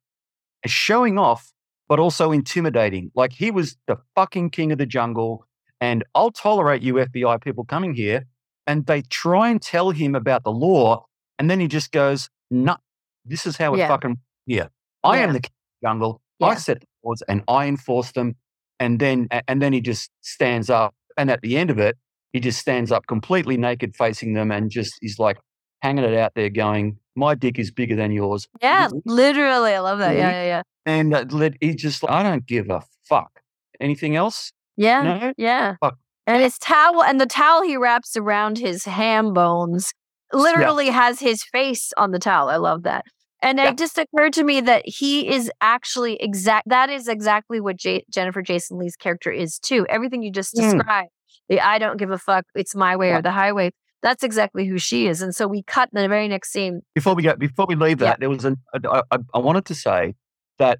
showing 0.65 1.17
off, 1.17 1.53
but 1.87 1.99
also 1.99 2.31
intimidating. 2.31 3.11
Like 3.15 3.33
he 3.33 3.51
was 3.51 3.77
the 3.87 3.97
fucking 4.15 4.49
king 4.49 4.71
of 4.71 4.77
the 4.77 4.85
jungle. 4.85 5.45
And 5.79 6.03
I'll 6.15 6.31
tolerate 6.31 6.81
you 6.81 6.95
FBI 6.95 7.41
people 7.41 7.63
coming 7.63 7.93
here. 7.93 8.25
And 8.65 8.85
they 8.85 9.03
try 9.03 9.49
and 9.49 9.61
tell 9.61 9.91
him 9.91 10.15
about 10.15 10.43
the 10.43 10.51
law. 10.51 11.05
And 11.39 11.49
then 11.49 11.59
he 11.59 11.67
just 11.67 11.91
goes, 11.91 12.29
no, 12.49 12.77
this 13.25 13.45
is 13.45 13.57
how 13.57 13.73
it 13.75 13.77
Yeah. 13.77 13.87
fucking, 13.87 14.17
yeah. 14.45 14.67
I 15.03 15.19
am 15.19 15.33
the 15.33 15.39
king 15.39 15.51
of 15.51 15.81
the 15.81 15.87
jungle. 15.87 16.21
I 16.41 16.55
set 16.55 16.81
the 16.81 16.87
laws 17.03 17.23
and 17.27 17.43
I 17.47 17.67
enforce 17.67 18.11
them. 18.11 18.35
And 18.79 18.99
then, 18.99 19.27
and 19.47 19.61
then 19.61 19.71
he 19.73 19.81
just 19.81 20.11
stands 20.21 20.69
up. 20.69 20.95
And 21.17 21.31
at 21.31 21.41
the 21.41 21.57
end 21.57 21.69
of 21.69 21.79
it, 21.79 21.97
he 22.33 22.39
just 22.39 22.59
stands 22.59 22.91
up 22.91 23.07
completely 23.07 23.57
naked 23.57 23.95
facing 23.95 24.33
them 24.33 24.51
and 24.51 24.69
just 24.69 24.93
is 25.01 25.17
like 25.17 25.37
hanging 25.81 26.03
it 26.03 26.13
out 26.13 26.33
there 26.35 26.49
going, 26.49 26.97
my 27.17 27.35
dick 27.35 27.59
is 27.59 27.71
bigger 27.71 27.95
than 27.95 28.11
yours. 28.11 28.47
Yeah, 28.61 28.87
literally. 29.05 29.73
I 29.73 29.79
love 29.79 29.99
that. 29.99 30.15
Yeah, 30.15 30.29
yeah, 30.31 30.43
yeah. 30.45 30.61
And 30.85 31.13
uh, 31.13 31.25
let- 31.31 31.55
he's 31.59 31.75
just 31.75 32.03
like, 32.03 32.11
I 32.11 32.23
don't 32.23 32.45
give 32.45 32.69
a 32.69 32.81
fuck. 33.09 33.41
Anything 33.81 34.15
else? 34.15 34.51
Yeah. 34.77 35.01
No? 35.03 35.33
Yeah. 35.37 35.75
Fuck. 35.81 35.97
And 36.25 36.41
his 36.41 36.57
towel 36.57 37.03
and 37.03 37.19
the 37.19 37.25
towel 37.25 37.63
he 37.63 37.75
wraps 37.77 38.15
around 38.15 38.57
his 38.57 38.85
ham 38.85 39.33
bones 39.33 39.91
literally 40.33 40.89
has 40.89 41.19
his 41.19 41.43
face 41.43 41.91
on 41.97 42.11
the 42.11 42.19
towel. 42.19 42.49
I 42.49 42.57
love 42.57 42.83
that. 42.83 43.05
And 43.41 43.57
Yeah. 43.59 43.69
it 43.69 43.77
just 43.77 43.97
occurred 43.97 44.33
to 44.33 44.43
me 44.43 44.61
that 44.61 44.83
he 44.85 45.27
is 45.29 45.49
actually 45.61 46.15
exact. 46.17 46.67
That 46.69 46.89
is 46.89 47.07
exactly 47.07 47.59
what 47.61 47.77
J- 47.77 48.03
Jennifer 48.11 48.41
Jason 48.41 48.77
Leigh's 48.79 48.95
character 48.95 49.31
is 49.31 49.57
too. 49.59 49.85
Everything 49.89 50.21
you 50.23 50.31
just 50.31 50.55
Mm. 50.55 50.73
described, 50.73 51.09
the 51.49 51.61
I 51.61 51.77
don't 51.79 51.97
give 51.97 52.11
a 52.11 52.17
fuck, 52.17 52.45
it's 52.55 52.75
my 52.75 52.95
way 52.95 53.09
Yeah. 53.09 53.19
or 53.19 53.21
the 53.21 53.31
highway. 53.31 53.71
That's 54.07 54.23
exactly 54.23 54.65
who 54.65 54.77
she 54.77 55.07
is. 55.07 55.21
And 55.21 55.35
so 55.35 55.49
we 55.49 55.63
cut 55.63 55.89
the 55.91 56.07
very 56.07 56.29
next 56.29 56.53
scene. 56.53 56.81
Before 56.95 57.13
we 57.13 57.23
go, 57.23 57.35
before 57.35 57.65
we 57.67 57.75
leave 57.75 57.99
Yeah. 57.99 58.11
that, 58.11 58.21
there 58.21 58.29
was 58.29 58.45
an, 58.45 58.55
I, 58.73 59.01
I, 59.11 59.17
I 59.33 59.39
wanted 59.39 59.65
to 59.65 59.75
say 59.75 60.15
that 60.59 60.79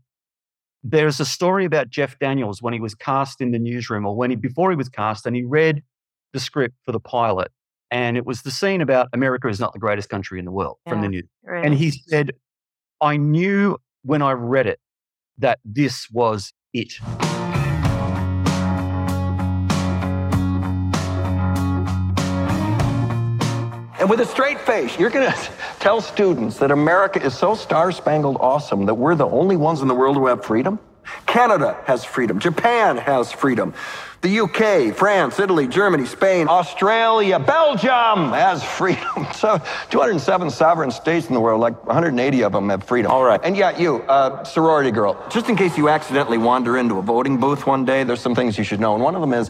there's 0.81 1.19
a 1.19 1.25
story 1.25 1.65
about 1.65 1.89
Jeff 1.89 2.17
Daniels 2.19 2.61
when 2.61 2.73
he 2.73 2.79
was 2.79 2.95
cast 2.95 3.41
in 3.41 3.51
the 3.51 3.59
newsroom 3.59 4.05
or 4.05 4.15
when 4.15 4.29
he, 4.29 4.37
before 4.37 4.69
he 4.69 4.77
was 4.77 4.87
cast 4.87 5.25
and 5.25 5.35
he 5.35 5.43
read 5.43 5.83
the 6.31 6.39
script 6.39 6.75
for 6.85 6.93
the 6.93 7.01
pilot. 7.01 7.51
And 7.91 8.15
it 8.15 8.25
was 8.25 8.43
the 8.43 8.51
scene 8.51 8.79
about 8.79 9.09
America 9.11 9.49
is 9.49 9.59
not 9.59 9.73
the 9.73 9.79
greatest 9.79 10.07
country 10.07 10.39
in 10.39 10.45
the 10.45 10.51
world 10.51 10.77
from 10.87 11.01
the 11.01 11.09
news. 11.09 11.27
Right? 11.43 11.65
And 11.65 11.73
he 11.73 11.91
said, 11.91 12.31
I 13.01 13.17
knew 13.17 13.77
when 14.03 14.21
I 14.21 14.31
read 14.31 14.67
it 14.67 14.79
that 15.37 15.59
this 15.65 16.09
was 16.09 16.53
it. 16.73 16.93
With 24.07 24.19
a 24.21 24.25
straight 24.25 24.59
face, 24.61 24.97
you're 24.97 25.09
going 25.09 25.31
to 25.31 25.51
tell 25.79 26.01
students 26.01 26.57
that 26.57 26.71
America 26.71 27.23
is 27.23 27.37
so 27.37 27.55
star 27.55 27.91
spangled 27.91 28.37
awesome 28.39 28.85
that 28.85 28.95
we're 28.95 29.15
the 29.15 29.27
only 29.27 29.55
ones 29.55 29.81
in 29.81 29.87
the 29.87 29.95
world 29.95 30.15
who 30.15 30.27
have 30.27 30.45
freedom? 30.45 30.79
Canada 31.25 31.77
has 31.85 32.03
freedom. 32.03 32.39
Japan 32.39 32.97
has 32.97 33.31
freedom. 33.31 33.73
The 34.21 34.39
UK, 34.39 34.95
France, 34.95 35.39
Italy, 35.39 35.67
Germany, 35.67 36.05
Spain, 36.05 36.47
Australia, 36.49 37.39
Belgium 37.39 38.33
has 38.33 38.63
freedom. 38.77 39.27
So 39.33 39.61
207 39.89 40.49
sovereign 40.49 40.91
states 40.91 41.27
in 41.27 41.33
the 41.33 41.39
world, 41.39 41.61
like 41.61 41.85
180 41.85 42.43
of 42.43 42.51
them 42.51 42.69
have 42.69 42.83
freedom. 42.83 43.11
All 43.11 43.23
right. 43.23 43.39
And 43.43 43.55
yeah, 43.55 43.77
you, 43.77 43.97
uh, 44.03 44.43
sorority 44.43 44.91
girl, 44.91 45.23
just 45.29 45.49
in 45.49 45.55
case 45.55 45.77
you 45.77 45.87
accidentally 45.87 46.37
wander 46.37 46.77
into 46.77 46.97
a 46.97 47.01
voting 47.01 47.39
booth 47.39 47.65
one 47.67 47.85
day, 47.85 48.03
there's 48.03 48.21
some 48.21 48.35
things 48.35 48.57
you 48.57 48.63
should 48.63 48.79
know. 48.79 48.95
And 48.95 49.03
one 49.03 49.15
of 49.15 49.21
them 49.21 49.33
is 49.33 49.49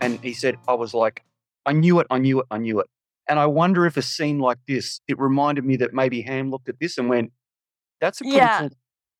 And 0.00 0.18
he 0.22 0.32
said, 0.32 0.56
I 0.68 0.74
was 0.74 0.94
like, 0.94 1.22
I 1.66 1.72
knew 1.72 2.00
it, 2.00 2.06
I 2.10 2.18
knew 2.18 2.40
it, 2.40 2.46
I 2.50 2.58
knew 2.58 2.80
it. 2.80 2.86
And 3.28 3.38
I 3.38 3.46
wonder 3.46 3.86
if 3.86 3.96
a 3.96 4.02
scene 4.02 4.38
like 4.38 4.58
this, 4.66 5.00
it 5.06 5.18
reminded 5.18 5.64
me 5.64 5.76
that 5.76 5.92
maybe 5.94 6.22
Hamm 6.22 6.50
looked 6.50 6.68
at 6.68 6.80
this 6.80 6.98
and 6.98 7.08
went, 7.08 7.32
that's 8.00 8.20
a 8.20 8.24
pretty 8.24 8.36
Yeah. 8.36 8.58
cool. 8.58 8.70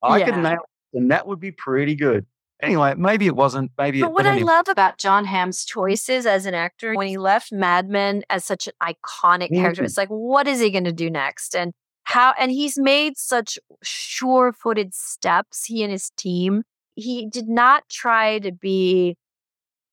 I 0.02 0.20
could 0.20 0.34
Yeah. 0.34 0.42
nail 0.42 0.58
it, 0.92 0.98
and 0.98 1.10
that 1.10 1.26
would 1.26 1.40
be 1.40 1.52
pretty 1.52 1.94
good. 1.94 2.26
Anyway, 2.62 2.94
maybe 2.96 3.26
it 3.26 3.36
wasn't. 3.36 3.70
Maybe 3.78 4.00
But 4.00 4.08
it 4.08 4.14
what 4.14 4.26
I 4.26 4.38
love 4.38 4.68
about 4.68 4.98
Jon 4.98 5.24
Hamm's 5.26 5.64
choices 5.64 6.26
as 6.26 6.46
an 6.46 6.54
actor, 6.54 6.94
when 6.94 7.06
he 7.06 7.18
left 7.18 7.52
Mad 7.52 7.88
Men 7.88 8.22
as 8.30 8.44
such 8.44 8.66
an 8.66 8.72
iconic 8.82 9.54
character, 9.54 9.84
it's 9.84 9.96
like, 9.98 10.08
what 10.08 10.46
is 10.48 10.60
he 10.60 10.70
going 10.70 10.84
to 10.84 10.92
do 10.92 11.10
next? 11.10 11.54
And 11.54 11.72
how 12.04 12.34
and 12.38 12.50
he's 12.50 12.78
made 12.78 13.16
such 13.18 13.58
sure-footed 13.82 14.94
steps 14.94 15.66
he 15.66 15.82
and 15.82 15.92
his 15.92 16.10
team 16.16 16.62
he 16.96 17.26
did 17.26 17.48
not 17.48 17.88
try 17.88 18.38
to 18.40 18.50
be 18.52 19.16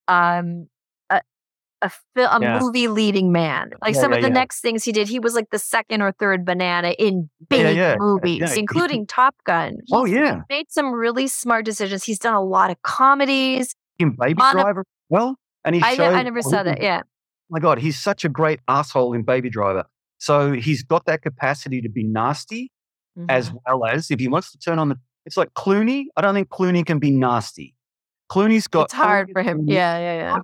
um 0.08 0.68
a 1.82 1.86
a, 1.86 1.92
fil- 2.16 2.26
a 2.28 2.42
Yeah. 2.42 2.60
movie 2.60 2.88
leading 2.88 3.32
man 3.32 3.72
like 3.82 3.94
Yeah, 3.96 4.02
some 4.02 4.12
yeah, 4.12 4.18
of 4.18 4.24
the 4.24 4.30
next 4.30 4.62
things 4.62 4.84
he 4.84 4.92
did 4.92 5.08
he 5.08 5.20
was 5.20 5.36
like 5.36 5.50
the 5.52 5.60
second 5.60 6.02
or 6.02 6.12
third 6.12 6.46
banana 6.46 6.96
in 6.98 7.30
big 7.50 7.78
movies 8.00 8.56
including 8.58 9.06
top 9.06 9.36
gun 9.46 9.78
Oh 9.92 10.06
He's 10.06 10.16
yeah, 10.16 10.42
made 10.50 10.72
some 10.72 10.92
really 10.92 11.28
smart 11.28 11.66
decisions 11.66 12.04
he's 12.04 12.20
done 12.20 12.34
a 12.34 12.44
lot 12.44 12.72
of 12.72 12.82
comedies 12.82 13.76
in 14.00 14.16
Baby 14.20 14.42
Driver. 14.52 14.86
Well, 15.10 15.38
and 15.66 15.76
he 15.76 15.82
I, 15.82 15.96
showed. 15.96 16.14
I 16.14 16.22
never 16.24 16.40
oh, 16.40 16.50
saw 16.50 16.64
that 16.64 16.82
yeah 16.82 17.02
my 17.50 17.60
God, 17.60 17.80
he's 17.80 17.98
such 17.98 18.26
a 18.26 18.30
great 18.30 18.60
asshole 18.68 19.14
in 19.14 19.24
Baby 19.24 19.50
Driver. 19.50 19.86
So 20.18 20.52
he's 20.52 20.84
got 20.84 21.06
that 21.06 21.22
capacity 21.22 21.82
to 21.82 21.90
be 21.90 22.04
nasty 22.04 22.72
as 23.30 23.50
Mhm. 23.52 23.58
well 23.66 23.86
as 23.86 24.12
if 24.12 24.20
he 24.20 24.28
wants 24.28 24.52
to 24.52 24.58
turn 24.58 24.80
on 24.80 24.90
the. 24.90 24.98
It's 25.26 25.38
like 25.38 25.54
Clooney. 25.54 26.06
I 26.18 26.22
don't 26.22 26.34
think 26.34 26.50
Clooney 26.50 26.86
can 26.86 27.00
be 27.00 27.10
nasty. 27.12 27.74
Clooney's 28.30 28.68
got. 28.68 28.84
it's 28.86 28.94
hard 28.94 29.30
for 29.32 29.42
him 29.42 29.64
yeah 29.68 29.98
yeah 29.98 30.16
yeah 30.18 30.38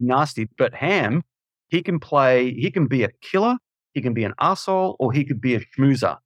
Nasty, 0.00 0.48
but 0.58 0.74
Hamm, 0.74 1.22
he 1.68 1.82
can 1.82 2.00
play. 2.00 2.52
He 2.54 2.70
can 2.70 2.86
be 2.86 3.02
a 3.04 3.10
killer. 3.22 3.56
He 3.94 4.00
can 4.02 4.14
be 4.14 4.24
an 4.24 4.34
asshole, 4.40 4.96
or 4.98 5.12
he 5.12 5.24
could 5.24 5.40
be 5.40 5.54
a 5.54 5.60
schmoozer. 5.60 6.16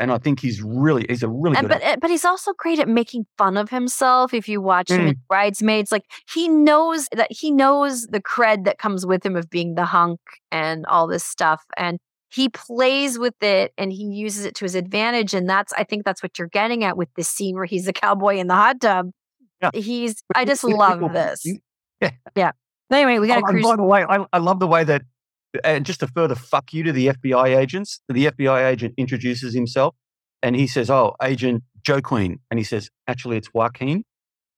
And 0.00 0.12
I 0.12 0.18
think 0.18 0.38
he's 0.38 0.62
really. 0.62 1.04
He's 1.08 1.24
a 1.24 1.28
really 1.28 1.56
and 1.56 1.68
good. 1.68 1.80
but 1.80 1.82
uh, 1.84 1.96
but 2.00 2.08
he's 2.10 2.24
also 2.24 2.52
great 2.56 2.78
at 2.78 2.88
making 2.88 3.26
fun 3.36 3.56
of 3.56 3.68
himself. 3.70 4.32
If 4.32 4.48
you 4.48 4.60
watch 4.60 4.90
him 4.90 5.00
Mm. 5.00 5.08
in 5.08 5.16
Bridesmaids, 5.28 5.90
like 5.90 6.04
he 6.32 6.48
knows 6.48 7.08
that 7.12 7.26
he 7.32 7.50
knows 7.50 8.06
the 8.06 8.20
cred 8.20 8.64
that 8.64 8.78
comes 8.78 9.04
with 9.04 9.26
him 9.26 9.34
of 9.34 9.50
being 9.50 9.74
the 9.74 9.84
hunk 9.86 10.20
and 10.52 10.86
all 10.86 11.08
this 11.08 11.24
stuff, 11.24 11.64
and 11.76 11.98
he 12.30 12.48
plays 12.48 13.18
with 13.18 13.42
it 13.42 13.72
and 13.76 13.90
he 13.90 14.04
uses 14.04 14.44
it 14.44 14.54
to 14.56 14.64
his 14.64 14.76
advantage. 14.76 15.34
And 15.34 15.48
that's 15.50 15.72
I 15.72 15.82
think 15.82 16.04
that's 16.04 16.22
what 16.22 16.38
you're 16.38 16.46
getting 16.48 16.84
at 16.84 16.96
with 16.96 17.08
this 17.16 17.28
scene 17.28 17.56
where 17.56 17.64
he's 17.64 17.88
a 17.88 17.92
cowboy 17.92 18.36
in 18.36 18.46
the 18.46 18.54
hot 18.54 18.80
tub. 18.80 19.10
Yeah. 19.60 19.70
He's, 19.74 20.22
I 20.36 20.44
just 20.44 20.62
love 20.62 21.00
this. 21.12 21.42
he- 21.42 21.58
Anyway, 22.90 23.18
we 23.18 23.26
got 23.28 23.38
Oh, 23.38 23.40
to 23.40 23.46
and 23.46 23.54
cruise. 23.54 23.66
by 23.66 23.76
the 23.76 23.82
way, 23.84 24.04
I, 24.08 24.24
I 24.32 24.38
love 24.38 24.60
the 24.60 24.66
way 24.66 24.84
that, 24.84 25.02
and 25.64 25.84
just 25.84 26.00
to 26.00 26.06
further 26.08 26.34
fuck 26.34 26.72
you 26.72 26.82
to 26.84 26.92
the 26.92 27.08
FBI 27.08 27.56
agents, 27.56 28.00
the 28.08 28.26
FBI 28.26 28.66
agent 28.70 28.94
introduces 28.96 29.54
himself 29.54 29.94
and 30.42 30.56
he 30.56 30.66
says, 30.66 30.88
Oh, 30.90 31.14
Agent 31.22 31.64
Joe 31.84 32.00
Queen. 32.00 32.38
And 32.50 32.58
he 32.58 32.64
says, 32.64 32.90
Actually, 33.06 33.36
it's 33.38 33.52
Joaquin. 33.52 34.04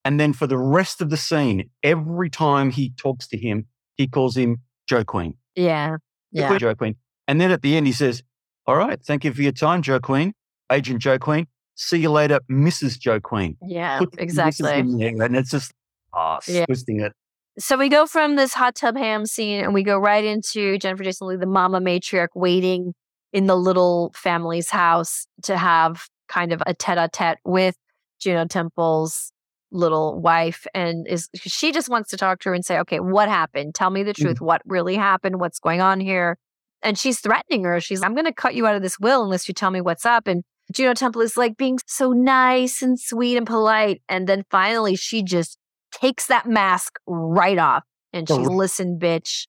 And 0.05 0.19
then 0.19 0.33
for 0.33 0.47
the 0.47 0.59
rest 0.59 1.01
of 1.03 1.11
the 1.11 1.17
scene, 1.17 1.69
every 1.83 2.31
time 2.31 2.71
he 2.71 2.93
talks 2.97 3.27
to 3.29 3.37
him, 3.39 3.67
he 3.97 4.07
calls 4.09 4.37
him 4.37 4.59
Joe 4.89 5.05
Queen. 5.05 5.35
Yeah, 5.55 5.97
yeah. 6.33 6.57
Joe 6.59 6.75
Queen. 6.75 6.97
And 7.29 7.41
then 7.41 7.51
at 7.51 7.63
the 7.63 7.77
end, 7.77 7.87
he 7.87 7.93
says, 7.93 8.23
All 8.67 8.77
right, 8.77 9.01
thank 9.03 9.25
you 9.25 9.33
for 9.33 9.43
your 9.43 9.53
time, 9.53 9.83
Joe 9.83 10.01
Queen, 10.01 10.33
Agent 10.73 11.01
Joe 11.01 11.19
Queen. 11.19 11.47
See 11.77 11.99
you 11.99 12.11
later, 12.11 12.41
Mrs. 12.51 12.99
Joe 12.99 13.21
Queen. 13.21 13.57
Yeah, 13.63 13.99
Put 14.01 14.15
exactly. 14.19 14.71
and 14.71 15.37
it's 15.37 15.51
just, 15.51 15.73
ah, 16.13 16.39
Yeah. 16.47 16.67
twisting 16.67 17.01
it. 17.01 17.13
So 17.61 17.77
we 17.77 17.89
go 17.89 18.07
from 18.07 18.37
this 18.37 18.55
hot 18.55 18.75
tub 18.75 18.97
ham 18.97 19.27
scene 19.27 19.61
and 19.61 19.75
we 19.75 19.83
go 19.83 19.99
right 19.99 20.25
into 20.25 20.79
Jennifer 20.79 21.05
Jason 21.05 21.29
Leigh, 21.29 21.37
the 21.37 21.47
mama 21.47 21.81
matriarch, 21.81 22.29
waiting 22.35 22.95
in 23.33 23.47
the 23.47 23.57
little 23.57 24.13
family's 24.15 24.71
house 24.71 25.27
to 25.43 25.57
have 25.57 26.07
kind 26.29 26.53
of 26.53 26.63
a 26.67 26.75
tete-a-tete 26.75 27.39
with 27.45 27.77
Juno 28.19 28.47
Temple's 28.47 29.33
little 29.73 30.21
wife 30.21 30.67
and 30.75 31.07
is 31.07 31.29
she 31.35 31.71
just 31.71 31.89
wants 31.89 32.11
to 32.11 32.17
talk 32.17 32.41
to 32.41 32.49
her 32.49 32.55
and 32.55 32.65
say 32.65 32.79
okay 32.79 32.99
what 32.99 33.29
happened? 33.29 33.75
Tell 33.75 33.91
me 33.91 34.03
the 34.03 34.13
mm. 34.13 34.23
truth. 34.23 34.41
What 34.41 34.63
really 34.65 34.97
happened? 34.97 35.39
What's 35.39 35.61
going 35.61 35.81
on 35.81 36.01
here? 36.01 36.39
And 36.83 36.99
she's 36.99 37.21
threatening 37.21 37.65
her. 37.65 37.81
She's 37.81 38.03
i'm 38.03 38.15
going 38.15 38.25
to 38.25 38.33
cut 38.33 38.55
you 38.55 38.67
out 38.67 38.75
of 38.75 38.83
this 38.83 38.99
will 38.99 39.23
unless 39.23 39.47
you 39.47 39.55
tell 39.55 39.71
me 39.71 39.81
what's 39.81 40.07
up. 40.07 40.27
And 40.27 40.43
Juno 40.73 40.95
Temple 40.95 41.21
is 41.21 41.37
like 41.37 41.57
being 41.57 41.79
so 41.87 42.13
nice 42.13 42.83
and 42.83 42.99
sweet 42.99 43.37
and 43.37 43.47
polite 43.47 44.03
and 44.09 44.27
then 44.27 44.45
finally 44.51 44.97
she 44.97 45.23
just 45.23 45.57
takes 45.93 46.27
that 46.27 46.47
mask 46.47 46.99
right 47.07 47.59
off 47.59 47.85
and 48.13 48.29
she's 48.29 48.39
listen 48.39 48.99
bitch 48.99 49.47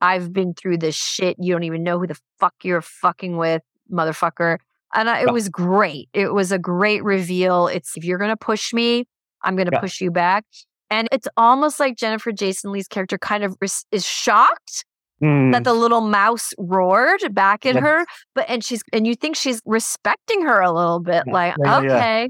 i've 0.00 0.32
been 0.32 0.54
through 0.54 0.76
this 0.78 0.94
shit 0.94 1.36
you 1.38 1.52
don't 1.52 1.62
even 1.64 1.82
know 1.82 1.98
who 1.98 2.06
the 2.06 2.18
fuck 2.38 2.54
you're 2.62 2.82
fucking 2.82 3.36
with 3.36 3.62
motherfucker 3.92 4.58
and 4.94 5.08
I, 5.10 5.20
it 5.20 5.26
Yeah. 5.26 5.32
was 5.32 5.48
great 5.48 6.08
it 6.12 6.32
was 6.32 6.52
a 6.52 6.58
great 6.58 7.02
reveal 7.04 7.66
it's 7.68 7.96
if 7.96 8.04
you're 8.04 8.18
gonna 8.18 8.36
push 8.36 8.72
me 8.72 9.06
i'm 9.42 9.56
gonna 9.56 9.70
Yeah. 9.72 9.80
push 9.80 10.00
you 10.00 10.10
back 10.10 10.44
and 10.90 11.08
it's 11.12 11.28
almost 11.36 11.78
like 11.80 11.96
jennifer 11.96 12.32
jason 12.32 12.72
leigh's 12.72 12.88
character 12.88 13.18
kind 13.18 13.44
of 13.44 13.56
is 13.92 14.04
shocked 14.06 14.84
Mm. 15.22 15.50
that 15.54 15.64
the 15.64 15.72
little 15.72 16.02
mouse 16.02 16.52
roared 16.58 17.34
back 17.34 17.64
at 17.64 17.76
Yeah. 17.76 17.80
her 17.80 18.06
but 18.34 18.44
and 18.50 18.62
she's 18.62 18.82
and 18.92 19.06
you 19.06 19.14
think 19.14 19.34
she's 19.34 19.62
respecting 19.64 20.42
her 20.42 20.60
a 20.60 20.70
little 20.70 21.00
bit 21.00 21.22
Yeah. 21.26 21.32
like 21.32 21.54
okay 21.58 22.28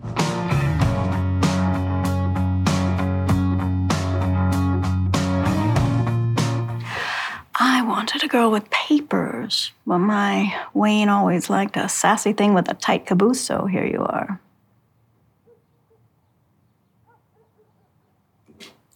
wanted 7.87 8.25
a 8.25 8.29
girl 8.29 8.51
with 8.51 8.69
papers, 8.71 9.73
but 9.87 9.99
my 9.99 10.55
Wayne 10.75 11.09
always 11.09 11.49
liked 11.49 11.77
a 11.77 11.89
sassy 11.89 12.33
thing 12.33 12.53
with 12.53 12.69
a 12.69 12.75
tight 12.75 13.07
caboose, 13.07 13.41
so 13.41 13.67
here 13.67 13.85
you 13.85 14.01
are. 14.01 14.41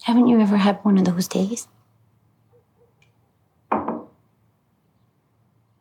Haven't 0.03 0.27
you 0.27 0.41
ever 0.41 0.57
had 0.57 0.77
one 0.83 0.99
of 0.99 1.05
those 1.05 1.29
days? 1.29 1.69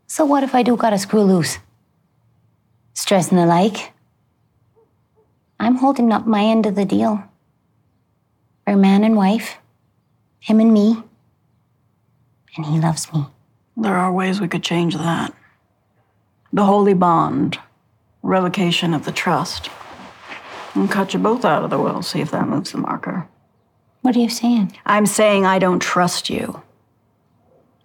So 0.07 0.25
what 0.25 0.43
if 0.43 0.53
I 0.53 0.63
do 0.63 0.75
gotta 0.75 0.97
screw 0.97 1.23
loose? 1.23 1.57
Stress 2.93 3.29
and 3.29 3.39
the 3.39 3.45
like. 3.45 3.93
I'm 5.59 5.75
holding 5.75 6.11
up 6.11 6.27
my 6.27 6.43
end 6.43 6.65
of 6.65 6.75
the 6.75 6.85
deal. 6.85 7.23
We're 8.67 8.75
man 8.75 9.03
and 9.03 9.15
wife, 9.15 9.57
him 10.39 10.59
and 10.59 10.73
me. 10.73 11.03
And 12.55 12.65
he 12.65 12.79
loves 12.79 13.11
me. 13.13 13.25
There 13.77 13.95
are 13.95 14.11
ways 14.11 14.41
we 14.41 14.47
could 14.47 14.63
change 14.63 14.95
that. 14.95 15.33
The 16.51 16.65
holy 16.65 16.93
bond, 16.93 17.59
revocation 18.23 18.93
of 18.93 19.05
the 19.05 19.11
trust. 19.11 19.69
And 20.75 20.89
cut 20.89 21.13
you 21.13 21.19
both 21.19 21.45
out 21.45 21.63
of 21.63 21.69
the 21.69 21.79
will, 21.79 22.01
see 22.01 22.21
if 22.21 22.31
that 22.31 22.47
moves 22.47 22.71
the 22.71 22.77
marker. 22.77 23.27
What 24.01 24.15
are 24.15 24.19
you 24.19 24.29
saying? 24.29 24.77
I'm 24.85 25.05
saying 25.05 25.45
I 25.45 25.59
don't 25.59 25.81
trust 25.81 26.29
you. 26.29 26.61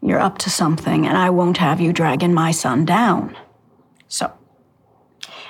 You're 0.00 0.20
up 0.20 0.38
to 0.38 0.50
something, 0.50 1.06
and 1.06 1.16
I 1.16 1.30
won't 1.30 1.56
have 1.56 1.80
you 1.80 1.92
dragging 1.92 2.34
my 2.34 2.50
son 2.50 2.84
down. 2.84 3.36
So, 4.06 4.30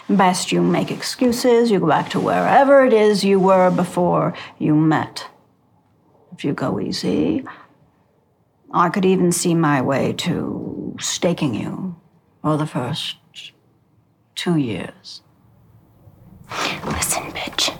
best 0.09 0.53
you 0.53 0.63
make 0.63 0.91
excuses, 0.91 1.71
you 1.71 1.81
go 1.81 1.89
back 1.89 2.11
to 2.11 2.21
wherever 2.21 2.85
it 2.85 2.93
is 2.93 3.25
you 3.25 3.41
were 3.41 3.71
before 3.71 4.33
you 4.59 4.75
met. 4.75 5.27
If 6.33 6.45
you 6.45 6.53
go 6.53 6.81
easy, 6.81 7.45
I 8.77 8.89
could 8.89 9.05
even 9.05 9.31
see 9.31 9.55
my 9.55 9.81
way 9.81 10.13
to 10.15 10.97
staking 10.99 11.55
you 11.55 11.95
for 12.43 12.57
the 12.57 12.67
first 12.67 13.17
two 14.35 14.57
years. 14.57 15.23
Listen, 16.85 17.23
bitch. 17.31 17.79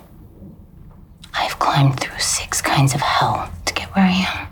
I've 1.37 1.59
climbed 1.59 1.99
through 1.99 2.21
six 2.21 2.63
kinds 2.63 2.95
of 2.95 3.01
hell 3.01 3.51
to 3.67 3.75
get 3.75 3.89
where 3.97 4.05
I 4.05 4.13
am. 4.13 4.49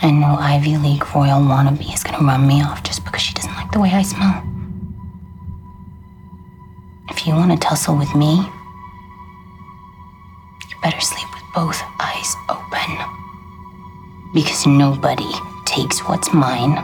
And 0.00 0.22
no 0.22 0.36
Ivy 0.40 0.78
League 0.78 1.04
royal 1.14 1.40
wannabe 1.40 1.92
is 1.92 2.02
gonna 2.02 2.26
run 2.26 2.46
me 2.46 2.62
off 2.62 2.82
just 2.82 3.04
because 3.04 3.20
she 3.20 3.34
doesn't 3.34 3.54
like 3.56 3.72
the 3.72 3.80
way 3.80 3.90
I 3.90 4.00
smell. 4.00 4.42
If 7.10 7.26
you 7.26 7.34
wanna 7.34 7.58
tussle 7.58 7.98
with 7.98 8.14
me, 8.14 8.36
you 10.70 10.76
better 10.82 11.00
sleep 11.00 11.28
with 11.34 11.44
both 11.54 11.82
eyes 12.00 12.34
open. 12.48 13.23
Because 14.34 14.66
nobody 14.66 15.30
takes 15.64 16.00
what's 16.00 16.34
mine 16.34 16.76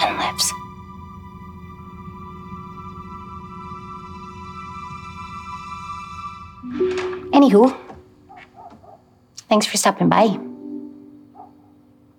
and 0.00 0.16
lives. 0.16 0.52
Anywho, 7.32 7.76
thanks 9.48 9.66
for 9.66 9.76
stopping 9.76 10.08
by. 10.08 10.38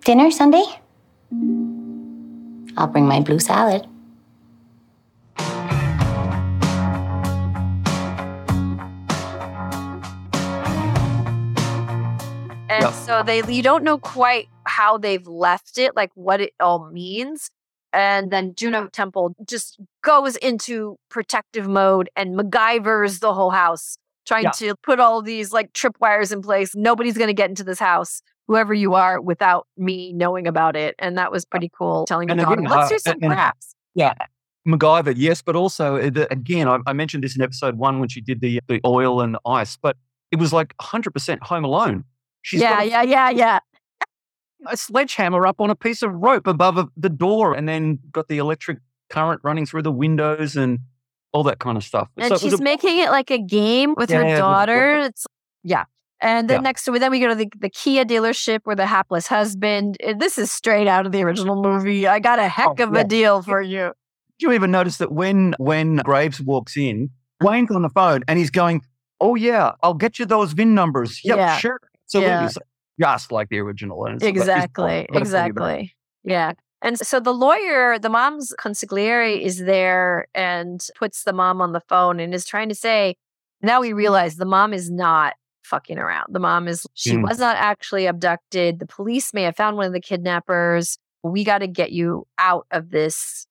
Dinner 0.06 0.32
Sunday? 0.32 0.64
I'll 2.78 2.88
bring 2.88 3.08
my 3.08 3.20
blue 3.20 3.40
salad. 3.40 3.88
So 13.10 13.24
they 13.24 13.42
you 13.48 13.64
don't 13.64 13.84
know 13.84 13.98
quite 13.98 14.48
how 14.66 14.98
they've 14.98 15.26
left 15.28 15.78
it, 15.78 15.96
like 15.96 16.12
what 16.14 16.40
it 16.42 16.54
all 16.60 16.90
means. 16.92 17.50
And 17.92 18.32
then 18.32 18.54
Juno 18.56 18.88
Temple 18.88 19.34
just 19.48 19.80
goes 20.04 20.36
into 20.36 20.96
protective 21.10 21.68
mode 21.68 22.08
and 22.16 22.38
MacGyver's 22.38 23.20
the 23.20 23.34
whole 23.34 23.50
house, 23.50 23.98
trying 24.28 24.44
Yeah. 24.44 24.52
to 24.52 24.76
put 24.84 25.00
all 25.00 25.24
these 25.24 25.52
like 25.52 25.74
tripwires 25.74 26.32
in 26.32 26.44
place. 26.44 26.76
Nobody's 26.76 27.18
gonna 27.18 27.34
get 27.34 27.50
into 27.50 27.64
this 27.64 27.80
house, 27.80 28.22
whoever 28.48 28.76
you 28.76 28.94
are, 28.94 29.20
without 29.20 29.66
me 29.76 30.14
knowing 30.14 30.46
about 30.46 30.76
it. 30.76 30.94
And 31.00 31.18
that 31.18 31.32
was 31.32 31.46
pretty 31.46 31.72
cool 31.76 32.06
telling 32.06 32.30
And 32.30 32.40
daughter, 32.40 32.62
let's 32.62 32.92
uh, 32.92 32.96
do 32.96 33.00
some 33.00 33.20
crafts. 33.22 33.74
Yeah. 33.96 34.14
MacGyver, 34.68 35.16
yes, 35.18 35.42
but 35.42 35.56
also 35.56 35.96
uh, 35.96 36.26
again, 36.30 36.68
I, 36.68 36.78
I 36.86 36.94
mentioned 36.94 37.24
this 37.24 37.36
in 37.36 37.42
episode 37.42 37.76
one 37.76 38.00
when 38.00 38.10
she 38.10 38.22
did 38.22 38.40
the 38.40 38.60
the 38.68 38.80
oil 38.86 39.20
and 39.22 39.34
the 39.34 39.40
ice, 39.48 39.78
but 39.78 39.98
it 40.30 40.38
was 40.38 40.54
like 40.54 40.78
100% 40.78 41.40
Home 41.42 41.66
Alone. 41.66 42.04
She's 42.50 42.62
yeah, 42.62 42.82
yeah, 42.82 43.04
yeah, 43.04 43.30
yeah. 43.30 43.60
a 44.66 44.76
sledgehammer 44.76 45.46
up 45.46 45.62
on 45.62 45.70
a 45.70 45.76
piece 45.76 46.02
of 46.02 46.12
rope 46.12 46.48
above 46.48 46.78
a, 46.80 46.88
the 46.98 47.10
door, 47.10 47.54
and 47.54 47.70
then 47.70 48.00
got 48.12 48.28
the 48.28 48.40
electric 48.40 48.80
current 49.12 49.40
running 49.44 49.68
through 49.68 49.84
the 49.84 49.92
windows 49.92 50.56
and 50.56 50.80
all 51.32 51.44
that 51.44 51.60
kind 51.60 51.78
of 51.78 51.84
stuff. 51.84 52.10
And 52.18 52.28
So 52.30 52.34
it 52.36 52.42
she's 52.42 52.54
a- 52.60 52.64
making 52.64 52.98
it 52.98 53.12
like 53.12 53.30
a 53.30 53.38
game 53.38 53.94
with 53.96 54.10
Yeah, 54.10 54.18
her 54.18 54.28
yeah, 54.30 54.38
daughter. 54.40 54.98
It's 54.98 55.28
yeah. 55.64 55.84
And 56.22 56.50
then 56.50 56.58
Yeah. 56.58 56.62
next 56.64 56.86
to 56.86 56.96
it, 56.96 57.00
then 57.00 57.12
we 57.12 57.20
go 57.20 57.28
to 57.28 57.36
the, 57.36 57.48
the 57.60 57.70
Kia 57.70 58.04
dealership 58.04 58.62
where 58.64 58.76
the 58.76 58.88
hapless 58.88 59.28
husband. 59.28 59.96
This 60.18 60.40
is 60.40 60.52
straight 60.52 60.88
out 60.88 61.06
of 61.06 61.12
the 61.12 61.22
original 61.22 61.62
movie. 61.62 62.08
I 62.08 62.18
got 62.20 62.40
a 62.40 62.46
oh, 62.46 62.50
heck 62.50 62.80
Oh, 62.80 62.84
of 62.84 62.94
yeah. 62.96 63.02
a 63.02 63.04
deal 63.04 63.42
for 63.44 63.62
you. 63.62 63.92
Do 64.40 64.48
you 64.48 64.54
even 64.54 64.72
notice 64.72 64.98
that 64.98 65.12
when 65.12 65.54
when 65.60 65.98
Graves 65.98 66.42
walks 66.42 66.76
in, 66.76 67.12
Wayne's 67.42 67.70
on 67.72 67.84
the 67.84 67.90
phone 67.90 68.24
and 68.28 68.40
he's 68.40 68.50
going, 68.50 68.82
"Oh 69.22 69.36
yeah, 69.36 69.74
I'll 69.84 69.94
get 69.94 70.18
you 70.18 70.26
those 70.26 70.54
VIN 70.54 70.74
numbers." 70.74 71.22
Yep, 71.24 71.38
Yeah. 71.38 71.58
sure, 71.58 71.80
absolutely, 72.16 72.32
Yeah. 72.32 72.48
So 72.48 72.62
just 73.00 73.32
like 73.32 73.50
the 73.50 73.60
original. 73.60 74.06
And 74.06 74.22
like, 74.22 74.30
Exactly. 74.30 75.08
but 75.12 75.22
it's 75.22 75.32
pretty 75.32 75.52
bad. 75.52 75.72
Exactly. 75.82 75.96
Yeah. 76.24 76.52
And 76.82 76.98
so 77.00 77.20
the 77.20 77.34
lawyer, 77.34 78.00
the 78.00 78.10
mom's 78.10 78.54
consigliere 78.60 79.40
is 79.42 79.60
there 79.60 80.28
and 80.34 80.86
puts 80.98 81.24
the 81.24 81.34
mom 81.34 81.62
on 81.62 81.74
the 81.74 81.82
phone 81.82 82.20
and 82.20 82.34
is 82.34 82.46
trying 82.46 82.70
to 82.70 82.76
say, 82.76 83.16
now 83.62 83.82
we 83.82 83.92
realize 83.94 84.36
the 84.38 84.46
mom 84.46 84.74
is 84.74 84.90
not 84.90 85.34
fucking 85.64 85.98
around. 86.00 86.28
The 86.34 86.40
mom 86.40 86.68
is, 86.68 86.88
she 86.94 87.12
Mm. 87.14 87.28
was 87.28 87.38
not 87.38 87.58
actually 87.58 88.06
abducted. 88.06 88.80
The 88.80 88.86
police 88.88 89.34
may 89.34 89.44
have 89.44 89.56
found 89.58 89.76
one 89.78 89.86
of 89.88 89.94
the 89.94 90.00
kidnappers. 90.00 90.98
We 91.22 91.44
got 91.44 91.58
to 91.60 91.68
get 91.68 91.92
you 91.92 92.26
out 92.38 92.66
of 92.72 92.92
this 92.92 93.46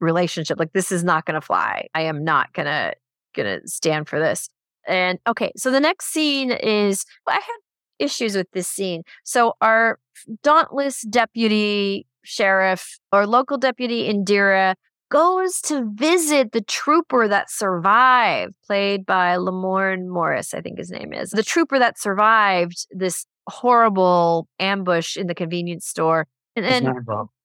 relationship. 0.00 0.58
Like, 0.58 0.72
this 0.72 0.90
is 0.92 1.04
not 1.04 1.24
going 1.26 1.36
to 1.36 1.40
fly. 1.40 1.86
I 1.94 2.02
am 2.02 2.24
not 2.24 2.52
going 2.52 2.66
to, 2.66 2.94
going 3.34 3.60
to 3.60 3.68
stand 3.68 4.08
for 4.08 4.18
this. 4.18 4.48
And 4.86 5.18
okay, 5.26 5.52
so 5.56 5.70
the 5.70 5.80
next 5.80 6.06
scene 6.12 6.50
is, 6.50 7.04
I 7.26 7.34
had 7.34 7.58
issues 7.98 8.36
with 8.36 8.50
this 8.52 8.68
scene. 8.68 9.02
So 9.24 9.54
our 9.60 9.98
dauntless 10.42 11.02
deputy 11.02 12.06
sheriff 12.22 12.98
or 13.12 13.26
local 13.26 13.58
deputy 13.58 14.08
Indira 14.08 14.74
goes 15.10 15.60
to 15.60 15.88
visit 15.94 16.52
the 16.52 16.60
trooper 16.62 17.28
that 17.28 17.50
survived, 17.50 18.54
played 18.66 19.06
by 19.06 19.36
Lamorne 19.36 20.08
Morris, 20.08 20.54
I 20.54 20.60
think 20.60 20.78
his 20.78 20.90
name 20.90 21.12
is. 21.12 21.30
The 21.30 21.42
trooper 21.42 21.78
that 21.78 22.00
survived 22.00 22.86
this 22.90 23.26
horrible 23.46 24.48
ambush 24.58 25.16
in 25.16 25.26
the 25.26 25.34
convenience 25.34 25.86
store. 25.86 26.26
And, 26.56 26.64
and 26.64 26.86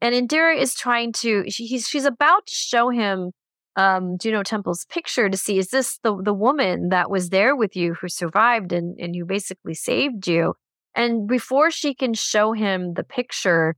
and 0.01 0.29
Indira 0.29 0.55
is 0.57 0.75
trying 0.75 1.13
to 1.13 1.49
she, 1.49 1.65
he's 1.65 1.87
she's 1.87 2.05
about 2.05 2.45
to 2.45 2.53
show 2.53 2.89
him 2.89 3.31
um 3.79 4.17
Juno 4.17 4.43
Temple's 4.43 4.85
picture 4.85 5.29
to 5.29 5.37
see 5.37 5.57
is 5.57 5.69
this 5.69 5.99
the 6.03 6.15
the 6.21 6.33
woman 6.33 6.89
that 6.89 7.09
was 7.09 7.29
there 7.29 7.55
with 7.55 7.75
you 7.75 7.93
who 7.93 8.07
survived 8.09 8.73
and 8.73 8.99
and 8.99 9.15
who 9.15 9.25
basically 9.25 9.73
saved 9.73 10.27
you? 10.27 10.53
And 10.95 11.27
before 11.27 11.71
she 11.71 11.93
can 11.93 12.13
show 12.13 12.51
him 12.53 12.93
the 12.95 13.03
picture 13.03 13.75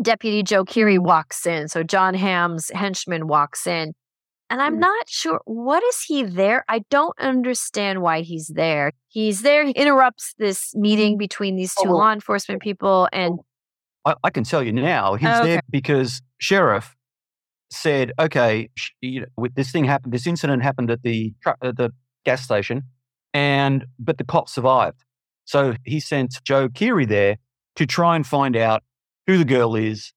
Deputy 0.00 0.42
Joe 0.42 0.64
Keery 0.64 0.98
walks 0.98 1.44
in. 1.46 1.68
So 1.68 1.82
Jon 1.82 2.14
Hamm's 2.14 2.70
henchman 2.70 3.26
walks 3.26 3.66
in. 3.66 3.94
And 4.50 4.62
I'm 4.62 4.78
not 4.78 5.08
sure 5.10 5.40
what 5.44 5.82
is 5.82 6.02
he 6.02 6.22
there? 6.22 6.64
I 6.68 6.78
don't 6.88 7.18
understand 7.20 8.00
why 8.00 8.22
he's 8.22 8.46
there. 8.54 8.92
He's 9.08 9.42
there 9.42 9.66
he 9.66 9.72
interrupts 9.72 10.34
this 10.38 10.74
meeting 10.74 11.18
between 11.18 11.56
these 11.56 11.74
two 11.74 11.90
Oh, 11.90 11.96
law 11.96 12.12
enforcement 12.12 12.62
people 12.62 13.08
and 13.12 13.40
I, 14.06 14.14
I 14.24 14.30
can 14.30 14.44
tell 14.44 14.62
you 14.62 14.72
now, 14.72 15.16
he's 15.16 15.28
Oh, 15.28 15.44
there 15.44 15.60
because 15.68 16.22
sheriff 16.38 16.96
said, 17.70 18.12
"Okay, 18.18 18.70
sh- 18.74 18.90
you 19.00 19.20
know, 19.20 19.26
with 19.36 19.54
this 19.54 19.70
thing 19.70 19.84
happened, 19.84 20.12
this 20.12 20.26
incident 20.26 20.62
happened 20.62 20.90
at 20.90 21.02
the 21.02 21.34
tru- 21.42 21.54
at 21.62 21.76
the 21.76 21.90
gas 22.24 22.42
station, 22.42 22.82
and 23.34 23.86
but 23.98 24.18
the 24.18 24.24
cop 24.24 24.48
survived. 24.48 25.04
So 25.44 25.74
he 25.84 26.00
sent 26.00 26.42
Joe 26.44 26.68
Keery 26.68 27.08
there 27.08 27.36
to 27.76 27.86
try 27.86 28.16
and 28.16 28.26
find 28.26 28.56
out 28.56 28.82
who 29.26 29.38
the 29.38 29.44
girl 29.44 29.76
is. 29.76 30.12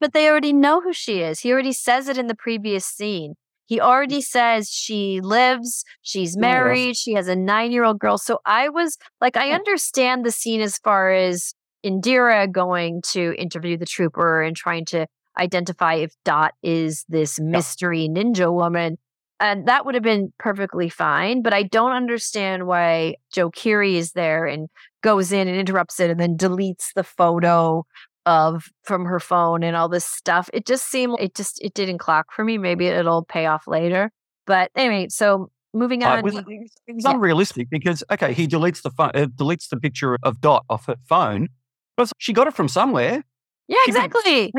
But 0.00 0.12
they 0.12 0.28
already 0.28 0.52
know 0.52 0.80
who 0.80 0.92
she 0.92 1.20
is. 1.20 1.40
He 1.40 1.52
already 1.52 1.72
says 1.72 2.08
it 2.08 2.18
in 2.18 2.26
the 2.26 2.34
previous 2.34 2.84
scene. 2.84 3.34
He 3.66 3.80
already 3.80 4.20
says 4.20 4.70
she 4.70 5.20
lives, 5.20 5.84
she's 6.02 6.36
married, 6.36 6.96
she 6.96 7.12
has 7.14 7.28
a 7.28 7.36
nine 7.36 7.70
year 7.70 7.84
old 7.84 7.98
girl. 7.98 8.18
So 8.18 8.40
I 8.44 8.68
was 8.68 8.98
like, 9.20 9.36
I 9.36 9.48
hmm. 9.48 9.54
understand 9.54 10.24
the 10.24 10.30
scene 10.30 10.60
as 10.60 10.78
far 10.78 11.12
as 11.12 11.54
Indira 11.84 12.50
going 12.50 13.02
to 13.12 13.34
interview 13.38 13.76
the 13.76 13.86
trooper 13.86 14.42
and 14.42 14.56
trying 14.56 14.84
to 14.86 15.06
identify 15.38 15.94
if 15.94 16.12
Dot 16.24 16.54
is 16.62 17.04
this 17.08 17.38
mystery 17.40 18.08
ninja 18.10 18.52
woman. 18.52 18.98
And 19.40 19.66
that 19.66 19.84
would 19.84 19.94
have 19.94 20.04
been 20.04 20.32
perfectly 20.38 20.88
fine. 20.88 21.42
But 21.42 21.52
I 21.52 21.64
don't 21.64 21.92
understand 21.92 22.66
why 22.66 23.16
Joe 23.32 23.50
Keery 23.50 23.94
is 23.94 24.12
there 24.12 24.46
and 24.46 24.68
goes 25.02 25.32
in 25.32 25.48
and 25.48 25.56
interrupts 25.56 25.98
it 25.98 26.10
and 26.10 26.20
then 26.20 26.36
deletes 26.36 26.92
the 26.94 27.02
photo 27.02 27.84
of 28.24 28.66
from 28.84 29.04
her 29.04 29.18
phone 29.18 29.64
and 29.64 29.74
all 29.74 29.88
this 29.88 30.04
stuff. 30.04 30.48
It 30.52 30.64
just 30.64 30.88
seemed 30.88 31.16
it 31.18 31.34
just 31.34 31.60
it 31.60 31.74
didn't 31.74 31.98
clock 31.98 32.26
for 32.32 32.44
me. 32.44 32.56
Maybe 32.56 32.86
it'll 32.86 33.24
pay 33.24 33.46
off 33.46 33.66
later. 33.66 34.12
But 34.46 34.70
anyway, 34.76 35.08
so 35.08 35.50
moving 35.74 36.04
Uh, 36.04 36.10
on. 36.10 36.18
it 36.20 36.24
was, 36.24 36.34
we- 36.34 36.40
it 36.54 36.60
was- 36.60 36.76
it 36.86 36.96
yeah. 37.04 37.10
unrealistic 37.10 37.68
because 37.68 38.04
okay, 38.12 38.32
he 38.32 38.46
deletes 38.46 38.82
the 38.82 38.90
phone, 38.90 39.10
uh, 39.14 39.26
deletes 39.26 39.68
the 39.70 39.76
picture 39.76 40.18
of 40.22 40.40
Dot 40.40 40.64
off 40.70 40.86
her 40.86 40.96
phone. 41.08 41.48
But 41.96 42.12
she 42.18 42.32
got 42.32 42.46
it 42.46 42.54
from 42.54 42.68
somewhere. 42.68 43.24
Yeah, 43.72 43.78
exactly. 43.86 44.52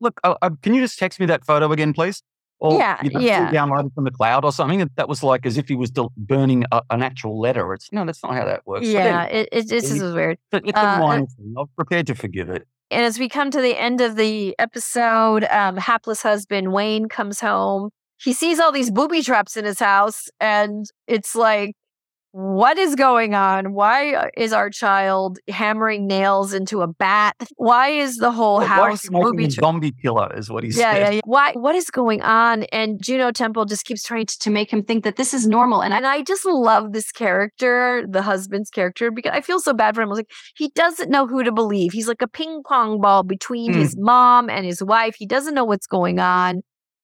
Look, 0.00 0.20
uh, 0.24 0.34
uh, 0.42 0.50
can 0.62 0.74
you 0.74 0.80
just 0.80 0.98
text 0.98 1.18
me 1.20 1.26
that 1.26 1.44
photo 1.44 1.72
again, 1.72 1.92
please? 1.92 2.22
Or 2.58 2.78
Yeah, 2.78 2.96
you 3.02 3.10
know, 3.10 3.18
yeah. 3.20 3.50
download 3.50 3.86
it 3.86 3.92
from 3.94 4.04
the 4.04 4.12
cloud 4.12 4.44
or 4.44 4.52
something. 4.52 4.88
That 4.94 5.08
was 5.08 5.24
like 5.24 5.44
as 5.46 5.58
if 5.58 5.66
he 5.66 5.74
was 5.74 5.90
del- 5.90 6.12
burning 6.16 6.64
a, 6.70 6.80
an 6.90 7.02
actual 7.02 7.40
letter. 7.40 7.74
It's 7.74 7.90
no, 7.90 8.04
that's 8.04 8.22
not 8.22 8.34
how 8.34 8.44
that 8.44 8.64
works. 8.66 8.86
Yeah, 8.86 9.24
anyway, 9.24 9.40
it, 9.40 9.48
it 9.50 9.68
this 9.68 9.90
is 9.90 10.00
weird. 10.14 10.38
it's, 10.52 10.68
it's 10.68 10.78
Uh, 10.78 10.98
a. 11.00 11.04
I'm 11.04 11.26
prepared 11.76 12.06
to 12.06 12.14
forgive 12.14 12.48
it. 12.50 12.66
And 12.92 13.02
as 13.04 13.18
we 13.18 13.28
come 13.28 13.50
to 13.50 13.60
the 13.60 13.76
end 13.76 14.00
of 14.00 14.14
the 14.16 14.54
episode, 14.60 15.44
um, 15.50 15.76
hapless 15.76 16.22
husband 16.22 16.72
Wayne 16.72 17.08
comes 17.08 17.40
home. 17.40 17.90
He 18.18 18.32
sees 18.32 18.60
all 18.60 18.70
these 18.70 18.90
booby 18.92 19.22
traps 19.22 19.56
in 19.56 19.64
his 19.64 19.80
house, 19.80 20.28
and 20.38 20.84
it's 21.08 21.34
like, 21.34 21.74
what 22.32 22.78
is 22.78 22.94
going 22.94 23.34
on? 23.34 23.72
Why 23.74 24.30
is 24.36 24.52
our 24.52 24.70
child 24.70 25.38
hammering 25.48 26.06
nails 26.06 26.52
into 26.52 26.80
a 26.82 26.86
bat? 26.86 27.36
Why 27.56 27.88
is 27.88 28.16
the 28.16 28.30
whole 28.32 28.60
is 28.60 28.68
house 28.68 29.02
he 29.02 29.10
making 29.10 29.22
booby 29.30 29.44
a 29.44 29.48
traps? 29.48 29.64
zombie 29.66 29.92
killer? 29.92 30.32
Is 30.36 30.50
what 30.50 30.64
he 30.64 30.70
Yeah, 30.70 30.96
yeah, 30.96 31.10
yeah. 31.10 31.20
Why? 31.24 31.52
What 31.52 31.74
is 31.74 31.90
going 31.90 32.22
on? 32.22 32.64
And 32.64 33.02
Juno 33.02 33.32
Temple 33.32 33.66
just 33.66 33.84
keeps 33.84 34.02
trying 34.02 34.26
to, 34.26 34.38
to 34.40 34.50
make 34.50 34.72
him 34.72 34.82
think 34.82 35.04
that 35.04 35.16
this 35.16 35.32
is 35.34 35.46
normal. 35.46 35.82
And 35.82 35.94
I, 35.94 35.98
and 35.98 36.06
I 36.06 36.22
just 36.22 36.44
love 36.44 36.92
this 36.92 37.12
character, 37.12 38.04
the 38.08 38.22
husband's 38.22 38.70
character, 38.70 39.10
because 39.10 39.32
I 39.32 39.40
feel 39.40 39.60
so 39.60 39.72
bad 39.72 39.94
for 39.94 40.02
him. 40.02 40.08
I 40.08 40.10
was 40.10 40.18
like, 40.18 40.30
he 40.56 40.70
doesn't 40.74 41.10
know 41.10 41.26
who 41.26 41.44
to 41.44 41.52
believe. 41.52 41.92
He's 41.92 42.08
like 42.08 42.22
a 42.22 42.26
ping 42.28 42.62
pong 42.66 43.00
ball 43.00 43.22
between 43.22 43.72
Mm. 43.72 43.76
his 43.76 43.96
mom 43.96 44.50
and 44.50 44.66
his 44.66 44.82
wife. 44.82 45.14
He 45.16 45.26
doesn't 45.26 45.54
know 45.54 45.64
what's 45.64 45.86
going 45.86 46.18
on. 46.18 46.62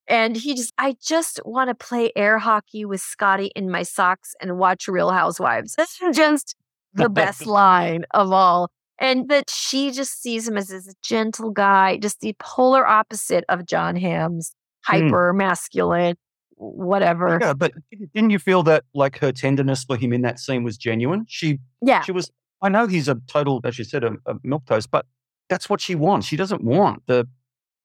And 0.09 0.37
he 0.37 0.55
just, 0.55 0.73
I 0.79 0.97
just 1.05 1.41
want 1.45 1.69
to 1.69 1.75
play 1.75 2.11
air 2.17 2.39
hockey 2.39 2.85
with 2.85 3.01
Scotty 3.01 3.51
in 3.55 3.71
my 3.71 3.83
socks 3.83 4.35
and 4.41 4.57
watch 4.59 4.89
Real 4.89 5.11
Housewives. 5.11 5.75
This 5.77 6.01
is 6.01 6.17
just 6.17 6.57
the 6.95 7.09
best 7.11 7.47
line 7.61 8.05
of 8.13 8.33
all. 8.33 8.71
And 8.99 9.29
that 9.29 9.51
she 9.51 9.91
just 9.93 10.21
sees 10.23 10.49
him 10.49 10.57
as 10.57 10.69
this 10.69 10.93
gentle 11.03 11.51
guy, 11.51 11.99
just 11.99 12.21
the 12.21 12.35
polar 12.41 12.87
opposite 12.87 13.45
of 13.49 13.67
Jon 13.67 13.97
Hamm's 13.97 14.53
Hmm. 14.87 14.93
hyper 15.03 15.33
masculine, 15.33 16.17
whatever. 16.57 17.39
Yeah, 17.41 17.53
but 17.53 17.73
didn't 18.15 18.31
you 18.31 18.39
feel 18.39 18.63
that 18.65 18.85
like 18.95 19.19
her 19.19 19.33
tenderness 19.33 19.85
for 19.85 19.97
him 19.97 20.13
in 20.13 20.23
that 20.23 20.39
scene 20.39 20.65
was 20.65 20.77
genuine? 20.79 21.27
She 21.29 21.59
Yeah. 21.83 22.03
she 22.03 22.13
was. 22.13 22.31
I 22.63 22.69
know 22.69 22.87
he's 22.87 23.09
a 23.09 23.17
total, 23.29 23.61
as 23.65 23.79
you 23.79 23.85
said, 23.85 24.03
a, 24.05 24.13
a 24.27 24.35
milk 24.43 24.65
toast, 24.67 24.91
but 24.91 25.07
that's 25.49 25.69
what 25.71 25.81
she 25.81 25.95
wants. 25.95 26.27
She 26.27 26.37
doesn't 26.37 26.63
want 26.65 27.03
the, 27.07 27.29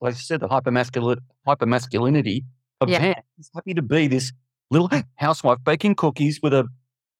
like 0.04 0.14
I 0.14 0.18
said, 0.18 0.39
the 0.41 0.47
hypermasculine 0.49 1.20
hyper 1.47 1.66
masculinity 1.66 2.43
of 2.82 2.89
Yeah. 2.89 2.99
Hamm. 2.99 3.16
She's 3.38 3.49
happy 3.56 3.74
to 3.74 3.82
be 3.82 4.08
this 4.08 4.32
little 4.70 4.89
housewife 5.16 5.60
baking 5.64 5.95
cookies 5.95 6.39
with 6.43 6.54
a 6.54 6.68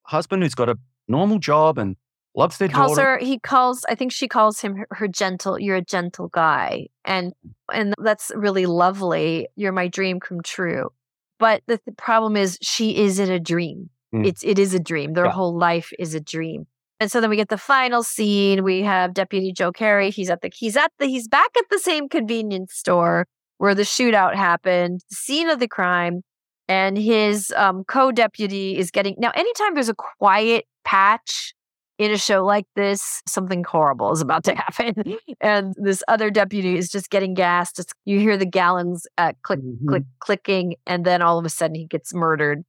husband 0.02 0.42
who's 0.42 0.54
got 0.54 0.68
a 0.68 0.76
normal 1.08 1.38
job 1.38 1.78
and 1.78 1.96
loves 2.36 2.58
their 2.58 2.68
calls 2.68 2.96
daughter. 2.96 3.12
her 3.12 3.18
he 3.18 3.38
calls 3.38 3.84
i 3.88 3.94
think 3.94 4.10
she 4.10 4.26
calls 4.26 4.60
him 4.60 4.74
her, 4.76 4.86
her 4.90 5.06
gentle 5.06 5.56
you're 5.58 5.76
a 5.76 5.84
gentle 5.84 6.28
guy 6.28 6.86
and 7.04 7.32
and 7.72 7.94
that's 8.02 8.32
really 8.34 8.66
lovely 8.66 9.46
you're 9.54 9.70
my 9.72 9.86
dream 9.86 10.18
come 10.18 10.40
true 10.42 10.90
but 11.38 11.62
the, 11.68 11.78
the 11.86 11.92
problem 11.92 12.36
is 12.36 12.58
she 12.60 12.96
is 12.96 13.18
in 13.18 13.30
a 13.30 13.38
dream 13.40 13.88
Mm. 14.14 14.26
it's 14.26 14.44
it 14.44 14.58
is 14.60 14.74
a 14.74 14.78
dream 14.80 15.14
their 15.14 15.24
Yeah. 15.26 15.32
whole 15.32 15.56
life 15.58 15.92
is 15.98 16.14
a 16.14 16.20
dream 16.20 16.66
and 17.00 17.10
so 17.10 17.20
then 17.20 17.30
we 17.30 17.36
get 17.36 17.48
the 17.48 17.58
final 17.58 18.02
scene 18.02 18.62
we 18.64 18.82
have 18.82 19.14
deputy 19.14 19.52
joe 19.52 19.72
keery 19.72 20.12
he's 20.12 20.30
at 20.30 20.40
the 20.42 20.50
he's 20.54 20.76
at 20.76 20.90
the 20.98 21.06
he's 21.06 21.28
back 21.28 21.50
at 21.56 21.64
the 21.70 21.78
same 21.78 22.08
convenience 22.08 22.74
store 22.74 23.26
where 23.58 23.74
the 23.74 23.82
shootout 23.82 24.34
happened 24.34 25.00
the 25.10 25.16
scene 25.16 25.48
of 25.48 25.58
the 25.60 25.68
crime 25.68 26.22
and 26.68 26.96
his 26.96 27.52
um, 27.56 27.84
co-deputy 27.84 28.76
is 28.78 28.90
getting 28.90 29.14
now 29.18 29.30
anytime 29.34 29.74
there's 29.74 29.88
a 29.88 29.94
quiet 29.94 30.64
patch 30.84 31.54
in 31.96 32.10
a 32.10 32.18
show 32.18 32.44
like 32.44 32.66
this, 32.74 33.22
something 33.28 33.62
horrible 33.62 34.10
is 34.10 34.20
about 34.20 34.42
to 34.42 34.54
happen. 34.56 34.94
and 35.40 35.74
this 35.76 36.02
other 36.08 36.28
deputy 36.28 36.76
is 36.76 36.90
just 36.90 37.08
getting 37.08 37.34
gassed. 37.34 37.78
It's, 37.78 37.92
you 38.04 38.18
hear 38.18 38.36
the 38.36 38.44
gallons 38.44 39.06
uh, 39.16 39.32
click, 39.44 39.60
Mhm. 39.60 39.86
click, 39.88 40.02
clicking. 40.18 40.74
And 40.88 41.04
then 41.04 41.22
all 41.22 41.38
of 41.38 41.44
a 41.44 41.48
sudden 41.48 41.76
he 41.76 41.86
gets 41.86 42.12
murdered 42.12 42.64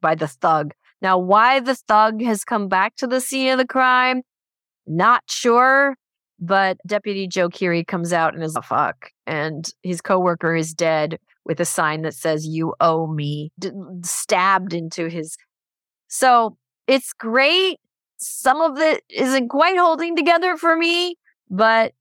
by 0.00 0.14
the 0.14 0.28
thug. 0.28 0.74
Now, 1.00 1.18
why 1.18 1.60
the 1.60 1.74
thug 1.74 2.22
has 2.22 2.44
come 2.44 2.68
back 2.68 2.96
to 2.96 3.06
the 3.06 3.20
scene 3.20 3.50
of 3.52 3.58
the 3.58 3.66
crime, 3.66 4.22
not 4.86 5.22
sure. 5.28 5.96
But 6.40 6.78
Deputy 6.86 7.26
Joe 7.26 7.48
Keery 7.48 7.84
comes 7.84 8.12
out 8.12 8.32
and 8.32 8.44
is 8.44 8.54
a 8.54 8.62
fuck. 8.62 9.10
And 9.26 9.68
his 9.82 10.00
coworker 10.00 10.54
is 10.54 10.72
dead 10.72 11.18
with 11.44 11.58
a 11.58 11.64
sign 11.64 12.02
that 12.02 12.14
says, 12.14 12.46
You 12.46 12.74
owe 12.80 13.08
me, 13.08 13.50
d- 13.58 13.72
stabbed 14.04 14.72
into 14.72 15.08
his. 15.08 15.36
So 16.06 16.56
it's 16.86 17.12
great. 17.12 17.78
Some 18.18 18.60
of 18.60 18.78
it 18.78 19.02
isn't 19.10 19.48
quite 19.48 19.76
holding 19.76 20.14
together 20.14 20.56
for 20.56 20.76
me, 20.76 21.16
but 21.50 21.92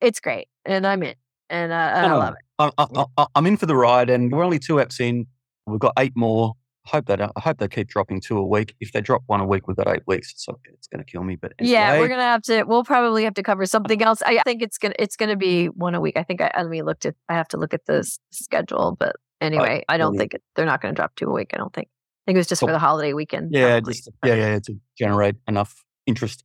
it's 0.00 0.20
great. 0.20 0.46
And 0.64 0.86
I'm 0.86 1.02
in. 1.02 1.14
And, 1.48 1.72
uh, 1.72 1.74
I 1.74 2.10
Oh, 2.12 2.18
love 2.18 2.34
it. 2.34 2.74
I, 3.18 3.26
I'm 3.34 3.46
in 3.46 3.56
for 3.56 3.66
the 3.66 3.74
ride, 3.74 4.08
and 4.08 4.30
we're 4.30 4.44
only 4.44 4.60
two 4.60 4.74
eps 4.74 5.00
in. 5.00 5.26
We've 5.66 5.80
got 5.80 5.94
eight 5.98 6.12
more. 6.14 6.54
I 6.90 6.96
hope 6.96 7.06
they 7.06 7.16
don't, 7.16 7.32
I 7.36 7.40
hope 7.40 7.58
they 7.58 7.68
keep 7.68 7.88
dropping 7.88 8.20
two 8.20 8.38
a 8.38 8.44
week. 8.44 8.74
If 8.80 8.92
they 8.92 9.00
drop 9.00 9.22
one 9.26 9.40
a 9.40 9.46
week, 9.46 9.68
we've 9.68 9.76
got 9.76 9.88
eight 9.88 10.02
weeks. 10.06 10.32
It's 10.32 10.46
it's 10.64 10.86
going 10.88 11.04
to 11.04 11.10
kill 11.10 11.22
me. 11.22 11.36
But 11.36 11.52
Yeah, 11.60 11.98
we're 11.98 12.08
gonna 12.08 12.22
have 12.22 12.42
to. 12.42 12.64
We'll 12.64 12.84
probably 12.84 13.24
have 13.24 13.34
to 13.34 13.42
cover 13.42 13.64
something 13.66 14.02
else. 14.02 14.22
I 14.22 14.42
think 14.44 14.62
it's 14.62 14.78
gonna. 14.78 14.94
It's 14.98 15.16
gonna 15.16 15.36
be 15.36 15.66
one 15.66 15.94
a 15.94 16.00
week. 16.00 16.16
I 16.16 16.22
think 16.22 16.40
I. 16.40 16.50
I 16.54 16.64
mean, 16.64 16.84
looked 16.84 17.06
at. 17.06 17.14
I 17.28 17.34
have 17.34 17.48
to 17.48 17.58
look 17.58 17.74
at 17.74 17.86
the 17.86 18.08
schedule, 18.30 18.96
but 18.98 19.16
anyway, 19.40 19.84
I 19.88 19.98
don't 19.98 20.12
brilliant. 20.12 20.32
think 20.32 20.34
it, 20.34 20.42
they're 20.56 20.66
not 20.66 20.80
gonna 20.80 20.94
drop 20.94 21.14
two 21.16 21.28
a 21.28 21.32
week. 21.32 21.50
I 21.54 21.58
don't 21.58 21.72
think. 21.72 21.88
I 21.88 22.22
think 22.26 22.36
it 22.36 22.40
was 22.40 22.46
just 22.46 22.60
for 22.60 22.70
the 22.70 22.78
holiday 22.78 23.12
weekend. 23.12 23.50
yeah, 23.52 23.80
just, 23.80 24.08
yeah, 24.24 24.34
yeah, 24.34 24.58
to 24.60 24.76
generate 24.98 25.36
enough 25.48 25.82
interest. 26.06 26.44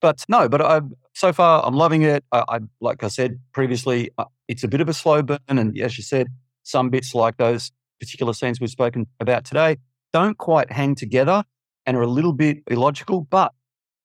But 0.00 0.24
no, 0.28 0.48
but 0.48 0.62
I 0.62 0.80
so 1.14 1.32
far 1.32 1.64
I'm 1.64 1.74
loving 1.74 2.02
it. 2.02 2.24
I, 2.32 2.44
I 2.48 2.58
like 2.80 3.02
I 3.02 3.08
said 3.08 3.40
previously, 3.52 4.10
uh, 4.18 4.24
it's 4.46 4.62
a 4.62 4.68
bit 4.68 4.80
of 4.80 4.88
a 4.88 4.94
slow 4.94 5.22
burn, 5.22 5.38
and 5.48 5.78
as 5.78 5.96
you 5.96 6.04
said, 6.04 6.28
some 6.62 6.90
bits 6.90 7.14
like 7.14 7.38
those 7.38 7.72
particular 8.00 8.32
scenes 8.32 8.60
we've 8.60 8.70
spoken 8.70 9.06
about 9.20 9.44
today 9.44 9.76
don't 10.12 10.38
quite 10.38 10.72
hang 10.72 10.94
together 10.94 11.44
and 11.84 11.96
are 11.96 12.02
a 12.02 12.06
little 12.06 12.32
bit 12.32 12.58
illogical. 12.68 13.26
But 13.30 13.52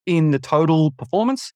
in 0.06 0.30
the 0.30 0.38
total 0.38 0.90
performance, 0.90 1.52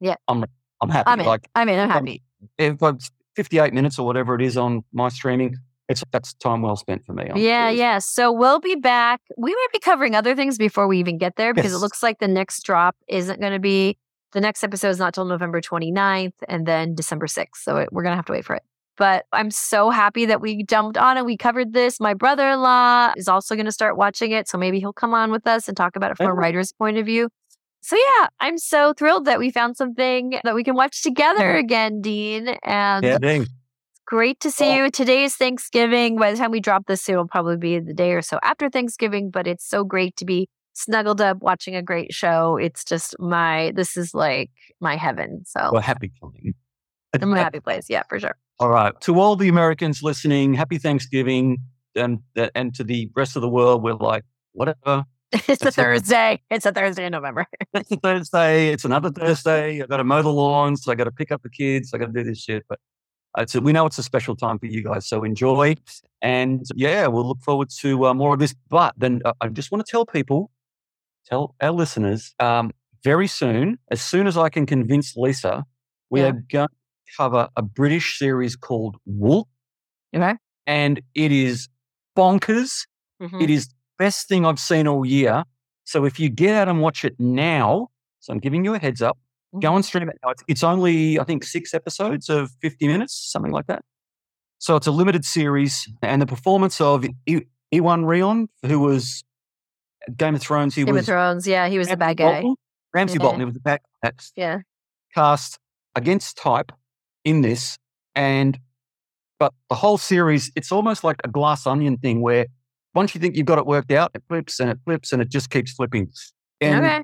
Yeah. 0.00 0.14
I'm 0.28 0.44
I'm 0.80 0.90
happy. 0.90 1.10
I'm 1.10 1.20
in. 1.20 1.26
Like 1.26 1.48
I'm 1.54 1.68
in. 1.68 1.78
I'm 1.78 1.90
happy. 1.90 2.22
if 2.56 2.80
it's 2.80 3.10
58 3.36 3.74
minutes 3.74 3.98
or 3.98 4.06
whatever 4.06 4.34
it 4.34 4.42
is 4.42 4.56
on 4.56 4.82
my 4.92 5.08
streaming, 5.08 5.56
it's 5.88 6.02
that's 6.12 6.34
time 6.34 6.62
well 6.62 6.76
spent 6.76 7.04
for 7.04 7.12
me. 7.12 7.24
I'm 7.28 7.36
Yeah, 7.36 7.68
yeah. 7.70 7.98
So 7.98 8.32
we'll 8.32 8.60
be 8.60 8.76
back. 8.76 9.20
We 9.36 9.50
might 9.50 9.72
be 9.72 9.80
covering 9.80 10.14
other 10.14 10.34
things 10.36 10.56
before 10.56 10.86
we 10.86 10.98
even 10.98 11.18
get 11.18 11.36
there 11.36 11.52
because 11.52 11.72
it 11.74 11.78
looks 11.78 12.02
like 12.02 12.18
the 12.18 12.28
next 12.28 12.62
drop 12.64 12.96
isn't 13.08 13.40
going 13.40 13.52
to 13.52 13.58
be 13.58 13.98
the 14.32 14.40
next 14.40 14.62
episode 14.62 14.90
is 14.90 14.98
not 14.98 15.14
till 15.14 15.24
November 15.24 15.60
29th 15.60 16.34
and 16.48 16.66
then 16.66 16.94
December 16.94 17.26
6th. 17.26 17.56
So 17.56 17.78
it, 17.78 17.88
we're 17.92 18.02
going 18.02 18.12
to 18.12 18.16
have 18.16 18.26
to 18.26 18.32
wait 18.32 18.44
for 18.44 18.54
it. 18.54 18.62
But 18.98 19.26
I'm 19.32 19.50
so 19.50 19.90
happy 19.90 20.26
that 20.26 20.40
we 20.40 20.64
jumped 20.64 20.98
on 20.98 21.16
and 21.16 21.24
we 21.24 21.36
covered 21.36 21.72
this. 21.72 22.00
My 22.00 22.14
brother 22.14 22.48
in 22.48 22.60
law 22.60 23.12
is 23.16 23.28
also 23.28 23.54
going 23.54 23.66
to 23.66 23.72
start 23.72 23.96
watching 23.96 24.32
it. 24.32 24.48
So 24.48 24.58
maybe 24.58 24.80
he'll 24.80 24.92
come 24.92 25.14
on 25.14 25.30
with 25.30 25.46
us 25.46 25.68
and 25.68 25.76
talk 25.76 25.94
about 25.94 26.10
it 26.10 26.16
from 26.16 26.26
a 26.26 26.34
writer's 26.34 26.72
point 26.72 26.98
of 26.98 27.06
view. 27.06 27.28
So 27.80 27.96
yeah, 27.96 28.26
I'm 28.40 28.58
so 28.58 28.92
thrilled 28.92 29.24
that 29.26 29.38
we 29.38 29.50
found 29.50 29.76
something 29.76 30.40
that 30.42 30.54
we 30.54 30.64
can 30.64 30.74
watch 30.74 31.02
together 31.02 31.56
again, 31.56 32.00
Dean. 32.00 32.48
And 32.64 33.04
Yeah, 33.04 33.18
dang. 33.18 33.46
Great 34.04 34.40
to 34.40 34.50
see 34.50 34.74
you. 34.74 34.90
Today 34.90 35.24
is 35.24 35.36
Thanksgiving. 35.36 36.16
By 36.16 36.32
the 36.32 36.38
time 36.38 36.50
we 36.50 36.60
drop 36.60 36.86
this, 36.86 37.06
it'll 37.08 37.28
probably 37.28 37.58
be 37.58 37.78
the 37.78 37.92
day 37.92 38.12
or 38.12 38.22
so 38.22 38.38
after 38.42 38.70
Thanksgiving, 38.70 39.30
but 39.30 39.46
it's 39.46 39.68
so 39.68 39.84
great 39.84 40.16
to 40.16 40.24
be 40.24 40.48
snuggled 40.72 41.20
up 41.20 41.38
watching 41.42 41.76
a 41.76 41.82
great 41.82 42.14
show. 42.14 42.56
It's 42.56 42.84
just 42.84 43.16
my, 43.18 43.72
this 43.76 43.98
is 43.98 44.14
like 44.14 44.50
my 44.80 44.96
heaven. 44.96 45.42
So 45.44 45.70
Well, 45.72 45.82
happy 45.82 46.10
coming. 46.20 46.54
I'm 47.20 47.32
a 47.34 47.36
happy 47.42 47.60
place. 47.60 47.90
Yeah, 47.90 48.02
for 48.08 48.18
sure. 48.18 48.36
All 48.60 48.70
right. 48.70 48.98
To 49.02 49.20
all 49.20 49.36
the 49.36 49.48
Americans 49.48 50.02
listening, 50.02 50.54
happy 50.54 50.78
Thanksgiving. 50.78 51.58
And, 51.94 52.20
and 52.54 52.74
to 52.74 52.84
the 52.84 53.10
rest 53.16 53.34
of 53.36 53.42
the 53.42 53.48
world, 53.48 53.82
we're 53.82 53.94
like, 53.94 54.24
whatever. 54.52 55.04
it's 55.32 55.62
a. 55.64 55.70
Thursday. 55.70 56.40
It's 56.50 56.64
a 56.66 56.72
Thursday 56.72 57.04
in 57.06 57.12
November. 57.12 57.46
It's 57.74 57.90
a 57.90 57.96
Thursday. 57.96 58.68
It's 58.68 58.84
another 58.84 59.10
Thursday. 59.10 59.82
I 59.82 59.86
got 59.86 59.98
to 59.98 60.04
mow 60.04 60.22
the 60.22 60.32
lawns. 60.32 60.86
I 60.88 60.94
got 60.94 61.04
to 61.04 61.10
pick 61.12 61.30
up 61.32 61.42
the 61.42 61.50
kids. 61.50 61.92
I 61.92 61.98
got 61.98 62.06
to 62.06 62.12
do 62.12 62.24
this 62.24 62.40
shit. 62.42 62.64
But 62.68 62.78
it's 63.36 63.54
a, 63.54 63.60
we 63.60 63.72
know 63.72 63.86
it's 63.86 63.98
a 63.98 64.02
special 64.02 64.34
time 64.36 64.58
for 64.58 64.66
you 64.66 64.82
guys. 64.82 65.06
So 65.08 65.22
enjoy. 65.24 65.76
And 66.22 66.64
yeah, 66.74 67.06
we'll 67.08 67.26
look 67.28 67.40
forward 67.42 67.68
to 67.80 68.06
uh, 68.06 68.14
more 68.14 68.34
of 68.34 68.40
this. 68.40 68.54
But 68.70 68.94
then 68.96 69.20
uh, 69.24 69.34
I 69.40 69.48
just 69.48 69.70
want 69.70 69.84
to 69.84 69.90
tell 69.90 70.06
people, 70.06 70.50
tell 71.26 71.54
our 71.60 71.70
listeners, 71.72 72.34
um, 72.40 72.70
very 73.04 73.26
soon, 73.28 73.78
as 73.90 74.00
soon 74.02 74.26
as 74.26 74.36
I 74.36 74.48
can 74.48 74.66
convince 74.66 75.14
Lisa, 75.16 75.64
we 76.10 76.20
Yeah. 76.20 76.28
are 76.28 76.32
going 76.50 76.68
cover 77.16 77.48
a 77.56 77.62
British 77.62 78.18
series 78.18 78.56
called 78.56 78.96
Wolf. 79.06 79.46
Okay. 80.14 80.34
And 80.66 81.00
it 81.14 81.32
is 81.32 81.68
bonkers. 82.16 82.86
Mhm. 83.22 83.42
It 83.42 83.50
is 83.50 83.68
the 83.68 83.74
best 83.98 84.28
thing 84.28 84.44
I've 84.46 84.60
seen 84.60 84.86
all 84.86 85.04
year. 85.04 85.44
So 85.84 86.04
if 86.04 86.20
you 86.20 86.28
get 86.28 86.54
out 86.54 86.68
and 86.68 86.80
watch 86.80 87.04
it 87.04 87.14
now, 87.18 87.88
so 88.20 88.32
I'm 88.32 88.38
giving 88.38 88.64
you 88.64 88.74
a 88.74 88.78
heads 88.78 89.00
up, 89.02 89.18
go 89.60 89.74
and 89.74 89.84
stream 89.84 90.08
it 90.08 90.16
now. 90.22 90.30
It's, 90.30 90.42
it's 90.48 90.62
only, 90.62 91.18
I 91.18 91.24
think, 91.24 91.44
six 91.44 91.72
episodes 91.72 92.28
of 92.28 92.50
50 92.60 92.86
minutes, 92.88 93.14
something 93.32 93.52
like 93.52 93.66
that. 93.68 93.82
So 94.58 94.76
it's 94.76 94.86
a 94.86 94.90
limited 94.90 95.24
series. 95.24 95.88
And 96.02 96.20
the 96.20 96.26
performance 96.26 96.80
of 96.80 97.06
I- 97.28 97.46
Iwan 97.72 98.04
Rheon, 98.04 98.48
who 98.66 98.80
was 98.80 99.24
Game 100.16 100.34
of 100.34 100.40
Thrones, 100.42 100.74
he 100.74 100.84
Game 100.84 100.96
of 100.96 101.06
Thrones. 101.06 101.46
Yeah, 101.46 101.68
he 101.68 101.78
was 101.78 101.88
the 101.88 101.96
Ramsay 101.96 102.00
bad 102.00 102.16
guy. 102.16 102.40
Bolton. 102.42 102.56
Ramsay 102.94 103.14
Yeah. 103.14 103.18
Bolton, 103.22 103.40
he 103.40 103.44
was 103.46 103.54
the 103.54 103.60
bad 103.60 103.80
guy 104.02 104.10
Yeah. 104.36 104.58
cast 105.14 105.58
against 105.94 106.36
type 106.36 106.72
in 107.24 107.40
this 107.42 107.76
and 108.14 108.58
but 109.38 109.52
the 109.68 109.74
whole 109.74 109.98
series 109.98 110.50
it's 110.56 110.72
almost 110.72 111.04
like 111.04 111.16
a 111.24 111.28
glass 111.28 111.66
onion 111.66 111.96
thing 111.98 112.20
where 112.20 112.46
once 112.94 113.14
you 113.14 113.20
think 113.20 113.36
you've 113.36 113.46
got 113.46 113.58
it 113.58 113.66
worked 113.66 113.90
out 113.90 114.10
it 114.14 114.22
flips 114.28 114.60
and 114.60 114.70
it 114.70 114.78
flips 114.84 115.12
and 115.12 115.20
it 115.22 115.28
just 115.28 115.50
keeps 115.50 115.72
flipping 115.72 116.10
and 116.60 116.84
Okay. 116.84 117.02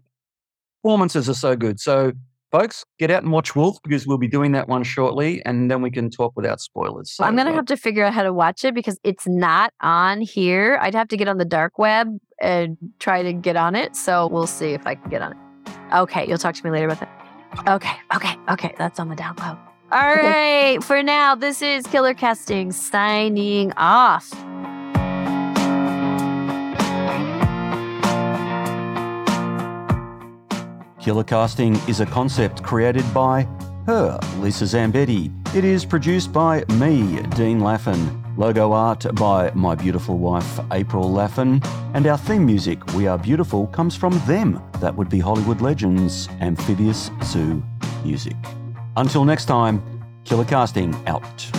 performances 0.82 1.28
are 1.28 1.34
so 1.34 1.54
good 1.56 1.78
so 1.80 2.12
folks 2.52 2.84
get 2.98 3.10
out 3.10 3.22
and 3.22 3.32
watch 3.32 3.56
wolf 3.56 3.76
because 3.82 4.06
we'll 4.06 4.18
be 4.18 4.28
doing 4.28 4.52
that 4.52 4.68
one 4.68 4.84
shortly 4.84 5.44
and 5.44 5.70
then 5.70 5.82
we 5.82 5.90
can 5.90 6.08
talk 6.10 6.32
without 6.36 6.60
spoilers 6.60 7.16
Well, 7.18 7.28
I'm 7.28 7.36
gonna 7.36 7.50
uh, 7.50 7.54
have 7.54 7.66
to 7.66 7.76
figure 7.76 8.04
out 8.04 8.12
how 8.14 8.22
to 8.22 8.32
watch 8.32 8.64
it 8.64 8.74
because 8.74 8.98
it's 9.02 9.26
not 9.26 9.72
on 9.80 10.20
here. 10.20 10.78
I'd 10.80 10.94
have 10.94 11.08
to 11.08 11.16
get 11.16 11.26
on 11.28 11.38
the 11.38 11.44
dark 11.44 11.78
web 11.78 12.08
and 12.40 12.76
try 13.00 13.22
to 13.22 13.32
get 13.32 13.56
on 13.56 13.74
it. 13.74 13.96
So 13.96 14.28
we'll 14.28 14.46
see 14.46 14.70
if 14.70 14.86
I 14.86 14.94
can 14.94 15.10
get 15.10 15.22
on 15.22 15.32
it. 15.32 15.38
Okay, 15.94 16.26
you'll 16.28 16.38
talk 16.38 16.54
to 16.54 16.64
me 16.64 16.70
later 16.70 16.86
about 16.86 17.00
that. 17.00 17.68
Okay, 17.68 17.96
okay, 18.14 18.36
okay. 18.50 18.74
That's 18.78 18.98
on 19.00 19.08
the 19.08 19.16
down 19.16 19.36
low. 19.36 19.56
All 19.92 20.00
right. 20.14 20.82
For 20.82 21.02
now, 21.02 21.34
this 21.34 21.62
is 21.62 21.86
Killer 21.86 22.14
Casting 22.14 22.72
signing 22.72 23.72
off. 23.76 24.30
Killer 31.00 31.24
Casting 31.24 31.74
is 31.86 32.00
a 32.00 32.06
concept 32.06 32.62
created 32.62 33.04
by 33.12 33.46
her, 33.86 34.18
Lisa 34.38 34.64
Zambetti. 34.64 35.30
It 35.54 35.62
is 35.62 35.84
produced 35.84 36.32
by 36.32 36.64
me, 36.80 37.20
Dean 37.36 37.60
Laffin. 37.60 38.22
Logo 38.38 38.72
art 38.72 39.04
by 39.14 39.50
my 39.54 39.74
beautiful 39.74 40.16
wife, 40.16 40.58
April 40.72 41.10
Laffin. 41.10 41.62
And 41.92 42.06
our 42.06 42.16
theme 42.16 42.46
music, 42.46 42.84
We 42.94 43.06
Are 43.06 43.18
Beautiful, 43.18 43.66
comes 43.66 43.94
from 43.94 44.18
them. 44.26 44.62
That 44.80 44.96
would 44.96 45.10
be 45.10 45.18
Hollywood 45.20 45.60
Legends, 45.60 46.28
Amphibious 46.40 47.10
Zoo 47.22 47.62
Music. 48.02 48.34
Until 48.96 49.24
next 49.24 49.46
time, 49.46 49.82
Killer 50.24 50.44
Casting 50.44 50.94
out. 51.06 51.53